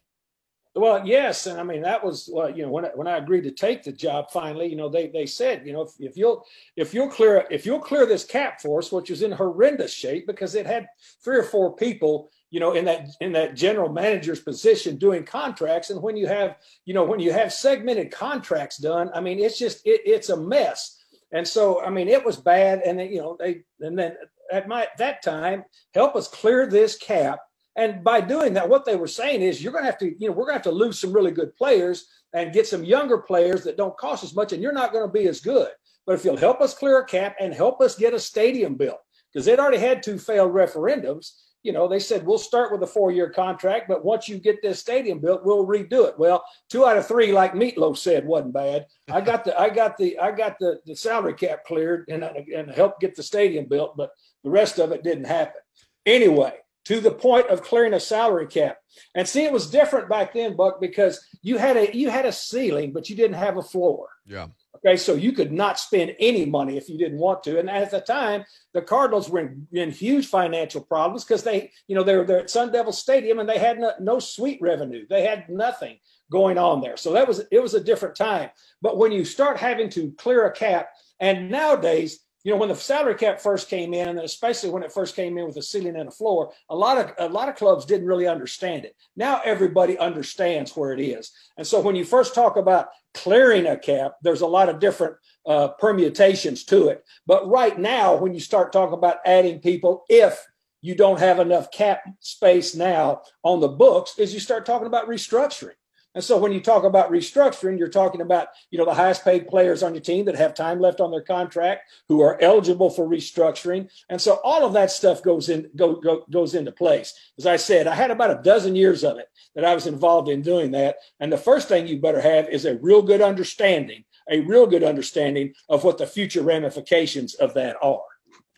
Well, 0.74 1.06
yes, 1.06 1.46
and 1.46 1.60
I 1.60 1.64
mean 1.64 1.82
that 1.82 2.02
was 2.02 2.30
well, 2.32 2.48
you 2.48 2.62
know 2.62 2.70
when 2.70 2.86
I, 2.86 2.90
when 2.94 3.06
I 3.06 3.18
agreed 3.18 3.42
to 3.42 3.50
take 3.50 3.82
the 3.82 3.92
job 3.92 4.30
finally, 4.30 4.68
you 4.68 4.76
know 4.76 4.88
they 4.88 5.08
they 5.08 5.26
said 5.26 5.66
you 5.66 5.74
know 5.74 5.82
if, 5.82 5.90
if 5.98 6.16
you'll 6.16 6.46
if 6.76 6.94
you'll 6.94 7.10
clear 7.10 7.46
if 7.50 7.66
you'll 7.66 7.78
clear 7.78 8.06
this 8.06 8.24
cap 8.24 8.58
for 8.62 8.78
us, 8.78 8.90
which 8.90 9.10
was 9.10 9.20
in 9.20 9.32
horrendous 9.32 9.92
shape 9.92 10.26
because 10.26 10.54
it 10.54 10.64
had 10.64 10.86
three 11.22 11.36
or 11.36 11.42
four 11.42 11.76
people 11.76 12.30
you 12.48 12.58
know 12.58 12.72
in 12.72 12.86
that 12.86 13.06
in 13.20 13.32
that 13.32 13.54
general 13.54 13.92
manager's 13.92 14.40
position 14.40 14.96
doing 14.96 15.24
contracts, 15.24 15.90
and 15.90 16.00
when 16.00 16.16
you 16.16 16.26
have 16.26 16.56
you 16.86 16.94
know 16.94 17.04
when 17.04 17.20
you 17.20 17.32
have 17.32 17.52
segmented 17.52 18.10
contracts 18.10 18.78
done, 18.78 19.10
I 19.14 19.20
mean 19.20 19.40
it's 19.40 19.58
just 19.58 19.86
it, 19.86 20.00
it's 20.06 20.30
a 20.30 20.36
mess. 20.38 21.00
And 21.34 21.48
so, 21.48 21.82
I 21.82 21.88
mean, 21.88 22.08
it 22.08 22.22
was 22.22 22.36
bad. 22.36 22.82
And 22.84 22.98
then, 22.98 23.10
you 23.10 23.18
know, 23.18 23.36
they, 23.40 23.62
and 23.80 23.98
then 23.98 24.16
at 24.52 24.68
my 24.68 24.86
that 24.98 25.22
time 25.22 25.64
help 25.94 26.14
us 26.14 26.28
clear 26.28 26.66
this 26.66 26.96
cap. 26.96 27.40
And 27.74 28.04
by 28.04 28.20
doing 28.20 28.52
that, 28.54 28.68
what 28.68 28.84
they 28.84 28.96
were 28.96 29.06
saying 29.06 29.40
is 29.40 29.62
you're 29.62 29.72
going 29.72 29.84
to 29.84 29.90
have 29.90 29.98
to, 30.00 30.14
you 30.20 30.28
know, 30.28 30.32
we're 30.32 30.44
going 30.44 30.60
to 30.60 30.68
have 30.68 30.70
to 30.70 30.70
lose 30.70 30.98
some 30.98 31.12
really 31.12 31.30
good 31.30 31.56
players 31.56 32.06
and 32.34 32.52
get 32.52 32.66
some 32.66 32.84
younger 32.84 33.18
players 33.18 33.64
that 33.64 33.78
don't 33.78 33.96
cost 33.96 34.22
as 34.22 34.34
much, 34.34 34.52
and 34.52 34.62
you're 34.62 34.72
not 34.72 34.92
going 34.92 35.06
to 35.06 35.12
be 35.12 35.26
as 35.26 35.40
good. 35.40 35.70
But 36.06 36.16
if 36.16 36.24
you'll 36.24 36.36
help 36.36 36.60
us 36.60 36.74
clear 36.74 36.98
a 36.98 37.06
cap 37.06 37.36
and 37.40 37.54
help 37.54 37.80
us 37.80 37.96
get 37.96 38.12
a 38.12 38.18
stadium 38.18 38.74
built, 38.74 39.00
because 39.32 39.46
they'd 39.46 39.58
already 39.58 39.78
had 39.78 40.02
two 40.02 40.18
failed 40.18 40.52
referendums, 40.52 41.32
you 41.62 41.72
know, 41.72 41.86
they 41.88 42.00
said 42.00 42.26
we'll 42.26 42.38
start 42.38 42.72
with 42.72 42.82
a 42.82 42.86
four-year 42.86 43.30
contract, 43.30 43.86
but 43.88 44.04
once 44.04 44.28
you 44.28 44.36
get 44.36 44.60
this 44.60 44.80
stadium 44.80 45.20
built, 45.20 45.44
we'll 45.44 45.64
redo 45.64 46.08
it. 46.08 46.18
Well, 46.18 46.44
two 46.68 46.84
out 46.84 46.96
of 46.96 47.06
three, 47.06 47.32
like 47.32 47.54
Meatloaf 47.54 47.96
said, 47.96 48.26
wasn't 48.26 48.52
bad. 48.52 48.86
I 49.08 49.20
got 49.20 49.44
the, 49.44 49.58
I 49.58 49.70
got 49.70 49.96
the, 49.96 50.18
I 50.18 50.32
got 50.32 50.58
the, 50.58 50.80
the 50.84 50.96
salary 50.96 51.34
cap 51.34 51.64
cleared 51.64 52.04
and 52.08 52.24
and 52.24 52.70
helped 52.70 53.00
get 53.00 53.14
the 53.14 53.22
stadium 53.22 53.66
built, 53.66 53.96
but 53.96 54.10
the 54.44 54.50
rest 54.50 54.78
of 54.78 54.92
it 54.92 55.02
didn't 55.02 55.24
happen. 55.24 55.61
Anyway, 56.05 56.55
to 56.85 57.00
the 57.00 57.12
point 57.12 57.48
of 57.48 57.62
clearing 57.62 57.94
a 57.94 58.00
salary 58.00 58.46
cap. 58.46 58.78
And 59.14 59.26
see, 59.26 59.44
it 59.44 59.52
was 59.52 59.70
different 59.70 60.09
back 60.09 60.35
then, 60.35 60.57
Buck, 60.57 60.81
because 60.81 61.24
you 61.40 61.59
had 61.59 61.76
a 61.76 61.96
you 61.96 62.11
had 62.11 62.26
a 62.26 62.33
ceiling, 62.33 62.92
but 62.92 63.09
you 63.09 63.16
didn't 63.16 63.37
have 63.37 63.57
a 63.57 63.62
floor. 63.62 64.09
Yeah. 64.26 64.48
Okay, 64.76 64.96
so 64.96 65.14
you 65.14 65.33
could 65.33 65.52
not 65.52 65.78
spend 65.78 66.16
any 66.18 66.44
money 66.44 66.76
if 66.76 66.88
you 66.88 66.98
didn't 66.98 67.18
want 67.18 67.44
to. 67.44 67.61
And 67.61 67.70
at 67.70 67.92
the 67.92 68.00
time, 68.00 68.44
the 68.74 68.83
Cardinals 68.83 69.31
were 69.31 69.40
in, 69.40 69.68
in 69.72 69.90
huge 69.92 70.26
financial 70.26 70.81
problems 70.81 71.24
because 71.24 71.44
they, 71.44 71.70
you 71.87 71.94
know, 71.94 72.02
they 72.02 72.16
were 72.16 72.24
there 72.24 72.40
at 72.40 72.50
Sun 72.50 72.72
Devil 72.72 72.92
Stadium 72.92 73.38
and 73.38 73.48
they 73.48 73.59
had 73.59 73.78
no, 73.78 73.92
no 74.00 74.18
suite 74.18 74.59
revenue. 74.61 75.07
They 75.09 75.24
had 75.24 75.48
nothing 75.48 75.98
going 76.33 76.59
on 76.59 76.81
there. 76.81 76.96
So 76.96 77.12
that 77.12 77.28
was 77.28 77.44
it 77.52 77.62
was 77.62 77.74
a 77.74 77.85
different 77.85 78.16
time. 78.16 78.50
But 78.81 78.98
when 78.98 79.12
you 79.12 79.24
start 79.24 79.59
having 79.59 79.88
to 79.90 80.12
clear 80.18 80.46
a 80.46 80.52
cap, 80.52 80.88
and 81.20 81.48
nowadays 81.48 82.18
you 82.44 82.52
know, 82.52 82.59
when 82.59 82.68
the 82.68 82.76
salary 82.76 83.14
cap 83.14 83.40
first 83.40 83.68
came 83.68 83.94
in, 83.94 84.09
and 84.09 84.18
especially 84.18 84.70
when 84.70 84.83
it 84.83 84.92
first 84.92 85.14
came 85.14 85.38
in 85.38 85.46
with 85.46 85.57
a 85.57 85.62
ceiling 85.62 85.96
and 85.96 86.09
a 86.09 86.12
floor, 86.12 86.52
a 86.68 86.76
lot 86.76 86.98
of 86.98 87.12
a 87.18 87.33
lot 87.33 87.48
of 87.48 87.55
clubs 87.57 87.85
didn't 87.85 88.07
really 88.07 88.26
understand 88.26 88.85
it. 88.85 88.96
Now 89.16 89.40
everybody 89.44 89.96
understands 89.98 90.76
where 90.76 90.92
it 90.92 91.00
is, 91.00 91.31
and 91.57 91.66
so 91.66 91.81
when 91.81 91.96
you 91.96 92.05
first 92.05 92.35
talk 92.35 92.57
about 92.57 92.88
clearing 93.14 93.66
a 93.66 93.76
cap, 93.76 94.16
there's 94.22 94.40
a 94.40 94.46
lot 94.46 94.68
of 94.68 94.81
different 94.81 95.16
uh, 95.46 95.68
permutations 95.68 96.64
to 96.64 96.88
it. 96.88 97.05
But 97.26 97.48
right 97.48 97.78
now, 97.78 98.16
when 98.16 98.35
you 98.35 98.40
start 98.40 98.72
talking 98.72 98.94
about 98.94 99.18
adding 99.24 99.61
people, 99.61 100.05
if 100.09 100.44
you 100.81 100.96
don't 100.96 101.20
have 101.20 101.38
enough 101.38 101.70
cap 101.70 102.02
space 102.18 102.74
now 102.74 103.22
on 103.44 103.61
the 103.61 103.68
books, 103.68 104.18
is 104.18 104.35
you 104.35 104.40
start 104.40 104.66
talking 104.66 104.87
about 104.88 105.09
restructuring 105.09 105.74
And 106.14 106.22
so 106.22 106.37
when 106.37 106.53
you 106.53 106.61
talk 106.61 106.85
about 106.85 107.11
restructuring, 107.11 107.79
you're 107.79 107.88
talking 107.88 108.20
about, 108.20 108.48
you 108.70 108.79
know, 108.79 108.85
the 108.85 108.94
highest 108.94 109.25
paid 109.25 109.48
players 109.48 109.83
on 109.83 109.94
your 109.94 110.03
team 110.03 110.27
that 110.27 110.35
have 110.37 110.55
time 110.55 110.79
left 110.79 111.01
on 111.01 111.11
their 111.11 111.22
contract, 111.22 111.90
who 112.09 112.20
are 112.20 112.40
eligible 112.42 112.90
for 112.90 113.07
restructuring. 113.07 113.90
And 114.11 114.20
so 114.20 114.40
all 114.44 114.64
of 114.64 114.75
that 114.75 114.90
stuff 114.90 115.22
goes 115.22 115.48
in 115.48 115.70
go, 115.75 115.96
go, 115.96 116.25
goes 116.31 116.55
into 116.55 116.72
place. 116.72 117.14
As 117.38 117.46
I 117.46 117.57
said, 117.57 117.87
I 117.87 117.94
had 117.94 118.11
about 118.11 118.38
a 118.38 118.42
dozen 118.42 118.77
years 118.77 119.05
of 119.05 119.18
it 119.18 119.29
that 119.55 119.64
I 119.64 119.75
was 119.75 119.87
involved 119.87 120.29
in 120.29 120.42
doing 120.42 120.70
that. 120.72 120.96
And 121.20 121.33
the 121.33 121.38
first 121.38 121.68
thing 121.68 121.87
you 121.87 122.01
better 122.01 122.20
have 122.20 122.48
is 122.48 122.66
a 122.66 122.77
real 122.77 123.03
good 123.03 123.22
understanding, 123.22 124.05
a 124.31 124.40
real 124.40 124.66
good 124.66 124.85
understanding 124.85 125.55
of 125.68 125.85
what 125.85 125.98
the 125.98 126.07
future 126.07 126.42
ramifications 126.42 127.35
of 127.35 127.55
that 127.55 127.77
are. 127.83 128.03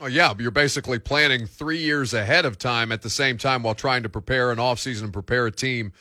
Oh 0.01 0.07
yeah, 0.07 0.35
you're 0.39 0.51
basically 0.51 0.99
planning 0.99 1.47
three 1.47 1.79
years 1.79 2.15
ahead 2.15 2.45
of 2.45 2.59
time 2.59 2.91
at 2.91 3.03
the 3.03 3.11
same 3.11 3.39
time 3.39 3.63
while 3.63 3.77
trying 3.77 4.03
to 4.03 4.09
prepare 4.09 4.51
an 4.51 4.59
offseason 4.59 5.05
and 5.05 5.13
prepare 5.13 5.47
a 5.47 5.53
team 5.53 5.93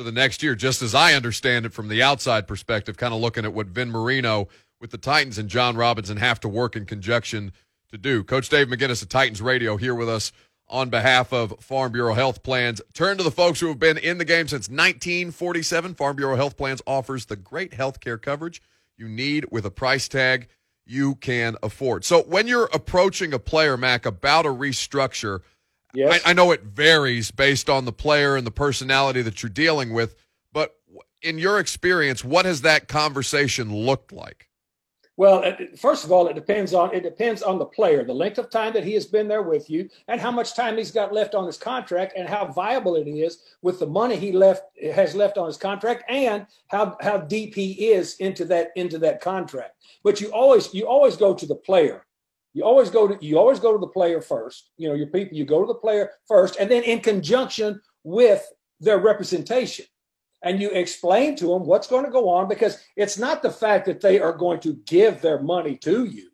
for 0.00 0.04
the 0.04 0.12
next 0.12 0.42
year, 0.42 0.54
just 0.54 0.80
as 0.80 0.94
I 0.94 1.12
understand 1.12 1.66
it 1.66 1.74
from 1.74 1.88
the 1.88 2.02
outside 2.02 2.48
perspective, 2.48 2.96
kind 2.96 3.12
of 3.12 3.20
looking 3.20 3.44
at 3.44 3.52
what 3.52 3.66
Vin 3.66 3.90
Marino 3.90 4.48
with 4.80 4.92
the 4.92 4.96
Titans 4.96 5.36
and 5.36 5.46
Jon 5.46 5.76
Robinson 5.76 6.16
have 6.16 6.40
to 6.40 6.48
work 6.48 6.74
in 6.74 6.86
conjunction 6.86 7.52
to 7.90 7.98
do. 7.98 8.24
Coach 8.24 8.48
Dave 8.48 8.68
McGinnis 8.68 9.02
of 9.02 9.10
Titans 9.10 9.42
Radio 9.42 9.76
here 9.76 9.94
with 9.94 10.08
us 10.08 10.32
on 10.68 10.88
behalf 10.88 11.34
of 11.34 11.54
Farm 11.60 11.92
Bureau 11.92 12.14
Health 12.14 12.42
Plans. 12.42 12.80
Turn 12.94 13.18
to 13.18 13.22
the 13.22 13.30
folks 13.30 13.60
who 13.60 13.68
have 13.68 13.78
been 13.78 13.98
in 13.98 14.16
the 14.16 14.24
game 14.24 14.48
since 14.48 14.70
1947. 14.70 15.96
Farm 15.96 16.16
Bureau 16.16 16.36
Health 16.36 16.56
Plans 16.56 16.80
offers 16.86 17.26
the 17.26 17.36
great 17.36 17.74
health 17.74 18.00
care 18.00 18.16
coverage 18.16 18.62
you 18.96 19.06
need 19.06 19.44
with 19.50 19.66
a 19.66 19.70
price 19.70 20.08
tag 20.08 20.48
you 20.86 21.16
can 21.16 21.58
afford. 21.62 22.06
So 22.06 22.22
when 22.22 22.46
you're 22.46 22.70
approaching 22.72 23.34
a 23.34 23.38
player, 23.38 23.76
Mac, 23.76 24.06
about 24.06 24.46
a 24.46 24.48
restructure– 24.48 25.40
Yes. 25.94 26.20
I, 26.24 26.30
I 26.30 26.32
know 26.32 26.52
it 26.52 26.62
varies 26.62 27.30
based 27.30 27.68
on 27.68 27.84
the 27.84 27.92
player 27.92 28.36
and 28.36 28.46
the 28.46 28.50
personality 28.50 29.22
that 29.22 29.42
you're 29.42 29.50
dealing 29.50 29.92
with, 29.92 30.14
but 30.52 30.76
in 31.22 31.38
your 31.38 31.58
experience, 31.58 32.24
what 32.24 32.44
has 32.44 32.62
that 32.62 32.88
conversation 32.88 33.74
looked 33.74 34.12
like? 34.12 34.50
Well, 35.20 35.44
uh, 35.44 35.52
first 35.76 36.04
of 36.04 36.12
all, 36.12 36.28
it 36.28 36.34
depends 36.34 36.72
on 36.72 36.94
it 36.94 37.02
depends 37.02 37.42
on 37.42 37.58
the 37.58 37.66
player, 37.66 38.02
the 38.04 38.14
length 38.14 38.38
of 38.38 38.48
time 38.48 38.72
that 38.72 38.84
he 38.84 38.94
has 38.94 39.04
been 39.04 39.28
there 39.28 39.42
with 39.42 39.68
you, 39.68 39.90
and 40.08 40.18
how 40.18 40.30
much 40.30 40.54
time 40.54 40.78
he's 40.78 40.90
got 40.90 41.12
left 41.12 41.34
on 41.34 41.44
his 41.44 41.58
contract, 41.58 42.14
and 42.16 42.26
how 42.26 42.46
viable 42.46 42.96
it 42.96 43.06
is 43.06 43.42
with 43.60 43.78
the 43.78 43.86
money 43.86 44.16
he 44.16 44.32
left 44.32 44.62
has 44.94 45.14
left 45.14 45.36
on 45.36 45.46
his 45.46 45.58
contract, 45.58 46.04
and 46.08 46.46
how 46.68 46.96
how 47.02 47.18
deep 47.18 47.54
he 47.54 47.90
is 47.90 48.16
into 48.16 48.46
that 48.46 48.70
into 48.76 48.96
that 48.96 49.20
contract. 49.20 49.74
But 50.02 50.22
you 50.22 50.28
always 50.28 50.72
you 50.72 50.86
always 50.86 51.16
go 51.16 51.34
to 51.34 51.44
the 51.44 51.54
player 51.54 52.06
you 52.52 52.64
always 52.64 52.90
go 52.90 53.06
to 53.06 53.24
you 53.24 53.38
always 53.38 53.60
go 53.60 53.72
to 53.72 53.78
the 53.78 53.86
player 53.86 54.20
first. 54.20 54.70
You 54.76 54.88
know, 54.88 54.94
your 54.94 55.06
people, 55.06 55.36
you 55.36 55.44
go 55.44 55.60
to 55.60 55.66
the 55.66 55.78
player 55.78 56.10
first, 56.26 56.56
and 56.58 56.70
then 56.70 56.82
in 56.82 57.00
conjunction 57.00 57.80
with 58.04 58.46
their 58.80 58.98
representation. 58.98 59.86
And 60.42 60.60
you 60.60 60.70
explain 60.70 61.36
to 61.36 61.48
them 61.48 61.66
what's 61.66 61.86
going 61.86 62.06
to 62.06 62.10
go 62.10 62.30
on 62.30 62.48
because 62.48 62.82
it's 62.96 63.18
not 63.18 63.42
the 63.42 63.50
fact 63.50 63.84
that 63.86 64.00
they 64.00 64.18
are 64.20 64.32
going 64.32 64.58
to 64.60 64.80
give 64.86 65.20
their 65.20 65.42
money 65.42 65.76
to 65.78 66.06
you. 66.06 66.30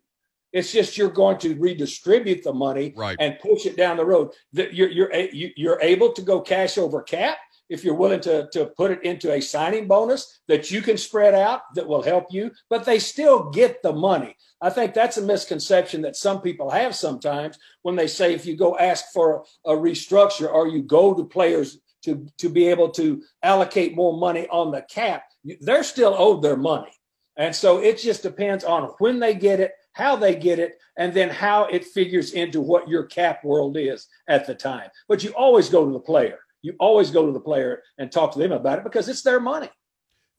It's 0.53 0.71
just 0.71 0.97
you're 0.97 1.09
going 1.09 1.39
to 1.39 1.55
redistribute 1.55 2.41
the 2.41 2.53
money 2.53 2.93
right. 2.95 3.17
and 3.19 3.37
push 3.39 3.65
it 3.65 3.75
down 3.75 3.97
the 3.97 4.05
road. 4.05 4.31
That 4.53 4.73
you're 4.73 4.89
you're 4.89 5.11
you're 5.33 5.81
able 5.81 6.13
to 6.13 6.21
go 6.21 6.39
cash 6.41 6.77
over 6.77 7.01
cap 7.01 7.37
if 7.69 7.83
you're 7.83 7.95
willing 7.95 8.21
to, 8.21 8.47
to 8.53 8.67
put 8.77 8.91
it 8.91 9.03
into 9.03 9.31
a 9.31 9.41
signing 9.41 9.87
bonus 9.87 10.39
that 10.47 10.71
you 10.71 10.81
can 10.81 10.97
spread 10.97 11.33
out 11.33 11.61
that 11.75 11.87
will 11.87 12.01
help 12.01 12.27
you, 12.29 12.51
but 12.69 12.85
they 12.85 12.99
still 12.99 13.49
get 13.49 13.81
the 13.83 13.93
money. 13.93 14.35
I 14.61 14.69
think 14.69 14.93
that's 14.93 15.17
a 15.17 15.21
misconception 15.21 16.01
that 16.01 16.15
some 16.15 16.41
people 16.41 16.69
have 16.69 16.95
sometimes 16.95 17.57
when 17.81 17.95
they 17.95 18.07
say 18.07 18.33
if 18.33 18.45
you 18.45 18.55
go 18.55 18.77
ask 18.77 19.05
for 19.13 19.45
a, 19.65 19.71
restructure 19.71 20.51
or 20.51 20.67
you 20.67 20.81
go 20.81 21.13
to 21.13 21.23
players 21.23 21.79
to, 22.03 22.25
to 22.37 22.49
be 22.49 22.67
able 22.67 22.89
to 22.89 23.21
allocate 23.43 23.95
more 23.95 24.17
money 24.17 24.47
on 24.49 24.71
the 24.71 24.81
cap, 24.89 25.23
they're 25.61 25.83
still 25.83 26.15
owed 26.17 26.41
their 26.41 26.57
money. 26.57 26.91
And 27.37 27.55
so 27.55 27.79
it 27.79 27.99
just 27.99 28.23
depends 28.23 28.63
on 28.63 28.83
when 28.97 29.19
they 29.19 29.35
get 29.35 29.59
it, 29.59 29.73
how 29.93 30.15
they 30.15 30.35
get 30.35 30.57
it, 30.57 30.79
and 30.97 31.13
then 31.13 31.29
how 31.29 31.65
it 31.65 31.85
figures 31.85 32.31
into 32.31 32.61
what 32.61 32.89
your 32.89 33.03
cap 33.03 33.43
world 33.43 33.77
is 33.77 34.07
at 34.27 34.47
the 34.47 34.55
time. 34.55 34.89
But 35.07 35.23
you 35.23 35.31
always 35.31 35.69
go 35.69 35.85
to 35.85 35.91
the 35.91 35.99
player 35.99 36.39
you 36.61 36.75
always 36.79 37.11
go 37.11 37.25
to 37.25 37.31
the 37.31 37.39
player 37.39 37.83
and 37.97 38.11
talk 38.11 38.33
to 38.33 38.39
them 38.39 38.51
about 38.51 38.79
it 38.79 38.83
because 38.83 39.07
it's 39.07 39.21
their 39.21 39.39
money. 39.39 39.69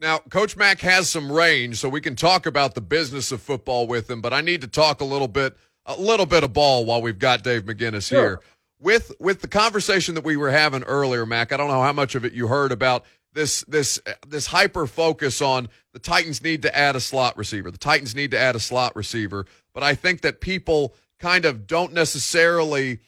Now, 0.00 0.18
Coach 0.18 0.56
Mac 0.56 0.80
has 0.80 1.10
some 1.10 1.30
range, 1.30 1.78
so 1.78 1.88
we 1.88 2.00
can 2.00 2.14
talk 2.14 2.46
about 2.46 2.74
the 2.74 2.80
business 2.80 3.32
of 3.32 3.42
football 3.42 3.86
with 3.86 4.08
him. 4.08 4.20
But 4.20 4.32
I 4.32 4.40
need 4.40 4.60
to 4.60 4.68
talk 4.68 5.00
a 5.00 5.04
little 5.04 5.26
bit, 5.26 5.56
a 5.86 5.98
little 5.98 6.26
bit 6.26 6.44
of 6.44 6.52
ball 6.52 6.84
while 6.84 7.02
we've 7.02 7.18
got 7.18 7.42
Dave 7.42 7.64
McGinnis 7.64 8.08
sure. 8.08 8.20
here. 8.20 8.40
With 8.80 9.12
with 9.18 9.40
the 9.40 9.48
conversation 9.48 10.14
that 10.14 10.22
we 10.22 10.36
were 10.36 10.52
having 10.52 10.84
earlier, 10.84 11.26
Mac. 11.26 11.52
I 11.52 11.56
don't 11.56 11.68
know 11.68 11.82
how 11.82 11.92
much 11.92 12.14
of 12.14 12.24
it 12.24 12.32
you 12.32 12.46
heard 12.46 12.70
about 12.70 13.04
this 13.32 13.62
this 13.64 14.00
this 14.26 14.46
hyper 14.46 14.86
focus 14.86 15.42
on 15.42 15.68
the 15.92 15.98
Titans 15.98 16.42
need 16.42 16.62
to 16.62 16.76
add 16.76 16.94
a 16.94 17.00
slot 17.00 17.36
receiver. 17.36 17.72
The 17.72 17.78
Titans 17.78 18.14
need 18.14 18.30
to 18.30 18.38
add 18.38 18.54
a 18.54 18.60
slot 18.60 18.94
receiver. 18.94 19.46
But 19.74 19.82
I 19.82 19.96
think 19.96 20.20
that 20.20 20.40
people 20.40 20.94
kind 21.18 21.44
of 21.44 21.66
don't 21.66 21.92
necessarily 21.92 23.00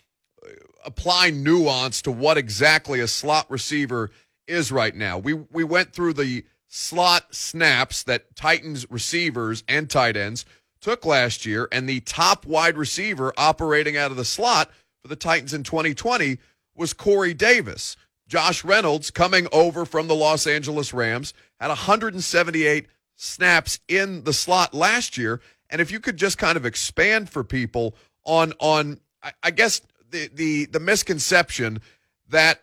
apply 0.84 1.30
nuance 1.30 2.02
to 2.02 2.12
what 2.12 2.38
exactly 2.38 3.00
a 3.00 3.08
slot 3.08 3.46
receiver 3.50 4.10
is 4.46 4.72
right 4.72 4.94
now. 4.94 5.18
We 5.18 5.34
we 5.34 5.64
went 5.64 5.92
through 5.92 6.14
the 6.14 6.44
slot 6.68 7.34
snaps 7.34 8.02
that 8.04 8.34
Titans 8.36 8.88
receivers 8.90 9.64
and 9.68 9.90
tight 9.90 10.16
ends 10.16 10.44
took 10.80 11.04
last 11.04 11.44
year, 11.44 11.68
and 11.70 11.88
the 11.88 12.00
top 12.00 12.46
wide 12.46 12.76
receiver 12.76 13.32
operating 13.36 13.96
out 13.96 14.10
of 14.10 14.16
the 14.16 14.24
slot 14.24 14.70
for 15.02 15.08
the 15.08 15.16
Titans 15.16 15.52
in 15.52 15.62
2020 15.62 16.38
was 16.74 16.92
Corey 16.92 17.34
Davis. 17.34 17.96
Josh 18.26 18.64
Reynolds, 18.64 19.10
coming 19.10 19.48
over 19.52 19.84
from 19.84 20.06
the 20.06 20.14
Los 20.14 20.46
Angeles 20.46 20.94
Rams, 20.94 21.34
had 21.58 21.68
178 21.68 22.86
snaps 23.16 23.80
in 23.88 24.24
the 24.24 24.32
slot 24.32 24.72
last 24.72 25.18
year. 25.18 25.40
And 25.68 25.80
if 25.80 25.90
you 25.90 26.00
could 26.00 26.16
just 26.16 26.38
kind 26.38 26.56
of 26.56 26.64
expand 26.64 27.28
for 27.28 27.44
people 27.44 27.94
on 28.24 28.52
on 28.60 29.00
I 29.42 29.50
guess 29.50 29.82
the 30.10 30.30
the 30.32 30.66
the 30.66 30.80
misconception 30.80 31.80
that 32.28 32.62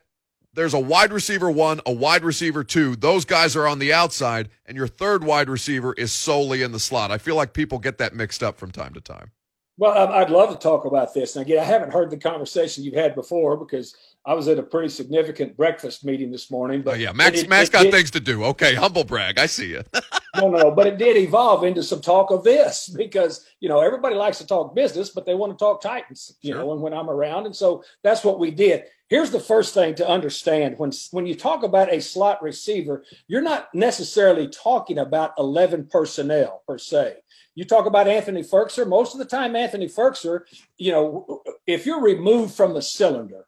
there's 0.54 0.74
a 0.74 0.80
wide 0.80 1.14
receiver 1.14 1.52
one, 1.52 1.82
a 1.86 1.92
wide 1.92 2.24
receiver 2.24 2.64
two. 2.64 2.96
Those 2.96 3.26
guys 3.26 3.56
are 3.56 3.68
on 3.68 3.80
the 3.80 3.94
outside, 3.94 4.50
and 4.66 4.76
your 4.76 4.88
third 4.88 5.24
wide 5.24 5.50
receiver 5.50 5.94
is 5.94 6.12
solely 6.12 6.64
in 6.64 6.72
the 6.72 6.80
slot. 6.80 7.12
I 7.12 7.20
feel 7.20 7.36
like 7.36 7.54
people 7.54 7.78
get 7.78 8.00
that 8.00 8.16
mixed 8.16 8.42
up 8.42 8.58
from 8.58 8.72
time 8.72 8.94
to 8.94 9.02
time. 9.02 9.32
Well, 9.78 9.96
um, 9.96 10.10
I'd 10.12 10.32
love 10.32 10.50
to 10.50 10.58
talk 10.58 10.86
about 10.86 11.14
this. 11.14 11.36
And 11.36 11.46
again, 11.46 11.60
I 11.60 11.64
haven't 11.64 11.94
heard 11.94 12.10
the 12.10 12.18
conversation 12.18 12.84
you've 12.84 12.96
had 12.96 13.14
before 13.14 13.56
because 13.56 13.96
I 14.28 14.34
was 14.34 14.50
at 14.50 14.60
a 14.60 14.64
pretty 14.64 14.90
significant 14.90 15.56
breakfast 15.56 16.04
meeting 16.04 16.32
this 16.32 16.52
morning. 16.52 16.82
But 16.82 16.96
oh, 16.96 16.98
yeah, 16.98 17.14
Max, 17.14 17.44
it, 17.44 17.50
Max 17.50 17.70
it, 17.70 17.72
got 17.72 17.86
it, 17.86 17.94
things 17.94 18.12
to 18.12 18.20
do. 18.20 18.44
Okay, 18.44 18.76
humble 18.76 19.06
brag. 19.06 19.40
I 19.40 19.46
see 19.46 19.70
you. 19.70 19.84
no, 20.36 20.50
no, 20.50 20.58
no, 20.64 20.72
but 20.72 20.86
it 20.86 20.98
did 20.98 21.16
evolve 21.16 21.64
into 21.64 21.82
some 21.82 22.02
talk 22.02 22.30
of 22.30 22.44
this 22.44 22.90
because 22.98 23.48
you 23.62 23.70
know 23.70 23.80
everybody 23.80 24.16
likes 24.16 24.40
to 24.40 24.46
talk 24.46 24.76
business, 24.76 25.12
but 25.12 25.26
they 25.26 25.34
want 25.34 25.54
to 25.54 25.58
talk 25.58 25.82
Titans. 25.82 26.36
You 26.42 26.52
sure. 26.52 26.60
know, 26.60 26.68
when, 26.68 26.82
when 26.82 26.94
I'm 26.94 27.10
around, 27.10 27.46
and 27.46 27.56
so 27.56 27.86
that's 28.04 28.26
what 28.26 28.38
we 28.38 28.52
did. 28.52 28.84
Here's 29.08 29.32
the 29.32 29.40
first 29.40 29.74
thing 29.74 29.96
to 29.96 30.08
understand 30.08 30.78
when 30.78 30.92
when 31.12 31.26
you 31.26 31.34
talk 31.34 31.64
about 31.64 31.94
a 31.94 32.02
slot 32.02 32.44
receiver, 32.44 33.06
you're 33.30 33.42
not 33.42 33.74
necessarily 33.74 34.50
talking 34.50 34.98
about 34.98 35.36
11 35.38 35.88
personnel 35.90 36.64
per 36.68 36.78
se. 36.78 37.16
You 37.56 37.64
talk 37.64 37.86
about 37.86 38.10
Anthony 38.10 38.44
Firkser. 38.44 38.86
Most 38.86 39.14
of 39.14 39.20
the 39.20 39.26
time, 39.26 39.56
Anthony 39.56 39.88
Firkser, 39.88 40.42
you 40.78 40.92
know, 40.92 41.42
if 41.66 41.86
you're 41.86 42.02
removed 42.02 42.54
from 42.54 42.74
the 42.74 42.82
cylinder 42.82 43.46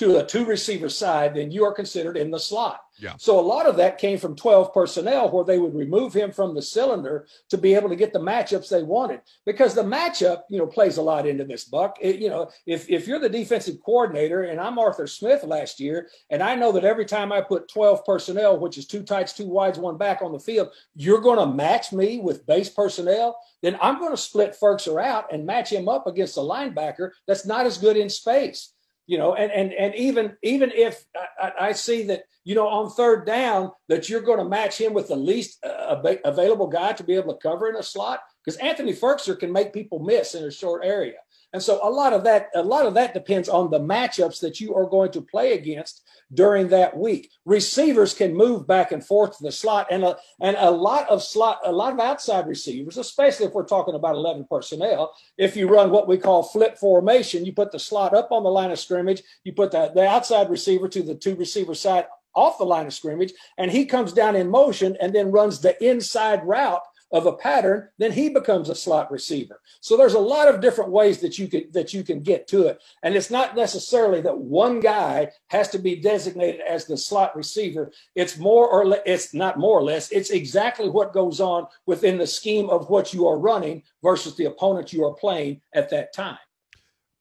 to 0.00 0.16
a 0.16 0.24
two 0.24 0.46
receiver 0.46 0.88
side, 0.88 1.34
then 1.34 1.50
you 1.50 1.62
are 1.62 1.74
considered 1.74 2.16
in 2.16 2.30
the 2.30 2.40
slot. 2.40 2.80
Yeah. 2.98 3.16
So 3.18 3.38
a 3.38 3.42
lot 3.42 3.66
of 3.66 3.76
that 3.76 3.98
came 3.98 4.16
from 4.16 4.34
12 4.34 4.72
personnel 4.72 5.30
where 5.30 5.44
they 5.44 5.58
would 5.58 5.74
remove 5.74 6.14
him 6.14 6.32
from 6.32 6.54
the 6.54 6.62
cylinder 6.62 7.26
to 7.50 7.58
be 7.58 7.74
able 7.74 7.90
to 7.90 7.96
get 7.96 8.14
the 8.14 8.18
matchups 8.18 8.70
they 8.70 8.82
wanted 8.82 9.20
because 9.44 9.74
the 9.74 9.82
matchup, 9.82 10.44
you 10.48 10.56
know, 10.56 10.66
plays 10.66 10.96
a 10.96 11.02
lot 11.02 11.26
into 11.26 11.44
this 11.44 11.64
buck. 11.64 11.98
It, 12.00 12.16
you 12.16 12.30
know, 12.30 12.50
if, 12.64 12.88
if 12.88 13.06
you're 13.06 13.18
the 13.18 13.28
defensive 13.28 13.76
coordinator 13.84 14.44
and 14.44 14.58
I'm 14.58 14.78
Arthur 14.78 15.06
Smith 15.06 15.44
last 15.44 15.80
year, 15.80 16.08
and 16.30 16.42
I 16.42 16.54
know 16.54 16.72
that 16.72 16.84
every 16.84 17.04
time 17.04 17.30
I 17.30 17.42
put 17.42 17.68
12 17.68 18.02
personnel, 18.06 18.58
which 18.58 18.78
is 18.78 18.86
two 18.86 19.02
tights, 19.02 19.34
two 19.34 19.48
wides, 19.48 19.78
one 19.78 19.98
back 19.98 20.22
on 20.22 20.32
the 20.32 20.40
field, 20.40 20.70
you're 20.94 21.20
going 21.20 21.38
to 21.38 21.54
match 21.54 21.92
me 21.92 22.20
with 22.20 22.46
base 22.46 22.70
personnel, 22.70 23.38
then 23.60 23.76
I'm 23.82 23.98
going 23.98 24.12
to 24.12 24.16
split 24.16 24.56
Firkser 24.58 25.02
out 25.02 25.30
and 25.30 25.44
match 25.44 25.70
him 25.70 25.90
up 25.90 26.06
against 26.06 26.38
a 26.38 26.40
linebacker 26.40 27.10
that's 27.26 27.44
not 27.44 27.66
as 27.66 27.76
good 27.76 27.98
in 27.98 28.08
space 28.08 28.72
you 29.10 29.18
know, 29.18 29.34
and 29.34 29.50
and 29.50 29.72
and 29.72 29.92
even 29.96 30.36
even 30.44 30.70
if 30.70 31.04
I, 31.42 31.52
I, 31.60 31.72
see 31.72 32.04
that 32.04 32.26
you 32.44 32.54
know 32.54 32.68
on 32.68 32.90
third 32.90 33.26
down 33.26 33.72
that 33.88 34.08
you're 34.08 34.20
going 34.20 34.38
to 34.38 34.44
match 34.44 34.80
him 34.80 34.94
with 34.94 35.08
the 35.08 35.16
least 35.16 35.58
uh, 35.64 36.00
available 36.24 36.68
guy 36.68 36.92
to 36.92 37.02
be 37.02 37.16
able 37.16 37.34
to 37.34 37.40
cover 37.42 37.68
in 37.68 37.74
a 37.74 37.82
slot 37.82 38.20
because 38.44 38.56
Anthony 38.58 38.94
Firkser 38.94 39.36
can 39.36 39.50
make 39.50 39.72
people 39.72 39.98
miss 39.98 40.36
in 40.36 40.44
a 40.44 40.50
short 40.50 40.82
area. 40.84 41.16
And 41.52 41.62
so 41.62 41.80
a 41.82 41.90
lot 41.90 42.12
of 42.12 42.24
that, 42.24 42.50
a 42.54 42.62
lot 42.62 42.86
of 42.86 42.94
that 42.94 43.12
depends 43.12 43.48
on 43.48 43.70
the 43.70 43.80
matchups 43.80 44.40
that 44.40 44.60
you 44.60 44.74
are 44.74 44.88
going 44.88 45.10
to 45.12 45.20
play 45.20 45.54
against 45.54 46.02
during 46.32 46.68
that 46.68 46.96
week. 46.96 47.30
Receivers 47.44 48.14
can 48.14 48.36
move 48.36 48.66
back 48.66 48.92
and 48.92 49.04
forth 49.04 49.36
to 49.38 49.42
the 49.42 49.50
slot, 49.50 49.88
and 49.90 50.04
a, 50.04 50.16
and 50.40 50.56
a 50.58 50.70
lot 50.70 51.08
of 51.08 51.22
slot, 51.22 51.58
a 51.64 51.72
lot 51.72 51.92
of 51.92 51.98
outside 51.98 52.46
receivers, 52.46 52.98
especially 52.98 53.46
if 53.46 53.52
we're 53.52 53.64
talking 53.64 53.94
about 53.94 54.14
11 54.14 54.46
personnel. 54.48 55.12
If 55.38 55.56
you 55.56 55.68
run 55.68 55.90
what 55.90 56.06
we 56.06 56.18
call 56.18 56.44
flip 56.44 56.78
formation, 56.78 57.44
you 57.44 57.52
put 57.52 57.72
the 57.72 57.80
slot 57.80 58.14
up 58.14 58.30
on 58.30 58.44
the 58.44 58.50
line 58.50 58.70
of 58.70 58.78
scrimmage, 58.78 59.22
you 59.42 59.52
put 59.52 59.72
the, 59.72 59.90
the 59.92 60.06
outside 60.06 60.50
receiver 60.50 60.88
to 60.88 61.02
the 61.02 61.16
two 61.16 61.34
receiver 61.34 61.74
side 61.74 62.06
off 62.34 62.58
the 62.58 62.64
line 62.64 62.86
of 62.86 62.94
scrimmage 62.94 63.32
and 63.58 63.72
he 63.72 63.84
comes 63.84 64.12
down 64.12 64.36
in 64.36 64.48
motion 64.48 64.96
and 65.00 65.12
then 65.12 65.32
runs 65.32 65.60
the 65.60 65.84
inside 65.84 66.46
route 66.46 66.82
of 67.12 67.26
a 67.26 67.32
pattern, 67.32 67.88
then 67.98 68.12
he 68.12 68.28
becomes 68.28 68.68
a 68.68 68.74
slot 68.74 69.10
receiver. 69.10 69.60
So 69.80 69.96
there's 69.96 70.14
a 70.14 70.18
lot 70.18 70.48
of 70.48 70.60
different 70.60 70.90
ways 70.90 71.18
that 71.20 71.38
you 71.38 71.48
can 71.48 71.70
that 71.72 71.92
you 71.92 72.04
can 72.04 72.20
get 72.20 72.46
to 72.48 72.66
it. 72.66 72.80
And 73.02 73.14
it's 73.14 73.30
not 73.30 73.56
necessarily 73.56 74.20
that 74.22 74.38
one 74.38 74.80
guy 74.80 75.30
has 75.48 75.68
to 75.70 75.78
be 75.78 75.96
designated 75.96 76.60
as 76.60 76.84
the 76.84 76.96
slot 76.96 77.36
receiver. 77.36 77.90
It's 78.14 78.38
more 78.38 78.68
or 78.68 78.86
less 78.86 79.02
it's 79.06 79.34
not 79.34 79.58
more 79.58 79.78
or 79.78 79.82
less, 79.82 80.10
it's 80.10 80.30
exactly 80.30 80.88
what 80.88 81.12
goes 81.12 81.40
on 81.40 81.66
within 81.86 82.18
the 82.18 82.26
scheme 82.26 82.70
of 82.70 82.88
what 82.88 83.12
you 83.12 83.26
are 83.26 83.38
running 83.38 83.82
versus 84.02 84.36
the 84.36 84.46
opponent 84.46 84.92
you 84.92 85.04
are 85.04 85.14
playing 85.14 85.60
at 85.74 85.90
that 85.90 86.12
time. 86.12 86.38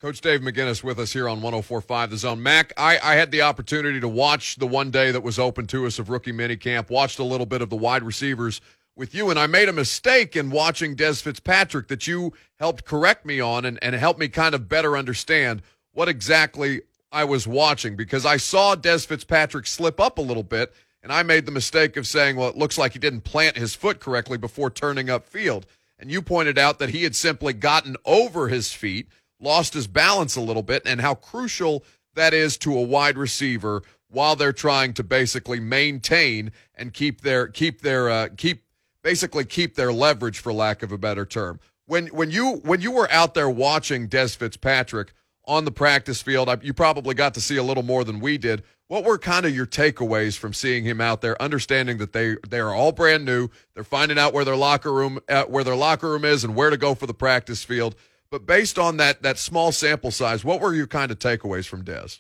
Coach 0.02 0.22
Dave 0.22 0.40
McGinnis 0.40 0.82
with 0.82 0.98
us 0.98 1.12
here 1.12 1.28
on 1.28 1.42
1045 1.42 2.12
The 2.12 2.16
Zone. 2.18 2.42
Mac, 2.42 2.72
I, 2.78 2.98
I 3.04 3.16
had 3.16 3.32
the 3.32 3.42
opportunity 3.42 4.00
to 4.00 4.08
watch 4.08 4.56
the 4.56 4.66
one 4.66 4.92
day 4.92 5.12
that 5.12 5.24
was 5.24 5.38
open 5.38 5.68
to 5.68 5.86
us 5.86 6.00
of 6.00 6.10
rookie 6.10 6.32
minicamp, 6.32 6.90
watched 6.90 7.20
a 7.20 7.24
little 7.26 7.46
bit 7.46 7.62
of 7.62 7.70
the 7.70 7.76
wide 7.76 8.04
receivers 8.04 8.62
with 9.00 9.16
you, 9.16 9.30
and 9.30 9.40
I 9.40 9.48
made 9.48 9.70
a 9.70 9.74
mistake 9.74 10.36
in 10.36 10.52
watching 10.52 10.96
Dez 10.96 11.22
Fitzpatrick 11.22 11.88
that 11.88 12.06
you 12.06 12.34
helped 12.60 12.84
correct 12.84 13.26
me 13.26 13.40
on 13.40 13.64
and, 13.64 13.80
and 13.82 13.96
helped 13.96 14.20
me 14.20 14.28
kind 14.28 14.54
of 14.54 14.68
better 14.68 14.98
understand 14.98 15.62
what 15.94 16.10
exactly 16.10 16.82
I 17.12 17.24
was 17.24 17.48
watching 17.48 17.96
because 17.96 18.26
I 18.26 18.36
saw 18.38 18.76
Dez 18.76 19.08
Fitzpatrick 19.08 19.66
slip 19.66 20.02
up 20.02 20.18
a 20.18 20.22
little 20.22 20.44
bit, 20.44 20.74
and 21.02 21.14
I 21.14 21.24
made 21.24 21.46
the 21.46 21.52
mistake 21.52 21.96
of 21.96 22.06
saying, 22.06 22.36
well, 22.36 22.50
it 22.50 22.58
looks 22.58 22.78
like 22.78 22.92
he 22.92 23.00
didn't 23.00 23.22
plant 23.22 23.58
his 23.58 23.74
foot 23.74 24.02
correctly 24.02 24.38
before 24.38 24.70
turning 24.70 25.08
upfield. 25.08 25.64
And 25.98 26.12
you 26.12 26.22
pointed 26.22 26.58
out 26.58 26.78
that 26.80 26.90
he 26.90 27.04
had 27.04 27.16
simply 27.16 27.54
gotten 27.54 27.96
over 28.06 28.50
his 28.50 28.74
feet, 28.74 29.08
lost 29.40 29.74
his 29.74 29.88
balance 29.88 30.36
a 30.36 30.42
little 30.42 30.62
bit, 30.62 30.84
and 30.86 31.00
how 31.00 31.16
crucial 31.16 31.86
that 32.16 32.34
is 32.34 32.58
to 32.58 32.78
a 32.78 32.82
wide 32.82 33.18
receiver 33.18 33.82
while 34.10 34.36
they're 34.36 34.52
trying 34.52 34.94
to 34.94 35.04
basically 35.04 35.60
maintain 35.60 36.52
and 36.76 36.94
keep 36.94 37.22
their 37.22 37.48
keep 37.48 37.82
their 37.82 38.10
uh, 38.10 38.28
keep 38.36 38.64
basically 39.04 39.46
keep 39.46 39.76
their 39.76 39.94
leverage, 39.94 40.40
for 40.40 40.54
lack 40.54 40.84
of 40.84 40.92
a 40.92 40.98
better 40.98 41.26
term. 41.26 41.60
When 41.86 42.08
when 42.08 42.32
you 42.32 42.58
when 42.64 42.82
you 42.82 42.92
were 42.92 43.10
out 43.12 43.34
there 43.34 43.50
watching 43.50 44.08
Dez 44.08 44.36
Fitzpatrick 44.36 45.14
on 45.46 45.66
the 45.66 45.72
practice 45.72 46.22
field, 46.22 46.50
you 46.62 46.74
probably 46.74 47.16
got 47.16 47.34
to 47.34 47.42
see 47.42 47.58
a 47.58 47.64
little 47.64 47.84
more 47.84 48.04
than 48.04 48.20
we 48.20 48.38
did. 48.38 48.64
What 48.88 49.04
were 49.04 49.18
kind 49.18 49.46
of 49.46 49.56
your 49.56 49.66
takeaways 49.66 50.38
from 50.38 50.54
seeing 50.54 50.84
him 50.84 51.00
out 51.00 51.22
there, 51.22 51.40
understanding 51.42 51.98
that 51.98 52.14
they 52.14 52.36
they 52.48 52.60
are 52.60 52.74
all 52.74 52.92
brand 52.92 53.26
new, 53.26 53.50
they're 53.74 53.84
finding 53.84 54.20
out 54.20 54.34
where 54.34 54.46
their 54.46 54.56
locker 54.56 54.94
room 54.94 55.20
uh, 55.30 55.46
where 55.46 55.64
their 55.64 55.76
locker 55.76 56.10
room 56.10 56.26
is 56.26 56.44
and 56.44 56.56
where 56.56 56.70
to 56.70 56.78
go 56.78 56.96
for 56.96 57.08
the 57.08 57.14
practice 57.14 57.64
field. 57.64 57.96
But 58.32 58.46
based 58.46 58.78
on 58.78 58.98
that 58.98 59.24
that 59.24 59.40
small 59.40 59.72
sample 59.72 60.12
size, 60.12 60.46
what 60.46 60.62
were 60.62 60.74
your 60.74 60.88
kind 60.88 61.12
of 61.12 61.20
takeaways 61.20 61.68
from 61.68 61.84
Dez? 61.84 62.20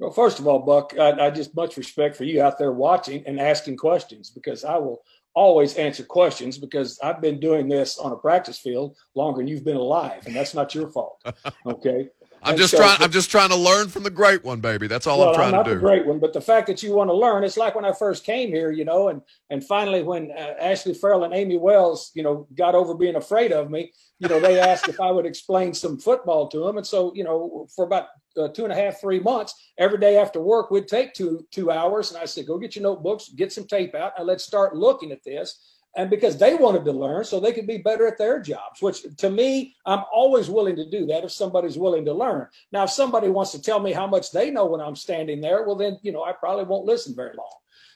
Well, 0.00 0.10
first 0.10 0.38
of 0.38 0.46
all, 0.46 0.60
Buck, 0.60 0.94
I, 0.98 1.26
I 1.26 1.30
just 1.30 1.54
much 1.54 1.76
respect 1.76 2.16
for 2.16 2.24
you 2.24 2.42
out 2.42 2.58
there 2.58 2.72
watching 2.72 3.22
and 3.26 3.38
asking 3.38 3.76
questions 3.76 4.30
because 4.30 4.64
I 4.64 4.78
will 4.78 5.02
always 5.34 5.74
answer 5.74 6.02
questions 6.02 6.58
because 6.58 6.98
I've 7.02 7.20
been 7.20 7.40
doing 7.40 7.68
this 7.68 7.98
on 7.98 8.12
a 8.12 8.16
practice 8.16 8.58
field 8.58 8.96
longer 9.14 9.38
than 9.38 9.48
you've 9.48 9.64
been 9.64 9.76
alive, 9.76 10.26
and 10.26 10.34
that's 10.34 10.54
not 10.54 10.74
your 10.74 10.88
fault. 10.88 11.22
Okay. 11.66 12.08
I'm 12.42 12.56
just 12.56 12.70
so, 12.70 12.78
trying. 12.78 13.02
I'm 13.02 13.10
just 13.10 13.30
trying 13.30 13.50
to 13.50 13.56
learn 13.56 13.88
from 13.88 14.02
the 14.02 14.10
great 14.10 14.44
one, 14.44 14.60
baby. 14.60 14.86
That's 14.86 15.06
all 15.06 15.18
well, 15.18 15.28
I'm 15.28 15.34
trying 15.34 15.54
I'm 15.54 15.64
to 15.64 15.70
do. 15.70 15.74
The 15.74 15.80
great 15.80 16.06
one, 16.06 16.18
but 16.18 16.32
the 16.32 16.40
fact 16.40 16.66
that 16.68 16.82
you 16.82 16.94
want 16.94 17.10
to 17.10 17.14
learn, 17.14 17.44
it's 17.44 17.56
like 17.56 17.74
when 17.74 17.84
I 17.84 17.92
first 17.92 18.24
came 18.24 18.48
here, 18.48 18.70
you 18.70 18.84
know, 18.84 19.08
and 19.08 19.20
and 19.50 19.62
finally 19.62 20.02
when 20.02 20.30
uh, 20.30 20.54
Ashley 20.58 20.94
Farrell 20.94 21.24
and 21.24 21.34
Amy 21.34 21.58
Wells, 21.58 22.10
you 22.14 22.22
know, 22.22 22.48
got 22.54 22.74
over 22.74 22.94
being 22.94 23.16
afraid 23.16 23.52
of 23.52 23.70
me, 23.70 23.92
you 24.18 24.28
know, 24.28 24.40
they 24.40 24.58
asked 24.58 24.88
if 24.88 25.00
I 25.00 25.10
would 25.10 25.26
explain 25.26 25.74
some 25.74 25.98
football 25.98 26.48
to 26.48 26.60
them, 26.60 26.78
and 26.78 26.86
so 26.86 27.12
you 27.14 27.24
know, 27.24 27.68
for 27.76 27.84
about 27.84 28.06
uh, 28.36 28.48
two 28.48 28.64
and 28.64 28.72
a 28.72 28.76
half, 28.76 29.00
three 29.00 29.20
months, 29.20 29.54
every 29.78 29.98
day 29.98 30.16
after 30.16 30.40
work, 30.40 30.70
we'd 30.70 30.88
take 30.88 31.14
two 31.14 31.46
two 31.50 31.70
hours, 31.70 32.10
and 32.10 32.20
I 32.20 32.24
said, 32.24 32.46
go 32.46 32.58
get 32.58 32.76
your 32.76 32.82
notebooks, 32.82 33.30
get 33.30 33.52
some 33.52 33.66
tape 33.66 33.94
out, 33.94 34.12
and 34.18 34.26
let's 34.26 34.44
start 34.44 34.76
looking 34.76 35.12
at 35.12 35.24
this. 35.24 35.76
And 35.96 36.08
because 36.08 36.36
they 36.36 36.54
wanted 36.54 36.84
to 36.84 36.92
learn 36.92 37.24
so 37.24 37.40
they 37.40 37.52
could 37.52 37.66
be 37.66 37.78
better 37.78 38.06
at 38.06 38.16
their 38.16 38.40
jobs 38.40 38.80
which 38.80 39.02
to 39.16 39.28
me 39.28 39.74
i'm 39.86 40.04
always 40.14 40.48
willing 40.48 40.76
to 40.76 40.88
do 40.88 41.04
that 41.06 41.24
if 41.24 41.32
somebody's 41.32 41.76
willing 41.76 42.04
to 42.04 42.12
learn. 42.12 42.46
Now 42.70 42.84
if 42.84 42.90
somebody 42.90 43.28
wants 43.28 43.50
to 43.52 43.60
tell 43.60 43.80
me 43.80 43.92
how 43.92 44.06
much 44.06 44.30
they 44.30 44.52
know 44.52 44.66
when 44.66 44.80
i'm 44.80 44.94
standing 44.94 45.40
there 45.40 45.64
well 45.64 45.74
then 45.74 45.98
you 46.02 46.12
know 46.12 46.22
i 46.22 46.30
probably 46.30 46.62
won't 46.64 46.86
listen 46.86 47.16
very 47.16 47.34
long. 47.36 47.50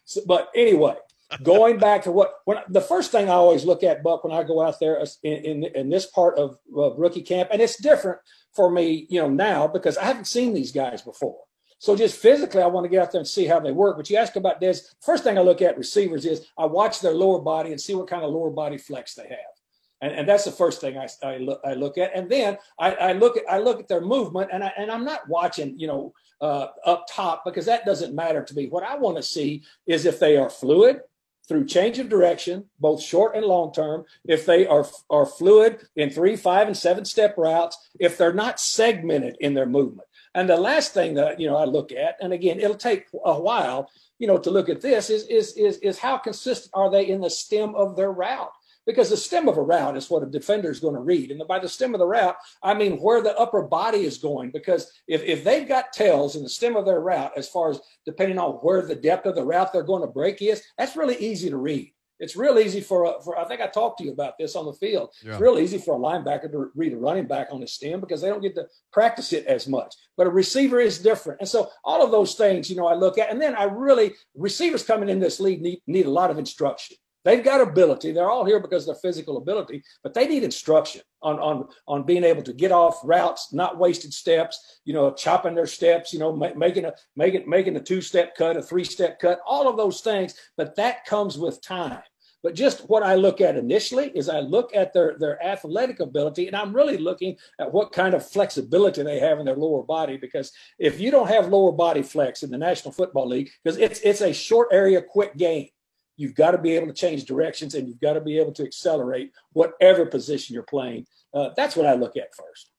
So, 0.06 0.22
but 0.26 0.50
anyway 0.56 0.96
going 1.44 1.78
back 1.78 2.02
to 2.02 2.10
what 2.10 2.34
when 2.46 2.58
the 2.68 2.80
first 2.80 3.12
thing 3.12 3.28
i 3.28 3.32
always 3.32 3.64
look 3.64 3.84
at 3.84 4.02
buck 4.02 4.24
when 4.24 4.32
i 4.32 4.42
go 4.42 4.60
out 4.60 4.80
there 4.80 5.04
in, 5.22 5.32
in, 5.44 5.64
in 5.76 5.88
this 5.88 6.06
part 6.06 6.36
of, 6.36 6.58
of 6.76 6.98
rookie 6.98 7.22
camp 7.22 7.48
and 7.52 7.62
it's 7.62 7.80
different 7.80 8.18
for 8.54 8.70
me 8.70 9.06
you 9.08 9.20
know 9.20 9.28
now 9.28 9.66
because 9.66 9.96
i 9.96 10.04
haven't 10.04 10.26
seen 10.26 10.54
these 10.54 10.72
guys 10.72 11.02
before 11.02 11.38
so 11.84 11.94
just 11.94 12.16
physically, 12.16 12.62
I 12.62 12.66
want 12.66 12.86
to 12.86 12.88
get 12.88 13.02
out 13.02 13.12
there 13.12 13.18
and 13.18 13.28
see 13.28 13.44
how 13.44 13.60
they 13.60 13.70
work. 13.70 13.98
But 13.98 14.08
you 14.08 14.16
ask 14.16 14.36
about 14.36 14.58
this. 14.58 14.94
First 15.02 15.22
thing 15.22 15.36
I 15.36 15.42
look 15.42 15.60
at 15.60 15.76
receivers 15.76 16.24
is 16.24 16.46
I 16.56 16.64
watch 16.64 17.02
their 17.02 17.12
lower 17.12 17.40
body 17.40 17.72
and 17.72 17.80
see 17.80 17.94
what 17.94 18.08
kind 18.08 18.24
of 18.24 18.30
lower 18.30 18.48
body 18.48 18.78
flex 18.78 19.12
they 19.14 19.28
have. 19.28 19.54
And, 20.00 20.12
and 20.14 20.26
that's 20.26 20.46
the 20.46 20.50
first 20.50 20.80
thing 20.80 20.96
I, 20.96 21.08
I, 21.22 21.36
look, 21.36 21.60
I 21.62 21.74
look 21.74 21.98
at. 21.98 22.16
And 22.16 22.30
then 22.30 22.56
I, 22.78 22.92
I, 22.94 23.12
look 23.12 23.36
at 23.36 23.42
I 23.50 23.58
look 23.58 23.80
at 23.80 23.88
their 23.88 24.00
movement, 24.00 24.48
and 24.50 24.64
I 24.64 24.72
and 24.78 24.90
I'm 24.90 25.04
not 25.04 25.28
watching 25.28 25.78
you 25.78 25.86
know 25.86 26.14
uh, 26.40 26.68
up 26.86 27.06
top 27.10 27.42
because 27.44 27.66
that 27.66 27.84
doesn't 27.84 28.14
matter 28.14 28.42
to 28.42 28.54
me. 28.54 28.66
What 28.66 28.82
I 28.82 28.96
want 28.96 29.18
to 29.18 29.22
see 29.22 29.62
is 29.86 30.06
if 30.06 30.18
they 30.18 30.38
are 30.38 30.48
fluid 30.48 31.00
through 31.48 31.66
change 31.66 31.98
of 31.98 32.08
direction, 32.08 32.64
both 32.80 33.02
short 33.02 33.36
and 33.36 33.44
long 33.44 33.72
term. 33.72 34.04
If 34.24 34.46
they 34.46 34.66
are 34.66 34.86
are 35.10 35.26
fluid 35.26 35.86
in 35.96 36.10
three, 36.10 36.36
five, 36.36 36.66
and 36.66 36.76
seven 36.76 37.04
step 37.04 37.36
routes, 37.36 37.76
if 37.98 38.16
they're 38.16 38.32
not 38.32 38.60
segmented 38.60 39.36
in 39.40 39.54
their 39.54 39.66
movement. 39.66 40.08
And 40.34 40.48
the 40.48 40.56
last 40.56 40.94
thing 40.94 41.14
that 41.14 41.38
you 41.38 41.48
know 41.48 41.56
I 41.56 41.64
look 41.64 41.92
at, 41.92 42.16
and 42.20 42.32
again, 42.32 42.60
it'll 42.60 42.76
take 42.76 43.06
a 43.24 43.40
while, 43.40 43.88
you 44.18 44.26
know, 44.26 44.38
to 44.38 44.50
look 44.50 44.68
at 44.68 44.80
this 44.80 45.10
is 45.10 45.26
is 45.28 45.52
is 45.56 45.78
is 45.78 45.98
how 45.98 46.18
consistent 46.18 46.70
are 46.74 46.90
they 46.90 47.08
in 47.08 47.20
the 47.20 47.30
stem 47.30 47.74
of 47.74 47.96
their 47.96 48.12
route? 48.12 48.52
Because 48.86 49.10
the 49.10 49.16
stem 49.16 49.48
of 49.48 49.56
a 49.56 49.62
route 49.62 49.96
is 49.96 50.10
what 50.10 50.22
a 50.22 50.26
defender 50.26 50.70
is 50.70 50.80
going 50.80 50.94
to 50.94 51.00
read, 51.00 51.30
and 51.30 51.42
by 51.48 51.58
the 51.58 51.68
stem 51.68 51.94
of 51.94 52.00
the 52.00 52.06
route, 52.06 52.36
I 52.62 52.74
mean 52.74 52.98
where 52.98 53.22
the 53.22 53.36
upper 53.38 53.62
body 53.62 54.04
is 54.04 54.18
going. 54.18 54.50
Because 54.50 54.90
if 55.08 55.22
if 55.22 55.42
they've 55.42 55.66
got 55.66 55.92
tails 55.92 56.36
in 56.36 56.42
the 56.42 56.48
stem 56.48 56.76
of 56.76 56.84
their 56.84 57.00
route, 57.00 57.32
as 57.36 57.48
far 57.48 57.70
as 57.70 57.80
depending 58.04 58.38
on 58.38 58.52
where 58.56 58.82
the 58.82 58.94
depth 58.94 59.26
of 59.26 59.34
the 59.34 59.44
route 59.44 59.72
they're 59.72 59.82
going 59.82 60.02
to 60.02 60.08
break 60.08 60.42
is, 60.42 60.62
that's 60.76 60.96
really 60.96 61.16
easy 61.16 61.50
to 61.50 61.56
read. 61.56 61.94
It's 62.20 62.36
real 62.36 62.58
easy 62.58 62.80
for, 62.80 63.04
a, 63.04 63.22
for 63.22 63.38
I 63.38 63.44
think 63.44 63.60
I 63.60 63.66
talked 63.66 63.98
to 63.98 64.04
you 64.04 64.12
about 64.12 64.38
this 64.38 64.54
on 64.54 64.66
the 64.66 64.72
field. 64.72 65.10
Yeah. 65.22 65.32
It's 65.32 65.40
real 65.40 65.58
easy 65.58 65.78
for 65.78 65.96
a 65.96 65.98
linebacker 65.98 66.50
to 66.52 66.70
read 66.74 66.92
a 66.92 66.96
running 66.96 67.26
back 67.26 67.48
on 67.50 67.60
the 67.60 67.66
stem 67.66 68.00
because 68.00 68.20
they 68.20 68.28
don't 68.28 68.40
get 68.40 68.54
to 68.54 68.66
practice 68.92 69.32
it 69.32 69.46
as 69.46 69.66
much. 69.66 69.94
But 70.16 70.28
a 70.28 70.30
receiver 70.30 70.80
is 70.80 70.98
different. 70.98 71.40
And 71.40 71.48
so 71.48 71.70
all 71.82 72.04
of 72.04 72.12
those 72.12 72.34
things, 72.34 72.70
you 72.70 72.76
know, 72.76 72.86
I 72.86 72.94
look 72.94 73.18
at, 73.18 73.30
and 73.30 73.40
then 73.40 73.56
I 73.56 73.64
really, 73.64 74.14
receivers 74.36 74.84
coming 74.84 75.08
in 75.08 75.18
this 75.18 75.40
league 75.40 75.60
need, 75.60 75.80
need 75.86 76.06
a 76.06 76.10
lot 76.10 76.30
of 76.30 76.38
instruction. 76.38 76.96
They've 77.24 77.42
got 77.42 77.60
ability. 77.60 78.12
They're 78.12 78.30
all 78.30 78.44
here 78.44 78.60
because 78.60 78.82
of 78.82 78.94
their 78.94 79.00
physical 79.00 79.38
ability, 79.38 79.82
but 80.02 80.12
they 80.12 80.28
need 80.28 80.44
instruction 80.44 81.00
on, 81.22 81.38
on, 81.38 81.68
on 81.88 82.04
being 82.04 82.22
able 82.22 82.42
to 82.42 82.52
get 82.52 82.70
off 82.70 83.00
routes, 83.02 83.52
not 83.52 83.78
wasted 83.78 84.12
steps, 84.12 84.80
you 84.84 84.92
know, 84.92 85.12
chopping 85.12 85.54
their 85.54 85.66
steps, 85.66 86.12
you 86.12 86.18
know, 86.18 86.36
making 86.36 86.84
a, 86.84 86.92
making, 87.16 87.48
making 87.48 87.76
a 87.76 87.80
two 87.80 88.02
step 88.02 88.36
cut, 88.36 88.56
a 88.56 88.62
three 88.62 88.84
step 88.84 89.18
cut, 89.18 89.40
all 89.46 89.68
of 89.68 89.76
those 89.76 90.02
things. 90.02 90.34
But 90.56 90.76
that 90.76 91.06
comes 91.06 91.38
with 91.38 91.62
time. 91.62 92.02
But 92.44 92.54
just 92.54 92.90
what 92.90 93.02
I 93.02 93.14
look 93.14 93.40
at 93.40 93.56
initially 93.56 94.10
is 94.14 94.28
I 94.28 94.40
look 94.40 94.76
at 94.76 94.92
their, 94.92 95.16
their 95.18 95.42
athletic 95.42 96.00
ability 96.00 96.46
and 96.46 96.54
I'm 96.54 96.76
really 96.76 96.98
looking 96.98 97.38
at 97.58 97.72
what 97.72 97.90
kind 97.90 98.12
of 98.12 98.28
flexibility 98.28 99.02
they 99.02 99.18
have 99.18 99.38
in 99.38 99.46
their 99.46 99.56
lower 99.56 99.82
body. 99.82 100.18
Because 100.18 100.52
if 100.78 101.00
you 101.00 101.10
don't 101.10 101.28
have 101.28 101.48
lower 101.48 101.72
body 101.72 102.02
flex 102.02 102.42
in 102.42 102.50
the 102.50 102.58
National 102.58 102.92
Football 102.92 103.28
League, 103.28 103.48
because 103.64 103.78
it's 103.78 104.00
it's 104.00 104.20
a 104.20 104.34
short 104.34 104.68
area, 104.72 105.00
quick 105.00 105.34
game. 105.38 105.68
You've 106.16 106.34
got 106.34 106.52
to 106.52 106.58
be 106.58 106.76
able 106.76 106.86
to 106.86 106.92
change 106.92 107.24
directions 107.24 107.74
and 107.74 107.88
you've 107.88 108.00
got 108.00 108.14
to 108.14 108.20
be 108.20 108.38
able 108.38 108.52
to 108.52 108.64
accelerate 108.64 109.32
whatever 109.52 110.06
position 110.06 110.54
you're 110.54 110.62
playing. 110.62 111.06
Uh, 111.32 111.50
that's 111.56 111.76
what 111.76 111.86
I 111.86 111.94
look 111.94 112.16
at 112.16 112.34
first. 112.34 112.70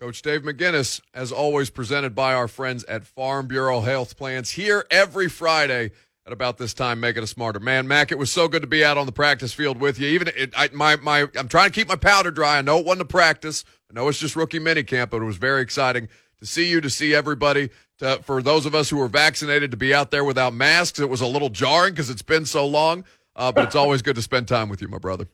Coach 0.00 0.22
Dave 0.22 0.42
McGinnis, 0.42 1.00
as 1.14 1.32
always, 1.32 1.70
presented 1.70 2.14
by 2.14 2.34
our 2.34 2.48
friends 2.48 2.84
at 2.84 3.04
Farm 3.04 3.46
Bureau 3.46 3.80
Health 3.80 4.16
Plans 4.16 4.50
here 4.50 4.84
every 4.90 5.28
Friday 5.28 5.92
at 6.26 6.32
about 6.32 6.58
this 6.58 6.74
time, 6.74 7.00
making 7.00 7.22
us 7.22 7.30
smarter. 7.30 7.60
Man, 7.60 7.86
Mac, 7.86 8.10
it 8.10 8.18
was 8.18 8.32
so 8.32 8.48
good 8.48 8.62
to 8.62 8.68
be 8.68 8.84
out 8.84 8.96
on 8.98 9.06
the 9.06 9.12
practice 9.12 9.52
field 9.52 9.80
with 9.80 9.98
you. 9.98 10.08
Even 10.08 10.28
it, 10.36 10.52
I, 10.56 10.68
my 10.72 10.96
my, 10.96 11.28
I'm 11.36 11.48
trying 11.48 11.70
to 11.70 11.74
keep 11.74 11.88
my 11.88 11.96
powder 11.96 12.30
dry. 12.30 12.58
I 12.58 12.62
know 12.62 12.78
it 12.78 12.86
wasn't 12.86 13.02
a 13.02 13.06
practice. 13.06 13.64
I 13.90 13.94
know 13.94 14.08
it's 14.08 14.18
just 14.18 14.34
rookie 14.34 14.58
minicamp, 14.58 15.10
but 15.10 15.22
it 15.22 15.26
was 15.26 15.36
very 15.36 15.62
exciting 15.62 16.08
to 16.44 16.50
see 16.50 16.68
you, 16.68 16.80
to 16.80 16.90
see 16.90 17.14
everybody. 17.14 17.70
To, 17.98 18.20
for 18.22 18.42
those 18.42 18.66
of 18.66 18.74
us 18.74 18.90
who 18.90 18.98
were 18.98 19.08
vaccinated, 19.08 19.70
to 19.70 19.76
be 19.76 19.94
out 19.94 20.10
there 20.10 20.24
without 20.24 20.52
masks, 20.52 21.00
it 21.00 21.08
was 21.08 21.20
a 21.20 21.26
little 21.26 21.48
jarring 21.48 21.94
because 21.94 22.10
it's 22.10 22.22
been 22.22 22.44
so 22.44 22.66
long. 22.66 23.04
Uh, 23.36 23.50
but 23.50 23.64
it's 23.64 23.74
always 23.74 24.02
good 24.02 24.14
to 24.16 24.22
spend 24.22 24.46
time 24.46 24.68
with 24.68 24.80
you, 24.80 24.88
my 24.88 24.98
brother. 24.98 25.26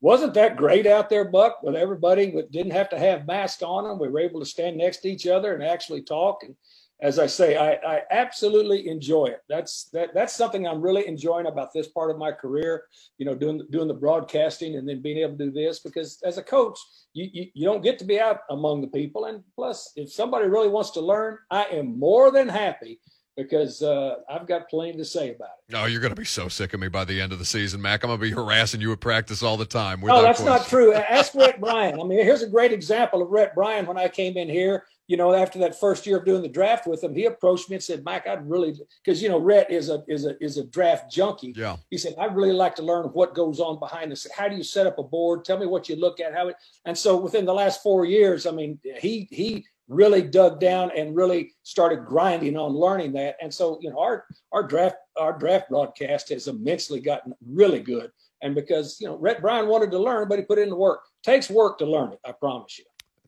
Wasn't 0.00 0.34
that 0.34 0.56
great 0.56 0.86
out 0.86 1.08
there, 1.08 1.24
Buck? 1.24 1.62
With 1.62 1.76
everybody 1.76 2.34
didn't 2.50 2.72
have 2.72 2.88
to 2.90 2.98
have 2.98 3.26
masks 3.26 3.62
on 3.62 3.84
them. 3.84 3.98
We 3.98 4.08
were 4.08 4.20
able 4.20 4.40
to 4.40 4.46
stand 4.46 4.76
next 4.76 4.98
to 4.98 5.08
each 5.08 5.26
other 5.26 5.54
and 5.54 5.62
actually 5.62 6.02
talk 6.02 6.42
and 6.42 6.56
as 7.02 7.18
I 7.18 7.26
say, 7.26 7.56
I, 7.56 7.72
I, 7.86 8.02
absolutely 8.10 8.88
enjoy 8.88 9.26
it. 9.26 9.40
That's 9.48 9.90
that 9.92 10.14
that's 10.14 10.34
something 10.34 10.66
I'm 10.66 10.80
really 10.80 11.06
enjoying 11.06 11.46
about 11.46 11.72
this 11.72 11.88
part 11.88 12.10
of 12.10 12.18
my 12.18 12.30
career. 12.30 12.84
You 13.18 13.26
know, 13.26 13.34
doing 13.34 13.66
doing 13.70 13.88
the 13.88 13.94
broadcasting 13.94 14.76
and 14.76 14.88
then 14.88 15.02
being 15.02 15.18
able 15.18 15.36
to 15.36 15.46
do 15.46 15.50
this 15.50 15.80
because 15.80 16.18
as 16.24 16.38
a 16.38 16.42
coach, 16.42 16.78
you, 17.12 17.28
you 17.32 17.46
you 17.54 17.64
don't 17.66 17.82
get 17.82 17.98
to 17.98 18.04
be 18.04 18.20
out 18.20 18.40
among 18.50 18.80
the 18.80 18.86
people. 18.86 19.26
And 19.26 19.42
plus, 19.54 19.92
if 19.96 20.12
somebody 20.12 20.46
really 20.46 20.68
wants 20.68 20.90
to 20.92 21.00
learn, 21.00 21.38
I 21.50 21.64
am 21.64 21.98
more 21.98 22.30
than 22.30 22.48
happy 22.48 23.00
because 23.36 23.82
uh, 23.82 24.16
I've 24.30 24.46
got 24.46 24.68
plenty 24.68 24.96
to 24.96 25.04
say 25.04 25.34
about 25.34 25.48
it. 25.68 25.72
No, 25.72 25.82
oh, 25.82 25.86
you're 25.86 26.00
going 26.00 26.14
to 26.14 26.20
be 26.20 26.24
so 26.24 26.48
sick 26.48 26.72
of 26.72 26.80
me 26.80 26.88
by 26.88 27.04
the 27.04 27.20
end 27.20 27.32
of 27.32 27.38
the 27.38 27.44
season, 27.44 27.82
Mac. 27.82 28.04
I'm 28.04 28.08
going 28.08 28.20
to 28.20 28.22
be 28.22 28.30
harassing 28.30 28.80
you 28.80 28.92
at 28.92 29.00
practice 29.00 29.42
all 29.42 29.56
the 29.56 29.64
time. 29.64 30.00
No, 30.00 30.22
that's 30.22 30.40
question. 30.40 30.46
not 30.46 30.68
true. 30.68 30.94
Ask 30.94 31.34
Rhett 31.34 31.60
Bryan. 31.60 32.00
I 32.00 32.04
mean, 32.04 32.22
here's 32.22 32.42
a 32.42 32.48
great 32.48 32.72
example 32.72 33.22
of 33.22 33.30
Rhett 33.30 33.54
Bryan 33.54 33.86
when 33.86 33.98
I 33.98 34.08
came 34.08 34.36
in 34.36 34.48
here. 34.48 34.84
You 35.06 35.16
know, 35.18 35.34
after 35.34 35.58
that 35.58 35.78
first 35.78 36.06
year 36.06 36.16
of 36.18 36.24
doing 36.24 36.42
the 36.42 36.48
draft 36.48 36.86
with 36.86 37.04
him, 37.04 37.14
he 37.14 37.26
approached 37.26 37.68
me 37.68 37.76
and 37.76 37.82
said, 37.82 38.04
"Mike, 38.04 38.26
I'd 38.26 38.48
really 38.48 38.74
because 39.04 39.22
you 39.22 39.28
know 39.28 39.38
Rhett 39.38 39.70
is 39.70 39.90
a 39.90 40.02
is 40.08 40.24
a 40.24 40.42
is 40.42 40.56
a 40.56 40.64
draft 40.64 41.12
junkie. 41.12 41.52
Yeah. 41.56 41.76
He 41.90 41.98
said, 41.98 42.14
I'd 42.18 42.34
really 42.34 42.52
like 42.52 42.74
to 42.76 42.82
learn 42.82 43.06
what 43.06 43.34
goes 43.34 43.60
on 43.60 43.78
behind 43.78 44.10
this. 44.10 44.26
How 44.34 44.48
do 44.48 44.56
you 44.56 44.62
set 44.62 44.86
up 44.86 44.98
a 44.98 45.02
board? 45.02 45.44
Tell 45.44 45.58
me 45.58 45.66
what 45.66 45.88
you 45.88 45.96
look 45.96 46.20
at. 46.20 46.34
How 46.34 46.48
it 46.48 46.56
and 46.84 46.96
so 46.96 47.16
within 47.16 47.44
the 47.44 47.54
last 47.54 47.82
four 47.82 48.04
years, 48.04 48.46
I 48.46 48.50
mean, 48.50 48.78
he 48.98 49.28
he 49.30 49.66
really 49.88 50.22
dug 50.22 50.60
down 50.60 50.90
and 50.96 51.14
really 51.14 51.52
started 51.62 52.06
grinding 52.06 52.56
on 52.56 52.72
learning 52.72 53.12
that. 53.12 53.36
And 53.42 53.52
so, 53.52 53.78
you 53.82 53.90
know, 53.90 53.98
our 53.98 54.24
our 54.52 54.62
draft 54.62 54.96
our 55.18 55.36
draft 55.38 55.68
broadcast 55.68 56.30
has 56.30 56.48
immensely 56.48 57.00
gotten 57.00 57.34
really 57.46 57.80
good. 57.80 58.10
And 58.42 58.54
because 58.54 58.98
you 59.00 59.06
know, 59.06 59.16
Rhett 59.16 59.40
Bryan 59.40 59.68
wanted 59.68 59.90
to 59.92 59.98
learn, 59.98 60.28
but 60.28 60.38
he 60.38 60.44
put 60.44 60.58
in 60.58 60.70
the 60.70 60.76
work. 60.76 61.00
takes 61.22 61.50
work 61.50 61.78
to 61.78 61.86
learn 61.86 62.12
it. 62.12 62.20
I 62.24 62.32
promise 62.32 62.78
you. 62.78 62.84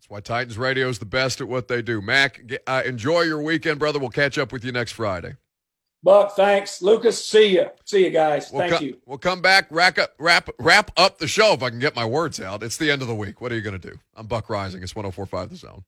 That's 0.07 0.12
why 0.12 0.21
Titans 0.21 0.57
Radio 0.57 0.88
is 0.88 1.01
the 1.01 1.05
best 1.05 1.40
at 1.40 1.49
what 1.49 1.66
they 1.66 1.83
do. 1.83 2.01
Mac, 2.01 2.40
uh, 2.69 2.83
enjoy 2.87 3.23
your 3.23 3.42
weekend, 3.42 3.81
brother. 3.81 3.99
We'll 3.99 4.11
catch 4.11 4.38
up 4.38 4.53
with 4.53 4.64
you 4.64 4.71
next 4.71 4.92
Friday. 4.92 5.35
Buck, 6.01 6.37
thanks. 6.37 6.81
Lucas, 6.81 7.25
see 7.25 7.57
you. 7.57 7.66
See 7.85 8.05
you 8.05 8.11
guys. 8.11 8.53
We'll 8.53 8.61
Thank 8.61 8.75
co- 8.75 8.85
you. 8.85 8.99
We'll 9.05 9.19
come 9.19 9.42
back, 9.42 9.66
wrap 9.69 9.99
up, 9.99 10.14
wrap, 10.21 10.49
wrap 10.61 10.92
up 10.97 11.19
the 11.19 11.27
show 11.27 11.55
if 11.55 11.62
I 11.64 11.71
can 11.71 11.81
get 11.81 11.97
my 11.97 12.05
words 12.05 12.40
out. 12.40 12.62
It's 12.62 12.77
the 12.77 12.88
end 12.88 13.03
of 13.03 13.09
the 13.09 13.16
week. 13.16 13.40
What 13.40 13.51
are 13.51 13.57
you 13.57 13.62
going 13.62 13.81
to 13.81 13.90
do? 13.90 13.99
I'm 14.14 14.29
Buck 14.29 14.47
Reising. 14.47 14.81
It's 14.85 14.95
1045 14.95 15.51
The 15.51 15.57
Zone. 15.57 15.85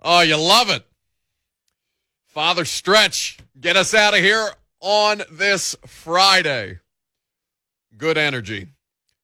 Oh, 0.00 0.20
you 0.20 0.36
love 0.36 0.70
it. 0.70 0.86
Father 2.30 2.64
Stretch, 2.64 3.38
get 3.60 3.76
us 3.76 3.92
out 3.92 4.14
of 4.14 4.20
here 4.20 4.50
on 4.78 5.22
this 5.32 5.74
Friday. 5.84 6.78
Good 7.96 8.16
energy 8.16 8.68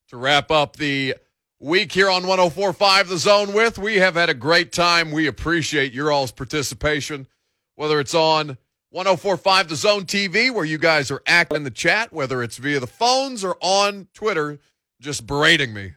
to 0.09 0.17
wrap 0.17 0.51
up 0.51 0.75
the 0.75 1.15
week 1.61 1.93
here 1.93 2.11
on 2.11 2.27
1045 2.27 3.09
The 3.09 3.17
Zone 3.17 3.53
with. 3.53 3.79
We 3.79 3.99
have 3.99 4.17
had 4.17 4.29
a 4.29 4.35
great 4.35 4.73
time. 4.73 5.13
We 5.13 5.29
appreciate 5.29 5.93
your 5.93 6.11
all's 6.11 6.33
participation, 6.33 7.29
whether 7.77 8.01
it's 8.01 8.13
on 8.13 8.59
1045 8.91 9.69
The 9.69 9.77
Zone 9.77 10.05
TV, 10.05 10.53
where 10.53 10.65
you 10.65 10.77
guys 10.77 11.09
are 11.13 11.23
active 11.29 11.59
in 11.59 11.63
the 11.63 11.71
chat, 11.71 12.13
whether 12.13 12.43
it's 12.43 12.57
via 12.57 12.81
the 12.81 12.89
phones 12.89 13.45
or 13.45 13.57
on 13.61 14.09
Twitter, 14.15 14.59
just 15.01 15.29
berating 15.29 15.73
me 15.73 15.93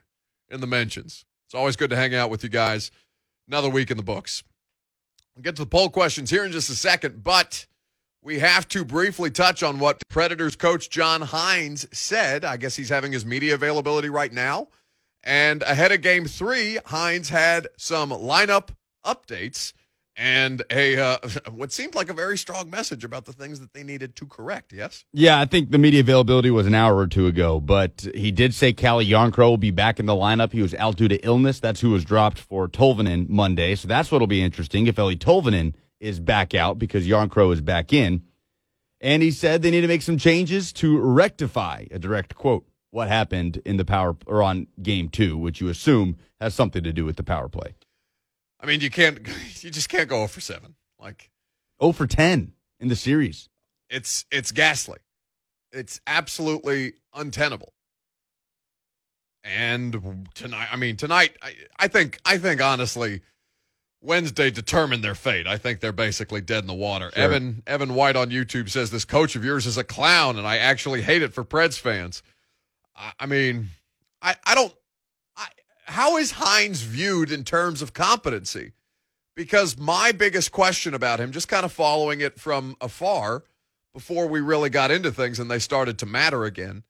in 0.47 0.61
the 0.61 0.67
mentions. 0.67 1.25
It's 1.47 1.55
always 1.55 1.75
good 1.75 1.89
to 1.89 1.95
hang 1.95 2.13
out 2.13 2.29
with 2.29 2.43
you 2.43 2.49
guys. 2.49 2.91
Another 3.47 3.67
week 3.67 3.89
in 3.89 3.97
the 3.97 4.03
books. 4.03 4.43
We'll 5.39 5.43
get 5.45 5.55
to 5.55 5.61
the 5.61 5.69
poll 5.69 5.89
questions 5.89 6.29
here 6.29 6.43
in 6.43 6.51
just 6.51 6.69
a 6.69 6.75
second, 6.75 7.23
but 7.23 7.65
we 8.21 8.39
have 8.39 8.67
to 8.67 8.83
briefly 8.83 9.31
touch 9.31 9.63
on 9.63 9.79
what 9.79 10.01
Predators 10.09 10.57
coach 10.57 10.89
John 10.89 11.21
Hynes 11.21 11.87
said. 11.95 12.43
I 12.43 12.57
guess 12.57 12.75
he's 12.75 12.89
having 12.89 13.13
his 13.13 13.25
media 13.25 13.53
availability 13.53 14.09
right 14.09 14.33
now. 14.33 14.67
And 15.23 15.63
ahead 15.63 15.93
of 15.93 16.01
game 16.01 16.25
three, 16.25 16.77
Hynes 16.87 17.29
had 17.29 17.69
some 17.77 18.09
lineup 18.09 18.71
updates 19.05 19.71
and 20.19 20.63
a 20.69 20.97
uh, 20.97 21.17
what 21.51 21.71
seemed 21.71 21.95
like 21.95 22.09
a 22.09 22.13
very 22.13 22.37
strong 22.37 22.69
message 22.69 23.03
about 23.03 23.25
the 23.25 23.33
things 23.33 23.59
that 23.61 23.73
they 23.73 23.83
needed 23.83 24.15
to 24.17 24.25
correct. 24.25 24.73
Yes. 24.73 25.05
Yeah, 25.13 25.39
I 25.39 25.45
think 25.45 25.71
the 25.71 25.77
media 25.77 26.01
availability 26.01 26.51
was 26.51 26.67
an 26.67 26.75
hour 26.75 26.97
or 26.97 27.07
two 27.07 27.25
ago, 27.25 27.59
but 27.59 28.07
he 28.13 28.31
did 28.31 28.53
say 28.53 28.73
Calle 28.73 29.03
Jarnkrok 29.03 29.37
will 29.37 29.57
be 29.57 29.71
back 29.71 29.99
in 29.99 30.05
the 30.05 30.13
lineup. 30.13 30.51
He 30.51 30.61
was 30.61 30.75
out 30.75 30.97
due 30.97 31.07
to 31.07 31.17
illness. 31.25 31.59
That's 31.59 31.79
who 31.79 31.91
was 31.91 32.03
dropped 32.03 32.37
for 32.37 32.67
Tolvanen 32.67 33.29
Monday, 33.29 33.75
so 33.75 33.87
that's 33.87 34.11
what'll 34.11 34.27
be 34.27 34.43
interesting 34.43 34.87
if 34.87 34.97
Eeli 34.97 35.17
Tolvanen 35.17 35.73
is 35.99 36.19
back 36.19 36.53
out 36.53 36.77
because 36.77 37.07
Jarnkrok 37.07 37.53
is 37.53 37.61
back 37.61 37.93
in. 37.93 38.23
And 39.01 39.23
he 39.23 39.31
said 39.31 39.61
they 39.61 39.71
need 39.71 39.81
to 39.81 39.87
make 39.87 40.01
some 40.01 40.17
changes 40.17 40.73
to 40.73 40.99
rectify 40.99 41.85
a 41.89 41.99
direct 41.99 42.35
quote 42.35 42.65
what 42.91 43.07
happened 43.07 43.61
in 43.65 43.77
the 43.77 43.85
power 43.85 44.17
or 44.25 44.43
on 44.43 44.67
game 44.81 45.07
two, 45.07 45.37
which 45.37 45.61
you 45.61 45.69
assume 45.69 46.17
has 46.41 46.53
something 46.53 46.83
to 46.83 46.91
do 46.91 47.05
with 47.05 47.15
the 47.15 47.23
power 47.23 47.47
play. 47.47 47.75
I 48.59 48.65
mean, 48.65 48.81
you 48.81 48.89
can't, 48.89 49.19
you 49.63 49.69
just 49.69 49.89
can't 49.89 50.09
go 50.09 50.17
0 50.17 50.27
for 50.27 50.41
7. 50.41 50.75
Like 50.99 51.29
0 51.81 51.93
for 51.93 52.07
10 52.07 52.53
in 52.79 52.87
the 52.87 52.95
series. 52.95 53.49
It's, 53.89 54.25
it's 54.31 54.51
ghastly. 54.51 54.99
It's 55.71 56.01
absolutely 56.07 56.93
untenable. 57.13 57.73
And 59.43 60.27
tonight, 60.33 60.67
I 60.71 60.75
mean, 60.75 60.97
tonight, 60.97 61.37
I, 61.41 61.53
I 61.77 61.87
think, 61.87 62.19
I 62.25 62.37
think 62.37 62.61
honestly, 62.61 63.21
Wednesday 64.01 64.49
determined 64.49 65.03
their 65.03 65.15
fate. 65.15 65.47
I 65.47 65.57
think 65.57 65.79
they're 65.79 65.91
basically 65.91 66.41
dead 66.41 66.63
in 66.63 66.67
the 66.67 66.73
water. 66.73 67.11
Sure. 67.13 67.23
Evan, 67.23 67.63
Evan 67.65 67.95
White 67.95 68.15
on 68.15 68.29
YouTube 68.29 68.69
says 68.69 68.91
this 68.91 69.05
coach 69.05 69.35
of 69.35 69.43
yours 69.43 69.65
is 69.65 69.77
a 69.77 69.83
clown, 69.83 70.37
and 70.37 70.47
I 70.47 70.57
actually 70.57 71.01
hate 71.01 71.21
it 71.21 71.33
for 71.33 71.43
Preds 71.43 71.79
fans. 71.79 72.21
I, 72.95 73.11
I 73.19 73.25
mean, 73.25 73.69
I, 74.21 74.35
I 74.45 74.55
don't, 74.55 74.73
how 75.89 76.17
is 76.17 76.33
Hynes 76.33 76.83
viewed 76.83 77.31
in 77.31 77.43
terms 77.43 77.81
of 77.81 77.93
competency? 77.93 78.73
Because 79.35 79.77
my 79.77 80.11
biggest 80.11 80.51
question 80.51 80.93
about 80.93 81.19
him, 81.19 81.31
just 81.31 81.47
kind 81.47 81.65
of 81.65 81.71
following 81.71 82.21
it 82.21 82.39
from 82.39 82.75
afar 82.81 83.43
before 83.93 84.27
we 84.27 84.39
really 84.39 84.69
got 84.69 84.91
into 84.91 85.11
things 85.11 85.39
and 85.39 85.49
they 85.49 85.59
started 85.59 85.97
to 85.99 86.05
matter 86.05 86.45
again, 86.45 86.83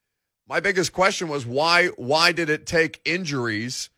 my 0.48 0.60
biggest 0.60 0.92
question 0.94 1.28
was 1.28 1.46
why 1.46 1.88
why 1.90 2.32
did 2.32 2.50
it 2.50 2.66
take 2.66 3.00
injuries 3.06 3.90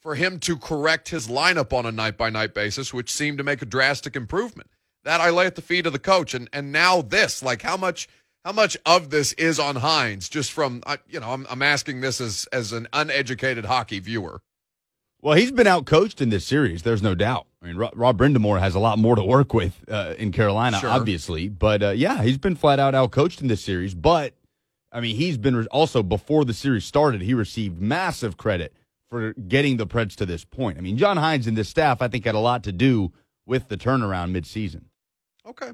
for 0.00 0.14
him 0.14 0.38
to 0.40 0.56
correct 0.56 1.08
his 1.08 1.26
lineup 1.26 1.72
on 1.72 1.84
a 1.84 1.92
night 1.92 2.16
by 2.16 2.30
night 2.30 2.54
basis, 2.54 2.94
which 2.94 3.12
seemed 3.12 3.38
to 3.38 3.44
make 3.44 3.60
a 3.60 3.66
drastic 3.66 4.14
improvement? 4.16 4.70
That 5.04 5.20
I 5.20 5.30
lay 5.30 5.46
at 5.46 5.56
the 5.56 5.62
feet 5.62 5.86
of 5.86 5.92
the 5.92 5.98
coach, 5.98 6.32
and 6.32 6.48
and 6.52 6.70
now 6.70 7.02
this, 7.02 7.42
like 7.42 7.62
how 7.62 7.76
much 7.76 8.08
how 8.44 8.52
much 8.52 8.76
of 8.86 9.10
this 9.10 9.32
is 9.34 9.58
on 9.58 9.76
Hynes? 9.76 10.28
Just 10.30 10.52
from 10.52 10.82
you 11.08 11.20
know, 11.20 11.30
I'm, 11.30 11.46
I'm 11.50 11.62
asking 11.62 12.00
this 12.00 12.20
as 12.20 12.46
as 12.52 12.72
an 12.72 12.88
uneducated 12.92 13.66
hockey 13.66 14.00
viewer. 14.00 14.40
Well, 15.20 15.36
he's 15.36 15.50
been 15.50 15.66
out 15.66 15.84
coached 15.84 16.20
in 16.20 16.28
this 16.28 16.44
series. 16.44 16.82
There's 16.82 17.02
no 17.02 17.14
doubt. 17.14 17.46
I 17.60 17.66
mean, 17.66 17.76
Rob 17.76 18.18
Brind'Amour 18.18 18.60
has 18.60 18.76
a 18.76 18.78
lot 18.78 19.00
more 19.00 19.16
to 19.16 19.22
work 19.22 19.52
with 19.52 19.84
uh, 19.90 20.14
in 20.16 20.30
Carolina, 20.30 20.78
sure. 20.78 20.90
obviously. 20.90 21.48
But 21.48 21.82
uh, 21.82 21.90
yeah, 21.90 22.22
he's 22.22 22.38
been 22.38 22.54
flat 22.54 22.78
out 22.78 22.94
out 22.94 23.10
coached 23.10 23.42
in 23.42 23.48
this 23.48 23.60
series. 23.60 23.94
But 23.94 24.34
I 24.92 25.00
mean, 25.00 25.16
he's 25.16 25.36
been 25.36 25.56
re- 25.56 25.66
also 25.72 26.02
before 26.02 26.44
the 26.44 26.54
series 26.54 26.84
started. 26.84 27.20
He 27.20 27.34
received 27.34 27.80
massive 27.80 28.36
credit 28.36 28.72
for 29.10 29.32
getting 29.34 29.76
the 29.76 29.86
Preds 29.86 30.14
to 30.16 30.26
this 30.26 30.44
point. 30.44 30.78
I 30.78 30.82
mean, 30.82 30.96
John 30.96 31.16
Hynes 31.16 31.46
and 31.48 31.56
this 31.56 31.68
staff, 31.68 32.00
I 32.00 32.08
think, 32.08 32.24
had 32.24 32.36
a 32.36 32.40
lot 32.40 32.62
to 32.64 32.72
do 32.72 33.12
with 33.44 33.68
the 33.68 33.76
turnaround 33.76 34.30
midseason. 34.30 34.84
Okay, 35.44 35.72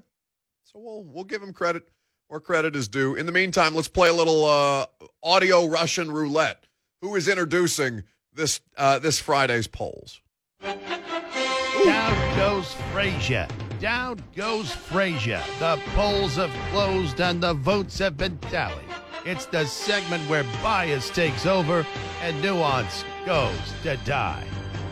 so 0.65 0.79
we'll 0.79 1.05
we'll 1.05 1.25
give 1.25 1.43
him 1.43 1.53
credit 1.53 1.87
where 2.29 2.41
credit 2.41 2.75
is 2.75 2.89
due. 2.89 3.15
In 3.15 3.27
the 3.27 3.33
meantime, 3.33 3.75
let's 3.75 3.89
play 3.89 4.09
a 4.09 4.13
little 4.13 4.45
uh, 4.45 4.87
audio 5.23 5.67
Russian 5.67 6.11
roulette. 6.11 6.67
Who 7.01 7.17
is 7.17 7.29
introducing 7.29 8.05
this 8.33 8.61
uh, 8.77 8.99
this 8.99 9.21
Friday's 9.21 9.67
polls? 9.67 10.21
Down 10.63 12.37
goes 12.37 12.75
Frazier. 12.93 13.47
Down 13.79 14.23
goes 14.35 14.73
Frazier. 14.73 15.43
The 15.59 15.79
polls 15.95 16.37
have 16.37 16.51
closed 16.71 17.21
and 17.21 17.43
the 17.43 17.55
votes 17.55 17.99
have 17.99 18.17
been 18.17 18.39
tallied. 18.39 18.85
It's 19.27 19.47
the 19.47 19.67
segment 19.67 20.29
where 20.29 20.45
bias 20.63 21.11
takes 21.11 21.47
over 21.47 21.87
and 22.23 22.41
nuance 22.43 23.05
goes 23.27 23.59
to 23.83 23.97
die. 24.05 24.45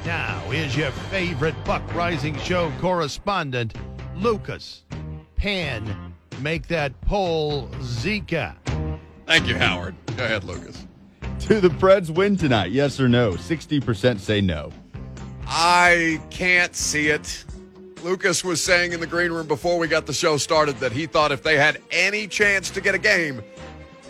Now, 0.04 0.40
here's 0.50 0.76
your 0.76 0.90
favorite 0.90 1.54
Buck 1.64 1.86
Reising 1.88 2.38
Show 2.40 2.72
correspondent, 2.80 3.74
Lucas 4.16 4.84
Pan 5.36 6.12
make 6.40 6.68
that 6.68 6.98
poll 7.02 7.68
Zika. 7.80 8.56
Thank 9.26 9.46
you, 9.46 9.56
Howard. 9.56 9.94
Go 10.16 10.24
ahead, 10.24 10.44
Lucas. 10.44 10.86
Do 11.40 11.60
the 11.60 11.68
Preds 11.68 12.10
win 12.10 12.36
tonight? 12.36 12.70
Yes 12.70 13.00
or 13.00 13.08
no? 13.08 13.32
60% 13.32 14.18
say 14.18 14.40
no. 14.40 14.70
I 15.46 16.20
can't 16.30 16.74
see 16.74 17.08
it. 17.08 17.44
Lucas 18.02 18.44
was 18.44 18.62
saying 18.62 18.92
in 18.92 19.00
the 19.00 19.06
green 19.06 19.30
room 19.32 19.46
before 19.46 19.78
we 19.78 19.86
got 19.86 20.06
the 20.06 20.12
show 20.12 20.36
started 20.36 20.78
that 20.80 20.92
he 20.92 21.06
thought 21.06 21.30
if 21.32 21.42
they 21.42 21.56
had 21.56 21.80
any 21.90 22.26
chance 22.26 22.70
to 22.70 22.80
get 22.80 22.94
a 22.94 22.98
game, 22.98 23.42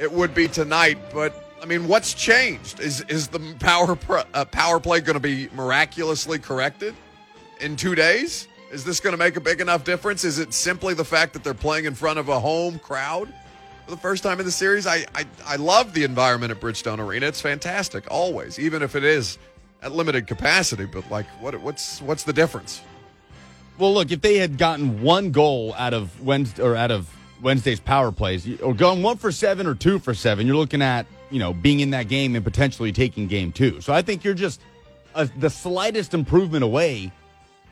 it 0.00 0.11
would 0.11 0.35
be 0.35 0.48
tonight. 0.48 0.98
But 1.12 1.56
I 1.62 1.66
mean, 1.66 1.88
what's 1.88 2.14
changed? 2.14 2.80
Is 2.80 3.02
is 3.02 3.28
the 3.28 3.40
power 3.61 3.98
uh, 4.35 4.44
power 4.46 4.81
play 4.81 5.00
going 5.00 5.14
to 5.14 5.20
be 5.20 5.48
miraculously 5.54 6.38
corrected 6.38 6.94
in 7.60 7.77
two 7.77 7.94
days? 7.94 8.48
Is 8.73 8.85
this 8.85 9.00
going 9.00 9.12
to 9.12 9.18
make 9.18 9.37
a 9.37 9.40
big 9.40 9.60
enough 9.60 9.85
difference? 9.85 10.25
Is 10.25 10.38
it 10.38 10.54
simply 10.54 10.94
the 10.94 11.04
fact 11.04 11.35
that 11.35 11.44
they're 11.44 11.52
playing 11.52 11.85
in 11.85 11.94
front 11.94 12.18
of 12.18 12.31
a 12.31 12.40
home 12.40 12.79
crowd 12.79 13.29
for 13.85 13.90
the 13.90 13.98
first 13.98 14.23
time 14.23 14.40
in 14.40 14.46
the 14.46 14.52
series? 14.52 14.87
I, 14.87 15.04
I, 15.14 15.27
I 15.44 15.56
love 15.56 15.92
the 15.92 16.04
environment 16.04 16.52
at 16.52 16.58
Bridgestone 16.58 16.98
Arena. 16.98 17.27
It's 17.27 17.42
fantastic, 17.42 18.10
always, 18.10 18.58
even 18.58 18.83
if 18.83 18.96
it 18.96 19.04
is 19.04 19.37
at 19.83 19.92
limited 19.92 20.27
capacity. 20.27 20.87
But 20.87 21.10
like, 21.10 21.27
what 21.38 21.60
what's 21.60 22.00
what's 22.00 22.25
the 22.25 22.33
difference? 22.33 22.81
Well, 23.77 23.92
look, 23.92 24.10
if 24.10 24.23
they 24.23 24.38
had 24.38 24.56
gotten 24.56 25.02
one 25.02 25.33
goal 25.33 25.75
out 25.77 25.92
of 25.92 26.23
Wednesday 26.23 26.62
or 26.62 26.75
out 26.75 26.90
of 26.90 27.14
Wednesday's 27.42 27.81
power 27.81 28.10
plays, 28.10 28.58
or 28.62 28.73
going 28.73 29.02
one 29.02 29.18
for 29.18 29.31
seven 29.33 29.66
or 29.66 29.75
two 29.75 29.98
for 29.98 30.14
seven, 30.14 30.46
you're 30.46 30.56
looking 30.56 30.81
at 30.81 31.04
you 31.31 31.40
know 31.40 31.52
being 31.52 31.81
in 31.81 31.90
that 31.90 32.08
game 32.08 32.35
and 32.37 32.44
potentially 32.44 32.90
taking 32.90 33.27
game 33.27 33.52
two. 33.52 33.83
So 33.83 33.92
I 33.92 34.00
think 34.00 34.25
you're 34.25 34.33
just 34.33 34.62
a, 35.14 35.27
the 35.37 35.50
slightest 35.50 36.14
improvement 36.14 36.64
away 36.64 37.12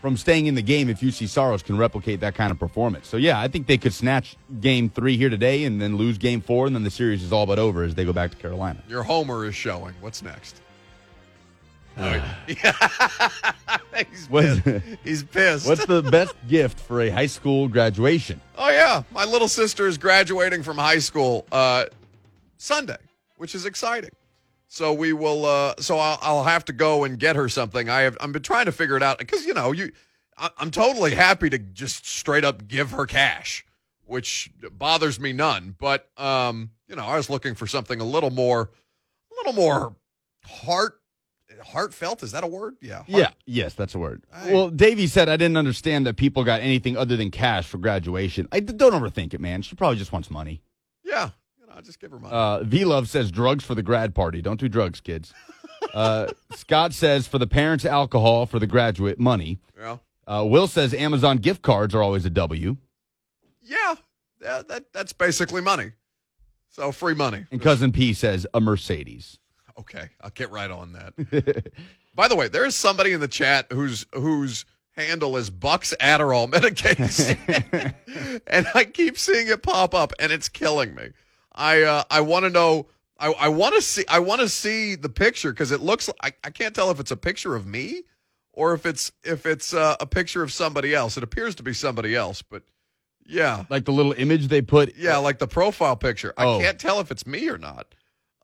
from 0.01 0.17
staying 0.17 0.47
in 0.47 0.55
the 0.55 0.63
game 0.63 0.89
if 0.89 1.01
Juuse 1.01 1.29
Saros 1.29 1.63
can 1.63 1.77
replicate 1.77 2.21
that 2.21 2.35
kind 2.35 2.51
of 2.51 2.59
performance. 2.59 3.07
So 3.07 3.17
yeah, 3.17 3.39
I 3.41 3.49
think 3.49 3.67
they 3.67 3.77
could 3.79 3.93
snatch 3.93 4.37
game 4.61 4.89
three 4.89 5.17
here 5.17 5.29
today 5.29 5.65
and 5.65 5.81
then 5.81 5.97
lose 5.97 6.17
game 6.19 6.41
four, 6.41 6.67
and 6.67 6.75
then 6.75 6.85
the 6.85 6.91
series 6.91 7.23
is 7.23 7.33
all 7.33 7.47
but 7.47 7.59
over 7.59 7.83
as 7.85 7.95
they 7.95 8.05
go 8.05 8.13
back 8.13 8.31
to 8.31 8.37
Carolina. 8.37 8.83
Your 8.89 9.03
homer 9.03 9.45
is 9.47 9.55
showing. 9.55 9.95
What's 10.01 10.23
next? 10.23 10.61
he's, 12.47 14.27
What- 14.29 14.63
pissed. 14.65 14.87
he's 15.05 15.23
pissed. 15.25 15.67
What's 15.67 15.85
the 15.87 16.03
best 16.11 16.35
gift 16.49 16.79
for 16.81 17.01
a 17.03 17.11
high 17.11 17.27
school 17.27 17.69
graduation? 17.69 18.41
Oh 18.57 18.71
yeah, 18.71 19.03
my 19.13 19.25
little 19.25 19.49
sister 19.49 19.87
is 19.87 19.99
graduating 19.99 20.63
from 20.63 20.79
high 20.79 20.99
school 21.01 21.47
uh, 21.53 21.85
Sunday, 22.57 22.97
which 23.37 23.55
is 23.55 23.67
exciting. 23.67 24.11
So 24.73 24.93
we 24.93 25.13
will. 25.13 25.45
Uh, 25.47 25.75
so 25.81 25.99
I'll, 25.99 26.19
I'll 26.23 26.45
have 26.45 26.65
to 26.67 26.73
go 26.73 27.03
and 27.03 27.19
get 27.19 27.35
her 27.35 27.49
something. 27.49 27.89
I 27.91 28.03
have. 28.03 28.17
I've 28.21 28.31
been 28.31 28.41
trying 28.43 28.67
to 28.67 28.73
figure 28.73 28.97
it 28.97 29.03
out 29.03 29.19
because 29.19 29.45
you 29.45 29.53
know 29.53 29.73
you. 29.73 29.91
I, 30.39 30.49
I'm 30.59 30.71
totally 30.71 31.13
happy 31.17 31.51
to 31.51 31.59
just 31.59 32.07
straight 32.07 32.45
up 32.45 32.69
give 32.69 32.93
her 32.93 33.05
cash, 33.05 33.65
which 34.05 34.49
bothers 34.71 35.19
me 35.19 35.33
none. 35.33 35.75
But 35.77 36.09
um, 36.17 36.71
you 36.87 36.95
know, 36.95 37.05
I 37.05 37.17
was 37.17 37.29
looking 37.29 37.57
for 37.57 37.67
something 37.67 38.01
a 38.01 38.05
little 38.05 38.31
more, 38.31 38.71
a 39.33 39.35
little 39.39 39.55
more 39.61 39.97
heart 40.47 41.01
heartfelt. 41.65 42.23
Is 42.23 42.31
that 42.31 42.45
a 42.45 42.47
word? 42.47 42.77
Yeah. 42.81 42.99
heart- 42.99 43.09
Yeah, 43.09 43.31
yes, 43.47 43.75
that's 43.75 43.97
a 43.97 43.99
word. 43.99 44.23
I- 44.33 44.53
well, 44.53 44.71
Davey 44.71 45.09
said 45.09 45.29
I 45.29 45.37
didn't 45.37 45.57
understand 45.57 46.07
that 46.07 46.17
people 46.17 46.45
got 46.45 46.61
anything 46.61 46.97
other 46.97 47.17
than 47.17 47.33
cash 47.33 47.67
for 47.67 47.79
graduation. 47.79 48.47
I 48.53 48.61
don't 48.61 48.93
overthink 48.93 49.35
it, 49.35 49.41
man. 49.41 49.63
She 49.63 49.75
probably 49.75 49.99
just 49.99 50.13
wants 50.13 50.31
money. 50.31 50.63
Yeah. 51.05 51.31
Know, 51.75 51.81
just 51.81 52.01
give 52.01 52.11
her 52.11 52.19
money. 52.19 52.35
Uh, 52.35 52.63
V 52.65 52.85
Love 52.85 53.09
says 53.09 53.31
drugs 53.31 53.65
for 53.65 53.75
the 53.75 53.83
grad 53.83 54.15
party. 54.15 54.43
Don't 54.43 54.61
do 54.61 54.69
drugs, 54.69 55.01
kids. 55.01 55.33
Uh, 55.95 56.27
Scott 56.55 56.93
says 56.93 57.27
for 57.27 57.39
the 57.39 57.47
parents, 57.47 57.85
alcohol 57.85 58.47
for 58.47 58.59
the 58.59 58.67
graduate, 58.67 59.19
money. 59.19 59.59
yeah. 59.79 59.97
Uh, 60.27 60.45
Will 60.45 60.69
says 60.69 60.95
Amazon 60.95 61.39
gift 61.39 61.63
cards 61.63 61.95
are 61.95 62.03
always 62.03 62.25
a 62.25 62.31
W. 62.31 62.77
Yeah. 63.63 63.95
Yeah. 64.43 64.63
That 64.69 64.93
that's 64.93 65.13
basically 65.13 65.61
money. 65.63 65.93
So 66.69 66.93
free 66.93 67.15
money. 67.15 67.47
And 67.51 67.61
cousin 67.61 67.91
P 67.93 68.13
says 68.13 68.47
a 68.55 68.61
Mercedes. 68.61 69.39
Okay, 69.79 70.11
I'll 70.21 70.31
get 70.31 70.51
right 70.51 70.71
on 70.71 70.93
that. 70.93 71.73
By 72.15 72.29
the 72.29 72.37
way, 72.37 72.49
there 72.49 72.65
is 72.67 72.77
somebody 72.77 73.13
in 73.13 73.21
the 73.21 73.29
chat 73.29 73.67
whose 73.73 74.05
whose 74.13 74.67
handle 74.93 75.37
is 75.37 75.49
Bucks 75.51 75.95
Adderall 76.01 76.49
medication, 76.53 77.39
and 78.47 78.67
I 78.75 78.85
keep 78.85 79.17
seeing 79.19 79.49
it 79.49 79.63
pop 79.63 79.95
up, 79.95 80.13
and 80.21 80.31
it's 80.31 80.49
killing 80.49 80.95
me. 80.95 81.09
I 81.53 81.83
uh, 81.83 82.05
I 82.11 82.21
want 82.21 82.45
to 82.45 82.51
know. 82.51 82.87
I, 83.19 83.33
I 83.33 83.49
want 83.49 83.75
to 83.75 83.83
see. 83.83 84.05
I 84.09 84.19
want 84.21 84.41
to 84.41 84.49
see 84.49 84.95
the 84.95 85.09
picture 85.09 85.53
because 85.53 85.73
it 85.73 85.81
looks. 85.81 86.09
I, 86.23 86.33
I 86.45 86.51
can't 86.51 86.75
tell 86.75 86.91
if 86.91 87.01
it's 87.01 87.11
a 87.11 87.17
picture 87.17 87.55
of 87.55 87.67
me 87.67 88.03
or 88.53 88.73
if 88.75 88.87
it's 88.87 89.13
if 89.25 89.47
it's 89.47 89.75
uh, 89.75 89.97
a 90.01 90.07
picture 90.07 90.43
of 90.43 90.53
somebody 90.53 90.95
else. 90.95 91.17
It 91.17 91.23
appears 91.23 91.55
to 91.57 91.63
be 91.63 91.73
somebody 91.73 92.15
else, 92.15 92.43
but 92.43 92.63
yeah, 93.27 93.65
Like 93.69 93.85
the 93.85 93.93
little 93.93 94.13
image 94.13 94.49
they 94.49 94.63
put. 94.63 94.97
yeah, 94.97 95.19
like 95.19 95.39
the 95.39 95.47
profile 95.47 95.97
picture. 95.97 96.33
Oh. 96.37 96.59
I 96.59 96.63
can't 96.63 96.79
tell 96.81 96.99
if 97.01 97.11
it's 97.11 97.27
me 97.27 97.49
or 97.49 97.59
not. 97.59 97.95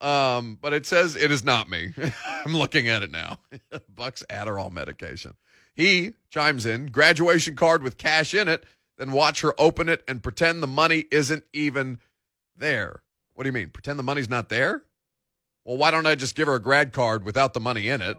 Um, 0.01 0.59
but 0.61 0.73
it 0.75 0.85
says 0.85 1.17
it 1.17 1.31
is 1.31 1.43
not 1.43 1.69
me. 1.71 1.95
I'm 2.45 2.55
looking 2.55 2.87
at 2.89 3.03
it 3.03 3.11
now. 3.11 3.39
Buck's 3.95 4.23
Adderall 4.31 4.71
medication. 4.71 5.35
He 5.75 6.13
chimes 6.31 6.67
in, 6.67 6.87
graduation 6.87 7.57
card 7.57 7.83
with 7.83 7.97
cash 7.97 8.35
in 8.35 8.47
it, 8.47 8.65
then 8.99 9.13
watch 9.13 9.41
her 9.41 9.55
open 9.59 9.89
it 9.89 10.05
and 10.07 10.23
pretend 10.23 10.63
the 10.63 10.67
money 10.67 11.07
isn't 11.11 11.45
even 11.53 11.99
there. 12.59 13.03
What 13.35 13.45
do 13.45 13.49
you 13.49 13.53
mean? 13.53 13.71
Pretend 13.71 13.99
the 13.99 14.03
money's 14.03 14.29
not 14.29 14.49
there? 14.49 14.83
Well, 15.65 15.77
why 15.77 15.91
don't 15.91 16.07
I 16.07 16.15
just 16.15 16.35
give 16.35 16.47
her 16.47 16.55
a 16.55 16.63
grad 16.63 16.93
card 16.93 17.25
without 17.25 17.55
the 17.55 17.61
money 17.61 17.89
in 17.89 18.01
it 18.01 18.17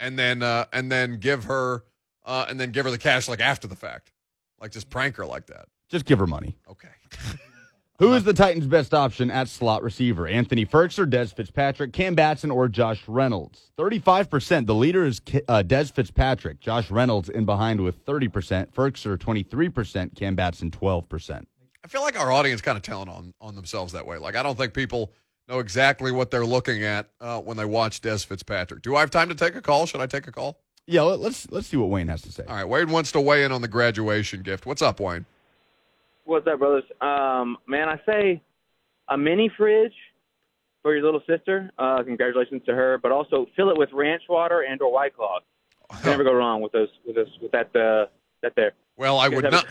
and 0.00 0.18
then 0.18 0.42
uh 0.42 0.64
and 0.72 0.90
then 0.90 1.18
give 1.18 1.44
her 1.44 1.84
uh 2.24 2.46
and 2.48 2.58
then 2.58 2.72
give 2.72 2.86
her 2.86 2.90
the 2.90 2.98
cash 2.98 3.28
like 3.28 3.40
after 3.40 3.68
the 3.68 3.76
fact. 3.76 4.12
Like 4.60 4.72
just 4.72 4.90
prank 4.90 5.16
her 5.16 5.26
like 5.26 5.46
that. 5.46 5.66
Just 5.88 6.06
give 6.06 6.18
her 6.18 6.26
money. 6.26 6.56
Okay. 6.68 6.88
Who 7.98 8.14
is 8.14 8.24
the 8.24 8.32
Titans' 8.32 8.66
best 8.66 8.94
option 8.94 9.30
at 9.30 9.46
slot 9.46 9.82
receiver? 9.82 10.26
Anthony 10.26 10.64
Firkser, 10.64 11.04
Dez 11.04 11.34
Fitzpatrick, 11.36 11.92
Cam 11.92 12.14
Batson, 12.14 12.50
or 12.50 12.66
Josh 12.66 13.02
Reynolds? 13.06 13.72
35%. 13.76 14.64
The 14.64 14.74
leader 14.74 15.04
is 15.04 15.20
uh, 15.48 15.62
Dez 15.66 15.92
Fitzpatrick. 15.92 16.60
Josh 16.60 16.90
Reynolds 16.90 17.28
in 17.28 17.44
behind 17.44 17.82
with 17.82 18.02
30%. 18.06 18.72
Ferkser, 18.72 19.18
23%. 19.18 20.16
Cam 20.16 20.34
Batson, 20.34 20.70
12%. 20.70 21.44
I 21.84 21.88
feel 21.88 22.02
like 22.02 22.18
our 22.18 22.30
audience 22.30 22.60
kind 22.60 22.76
of 22.76 22.82
telling 22.82 23.08
on 23.08 23.34
on 23.40 23.54
themselves 23.54 23.92
that 23.92 24.06
way. 24.06 24.18
Like 24.18 24.36
I 24.36 24.42
don't 24.42 24.56
think 24.56 24.74
people 24.74 25.12
know 25.48 25.58
exactly 25.58 26.12
what 26.12 26.30
they're 26.30 26.46
looking 26.46 26.82
at 26.82 27.08
uh, 27.20 27.40
when 27.40 27.56
they 27.56 27.64
watch 27.64 28.00
Dez 28.00 28.24
Fitzpatrick. 28.24 28.82
Do 28.82 28.96
I 28.96 29.00
have 29.00 29.10
time 29.10 29.28
to 29.28 29.34
take 29.34 29.54
a 29.54 29.62
call? 29.62 29.86
Should 29.86 30.00
I 30.00 30.06
take 30.06 30.26
a 30.26 30.32
call? 30.32 30.58
Yeah, 30.86 31.02
let, 31.02 31.20
let's 31.20 31.50
let's 31.50 31.68
see 31.68 31.76
what 31.76 31.88
Wayne 31.88 32.08
has 32.08 32.22
to 32.22 32.32
say. 32.32 32.44
All 32.48 32.56
right, 32.56 32.68
Wayne 32.68 32.90
wants 32.90 33.12
to 33.12 33.20
weigh 33.20 33.44
in 33.44 33.52
on 33.52 33.62
the 33.62 33.68
graduation 33.68 34.42
gift. 34.42 34.66
What's 34.66 34.82
up, 34.82 35.00
Wayne? 35.00 35.26
What's 36.24 36.46
up, 36.46 36.58
brothers? 36.58 36.84
Um, 37.00 37.58
man, 37.66 37.88
I 37.88 38.00
say 38.06 38.42
a 39.08 39.16
mini 39.16 39.50
fridge 39.56 39.94
for 40.82 40.94
your 40.94 41.04
little 41.04 41.22
sister. 41.26 41.70
Uh, 41.78 42.02
congratulations 42.02 42.62
to 42.66 42.74
her, 42.74 42.98
but 42.98 43.12
also 43.12 43.46
fill 43.56 43.70
it 43.70 43.76
with 43.76 43.90
ranch 43.92 44.22
water 44.28 44.62
and 44.68 44.80
or 44.80 44.92
white 44.92 45.16
claws. 45.16 45.42
Never 46.04 46.24
go 46.24 46.32
wrong 46.32 46.60
with 46.60 46.72
those 46.72 46.88
with 47.06 47.16
this 47.16 47.28
with 47.42 47.52
that 47.52 47.74
uh, 47.74 48.06
that 48.42 48.52
there. 48.56 48.72
Well, 48.96 49.18
I 49.18 49.28
would 49.28 49.44
not. 49.50 49.66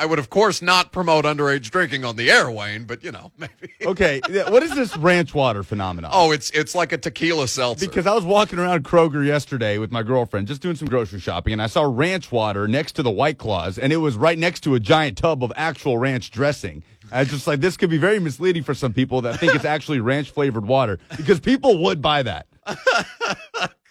Have 0.00 0.10
a 0.10 0.10
good 0.10 0.10
weekend. 0.10 0.10
I 0.10 0.10
would, 0.10 0.18
of 0.18 0.30
course, 0.30 0.62
not 0.62 0.92
promote 0.92 1.24
underage 1.24 1.70
drinking 1.70 2.04
on 2.04 2.16
the 2.16 2.30
air, 2.30 2.50
Wayne. 2.50 2.84
But 2.84 3.04
you 3.04 3.12
know, 3.12 3.32
maybe. 3.38 3.72
Okay, 3.84 4.20
what 4.48 4.62
is 4.62 4.74
this 4.74 4.96
ranch 4.96 5.34
water 5.34 5.62
phenomenon? 5.62 6.10
Oh, 6.14 6.32
it's 6.32 6.50
it's 6.50 6.74
like 6.74 6.92
a 6.92 6.98
tequila 6.98 7.48
seltzer. 7.48 7.86
Because 7.86 8.06
I 8.06 8.14
was 8.14 8.24
walking 8.24 8.58
around 8.58 8.84
Kroger 8.84 9.24
yesterday 9.24 9.78
with 9.78 9.90
my 9.90 10.02
girlfriend, 10.02 10.46
just 10.46 10.62
doing 10.62 10.76
some 10.76 10.88
grocery 10.88 11.20
shopping, 11.20 11.52
and 11.52 11.62
I 11.62 11.66
saw 11.66 11.82
ranch 11.82 12.32
water 12.32 12.66
next 12.68 12.92
to 12.92 13.02
the 13.02 13.10
White 13.10 13.38
Claws, 13.38 13.78
and 13.78 13.92
it 13.92 13.98
was 13.98 14.16
right 14.16 14.38
next 14.38 14.60
to 14.60 14.74
a 14.74 14.80
giant 14.80 15.18
tub 15.18 15.44
of 15.44 15.52
actual 15.56 15.98
ranch 15.98 16.30
dressing. 16.30 16.82
I 17.12 17.20
was 17.20 17.28
just 17.30 17.46
like, 17.46 17.60
this 17.60 17.76
could 17.76 17.90
be 17.90 17.98
very 17.98 18.20
misleading 18.20 18.62
for 18.62 18.72
some 18.72 18.92
people 18.92 19.22
that 19.22 19.40
think 19.40 19.54
it's 19.54 19.64
actually 19.64 20.00
ranch 20.00 20.30
flavored 20.30 20.66
water, 20.66 20.98
because 21.16 21.40
people 21.40 21.82
would 21.82 22.00
buy 22.00 22.22
that. 22.22 22.46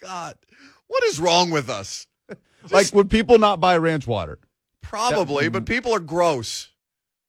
God, 0.00 0.36
what 0.86 1.04
is 1.04 1.20
wrong 1.20 1.50
with 1.50 1.68
us? 1.68 2.06
Like, 2.70 2.92
would 2.92 3.10
people 3.10 3.38
not 3.38 3.60
buy 3.60 3.76
ranch 3.78 4.06
water? 4.06 4.38
Probably, 4.90 5.48
but 5.48 5.66
people 5.66 5.94
are 5.94 6.00
gross. 6.00 6.68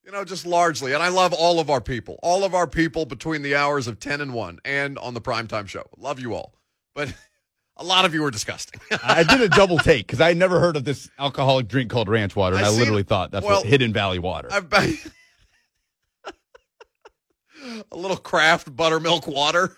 You 0.03 0.11
know, 0.11 0.25
just 0.25 0.47
largely. 0.47 0.93
And 0.93 1.03
I 1.03 1.09
love 1.09 1.31
all 1.31 1.59
of 1.59 1.69
our 1.69 1.79
people, 1.79 2.17
all 2.23 2.43
of 2.43 2.55
our 2.55 2.65
people 2.65 3.05
between 3.05 3.43
the 3.43 3.53
hours 3.53 3.85
of 3.85 3.99
10 3.99 4.19
and 4.19 4.33
1 4.33 4.59
and 4.65 4.97
on 4.97 5.13
the 5.13 5.21
primetime 5.21 5.67
show. 5.67 5.83
Love 5.95 6.19
you 6.19 6.33
all. 6.33 6.55
But 6.95 7.13
a 7.77 7.83
lot 7.83 8.03
of 8.03 8.15
you 8.15 8.25
are 8.25 8.31
disgusting. 8.31 8.81
I 9.03 9.21
did 9.21 9.41
a 9.41 9.47
double 9.47 9.77
take 9.77 10.07
because 10.07 10.19
I 10.19 10.29
had 10.29 10.37
never 10.37 10.59
heard 10.59 10.75
of 10.75 10.85
this 10.85 11.07
alcoholic 11.19 11.67
drink 11.67 11.91
called 11.91 12.09
ranch 12.09 12.35
water, 12.35 12.55
and 12.55 12.65
I 12.65 12.69
I, 12.69 12.71
literally 12.71 13.03
thought 13.03 13.29
that's 13.29 13.45
well, 13.45 13.59
what 13.59 13.67
Hidden 13.67 13.93
Valley 13.93 14.17
water. 14.17 14.49
A 17.91 17.95
little 17.95 18.17
craft 18.17 18.75
buttermilk 18.75 19.27
water. 19.27 19.77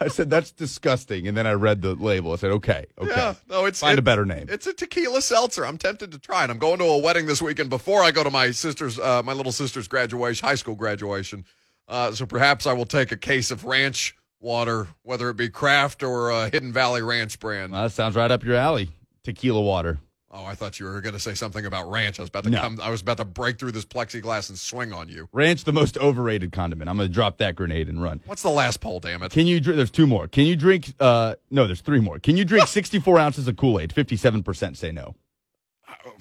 I 0.00 0.08
said 0.08 0.30
that's 0.30 0.50
disgusting, 0.50 1.26
and 1.28 1.36
then 1.36 1.46
I 1.46 1.52
read 1.52 1.82
the 1.82 1.94
label. 1.94 2.32
I 2.32 2.36
said, 2.36 2.50
okay, 2.52 2.86
okay, 2.98 3.10
Yeah, 3.10 3.34
no, 3.48 3.64
it's 3.66 3.80
find 3.80 3.94
it- 3.94 3.98
a 3.98 4.02
better 4.02 4.24
name. 4.24 4.46
It's 4.48 4.66
a 4.66 4.72
tequila 4.72 5.22
seltzer. 5.22 5.64
I'm 5.66 5.78
tempted 5.78 6.12
to 6.12 6.18
try 6.18 6.44
it. 6.44 6.50
I'm 6.50 6.58
going 6.58 6.78
to 6.78 6.84
a 6.84 6.98
wedding 6.98 7.26
this 7.26 7.40
weekend 7.42 7.70
before 7.70 8.02
I 8.02 8.10
go 8.10 8.22
to 8.24 8.30
my 8.30 8.50
sister's, 8.50 8.98
uh, 8.98 9.22
my 9.22 9.32
little 9.32 9.52
sister's 9.52 9.88
graduation, 9.88 10.46
high 10.46 10.54
school 10.56 10.74
graduation. 10.74 11.44
Uh, 11.88 12.12
so 12.12 12.26
perhaps 12.26 12.66
I 12.66 12.72
will 12.72 12.86
take 12.86 13.12
a 13.12 13.16
case 13.16 13.50
of 13.50 13.64
ranch 13.64 14.14
water, 14.40 14.88
whether 15.02 15.28
it 15.30 15.36
be 15.36 15.48
craft 15.48 16.02
or 16.02 16.32
uh, 16.32 16.50
Hidden 16.50 16.72
Valley 16.72 17.02
Ranch 17.02 17.38
brand. 17.38 17.72
Well, 17.72 17.82
that 17.82 17.92
sounds 17.92 18.16
right 18.16 18.30
up 18.30 18.44
your 18.44 18.56
alley. 18.56 18.90
Tequila 19.24 19.60
water. 19.60 19.98
Oh, 20.34 20.46
I 20.46 20.54
thought 20.54 20.80
you 20.80 20.86
were 20.86 21.00
going 21.02 21.12
to 21.12 21.20
say 21.20 21.34
something 21.34 21.66
about 21.66 21.90
ranch. 21.90 22.18
I 22.18 22.22
was 22.22 22.30
about 22.30 22.44
to 22.44 22.50
No. 22.50 22.60
come. 22.62 22.80
I 22.82 22.88
was 22.88 23.02
about 23.02 23.18
to 23.18 23.24
break 23.26 23.58
through 23.58 23.72
this 23.72 23.84
plexiglass 23.84 24.48
and 24.48 24.58
swing 24.58 24.90
on 24.92 25.10
you. 25.10 25.28
Ranch, 25.32 25.64
the 25.64 25.74
most 25.74 25.98
overrated 25.98 26.52
condiment. 26.52 26.88
I'm 26.88 26.96
going 26.96 27.06
to 27.08 27.12
drop 27.12 27.36
that 27.38 27.54
grenade 27.54 27.88
and 27.88 28.02
run. 28.02 28.20
What's 28.24 28.40
the 28.42 28.48
last 28.50 28.80
poll? 28.80 28.98
Damn 28.98 29.22
it! 29.22 29.30
Can 29.30 29.46
you 29.46 29.60
drink? 29.60 29.76
There's 29.76 29.90
two 29.90 30.06
more. 30.06 30.28
Can 30.28 30.46
you 30.46 30.56
drink? 30.56 30.94
Uh, 30.98 31.34
no, 31.50 31.66
there's 31.66 31.82
three 31.82 32.00
more. 32.00 32.18
Can 32.18 32.38
you 32.38 32.46
drink 32.46 32.66
64 32.68 33.18
ounces 33.18 33.46
of 33.46 33.56
Kool 33.56 33.78
Aid? 33.78 33.92
57% 33.94 34.76
say 34.76 34.90
no. 34.90 35.14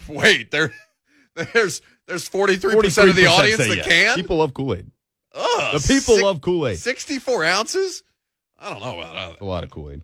Wait, 0.10 0.52
there, 0.52 0.74
there's 1.54 1.82
there's 2.06 2.28
43 2.28 2.76
percent 2.82 3.10
of 3.10 3.16
the 3.16 3.28
audience 3.28 3.60
that 3.66 3.78
yes. 3.78 3.88
can. 3.88 4.16
People 4.18 4.38
love 4.38 4.54
Kool 4.54 4.74
Aid. 4.76 4.92
The 5.34 5.80
people 5.88 6.16
six- 6.16 6.22
love 6.22 6.42
Kool 6.42 6.68
Aid. 6.68 6.78
64 6.80 7.46
ounces. 7.46 8.04
I 8.60 8.70
don't 8.72 8.82
know 8.82 9.00
about 9.00 9.14
that. 9.40 9.42
A 9.42 9.46
lot 9.46 9.64
of 9.64 9.70
Kool 9.70 9.90
Aid. 9.92 10.04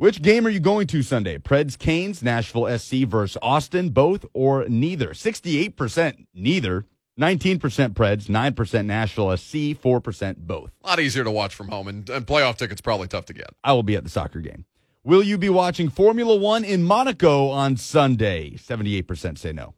Which 0.00 0.22
game 0.22 0.46
are 0.46 0.50
you 0.50 0.60
going 0.60 0.86
to 0.86 1.02
Sunday? 1.02 1.36
Preds 1.36 1.78
Canes, 1.78 2.22
Nashville 2.22 2.78
SC 2.78 3.04
versus 3.06 3.36
Austin, 3.42 3.90
both 3.90 4.24
or 4.32 4.66
neither? 4.66 5.08
68% 5.08 6.26
neither. 6.32 6.86
19% 7.20 7.58
Preds, 7.58 8.26
9% 8.26 8.86
Nashville 8.86 9.36
SC, 9.36 9.78
4% 9.78 10.36
both. 10.38 10.70
A 10.82 10.86
lot 10.86 11.00
easier 11.00 11.22
to 11.22 11.30
watch 11.30 11.54
from 11.54 11.68
home, 11.68 11.86
and, 11.86 12.08
and 12.08 12.26
playoff 12.26 12.56
tickets 12.56 12.80
probably 12.80 13.08
tough 13.08 13.26
to 13.26 13.34
get. 13.34 13.50
I 13.62 13.74
will 13.74 13.82
be 13.82 13.94
at 13.94 14.04
the 14.04 14.08
soccer 14.08 14.40
game. 14.40 14.64
Will 15.04 15.22
you 15.22 15.36
be 15.36 15.50
watching 15.50 15.90
Formula 15.90 16.34
One 16.34 16.64
in 16.64 16.82
Monaco 16.82 17.50
on 17.50 17.76
Sunday? 17.76 18.52
78% 18.52 19.36
say 19.36 19.52
no. 19.52 19.74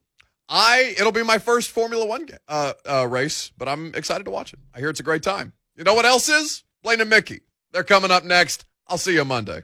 I 0.48 0.94
it'll 0.96 1.10
be 1.10 1.24
my 1.24 1.38
first 1.38 1.68
Formula 1.70 2.06
One 2.06 2.28
uh, 2.46 2.74
uh, 2.88 3.08
race, 3.08 3.50
but 3.58 3.66
I'm 3.66 3.92
excited 3.96 4.22
to 4.26 4.30
watch 4.30 4.52
it. 4.52 4.60
I 4.72 4.78
hear 4.78 4.88
it's 4.88 5.00
a 5.00 5.02
great 5.02 5.24
time. 5.24 5.52
You 5.74 5.82
know 5.82 5.94
what 5.94 6.04
else 6.04 6.28
is? 6.28 6.62
Blaine 6.84 7.00
and 7.00 7.10
Mickey. 7.10 7.40
They're 7.72 7.82
coming 7.82 8.12
up 8.12 8.22
next. 8.22 8.66
I'll 8.86 8.98
see 8.98 9.14
you 9.14 9.24
Monday. 9.24 9.62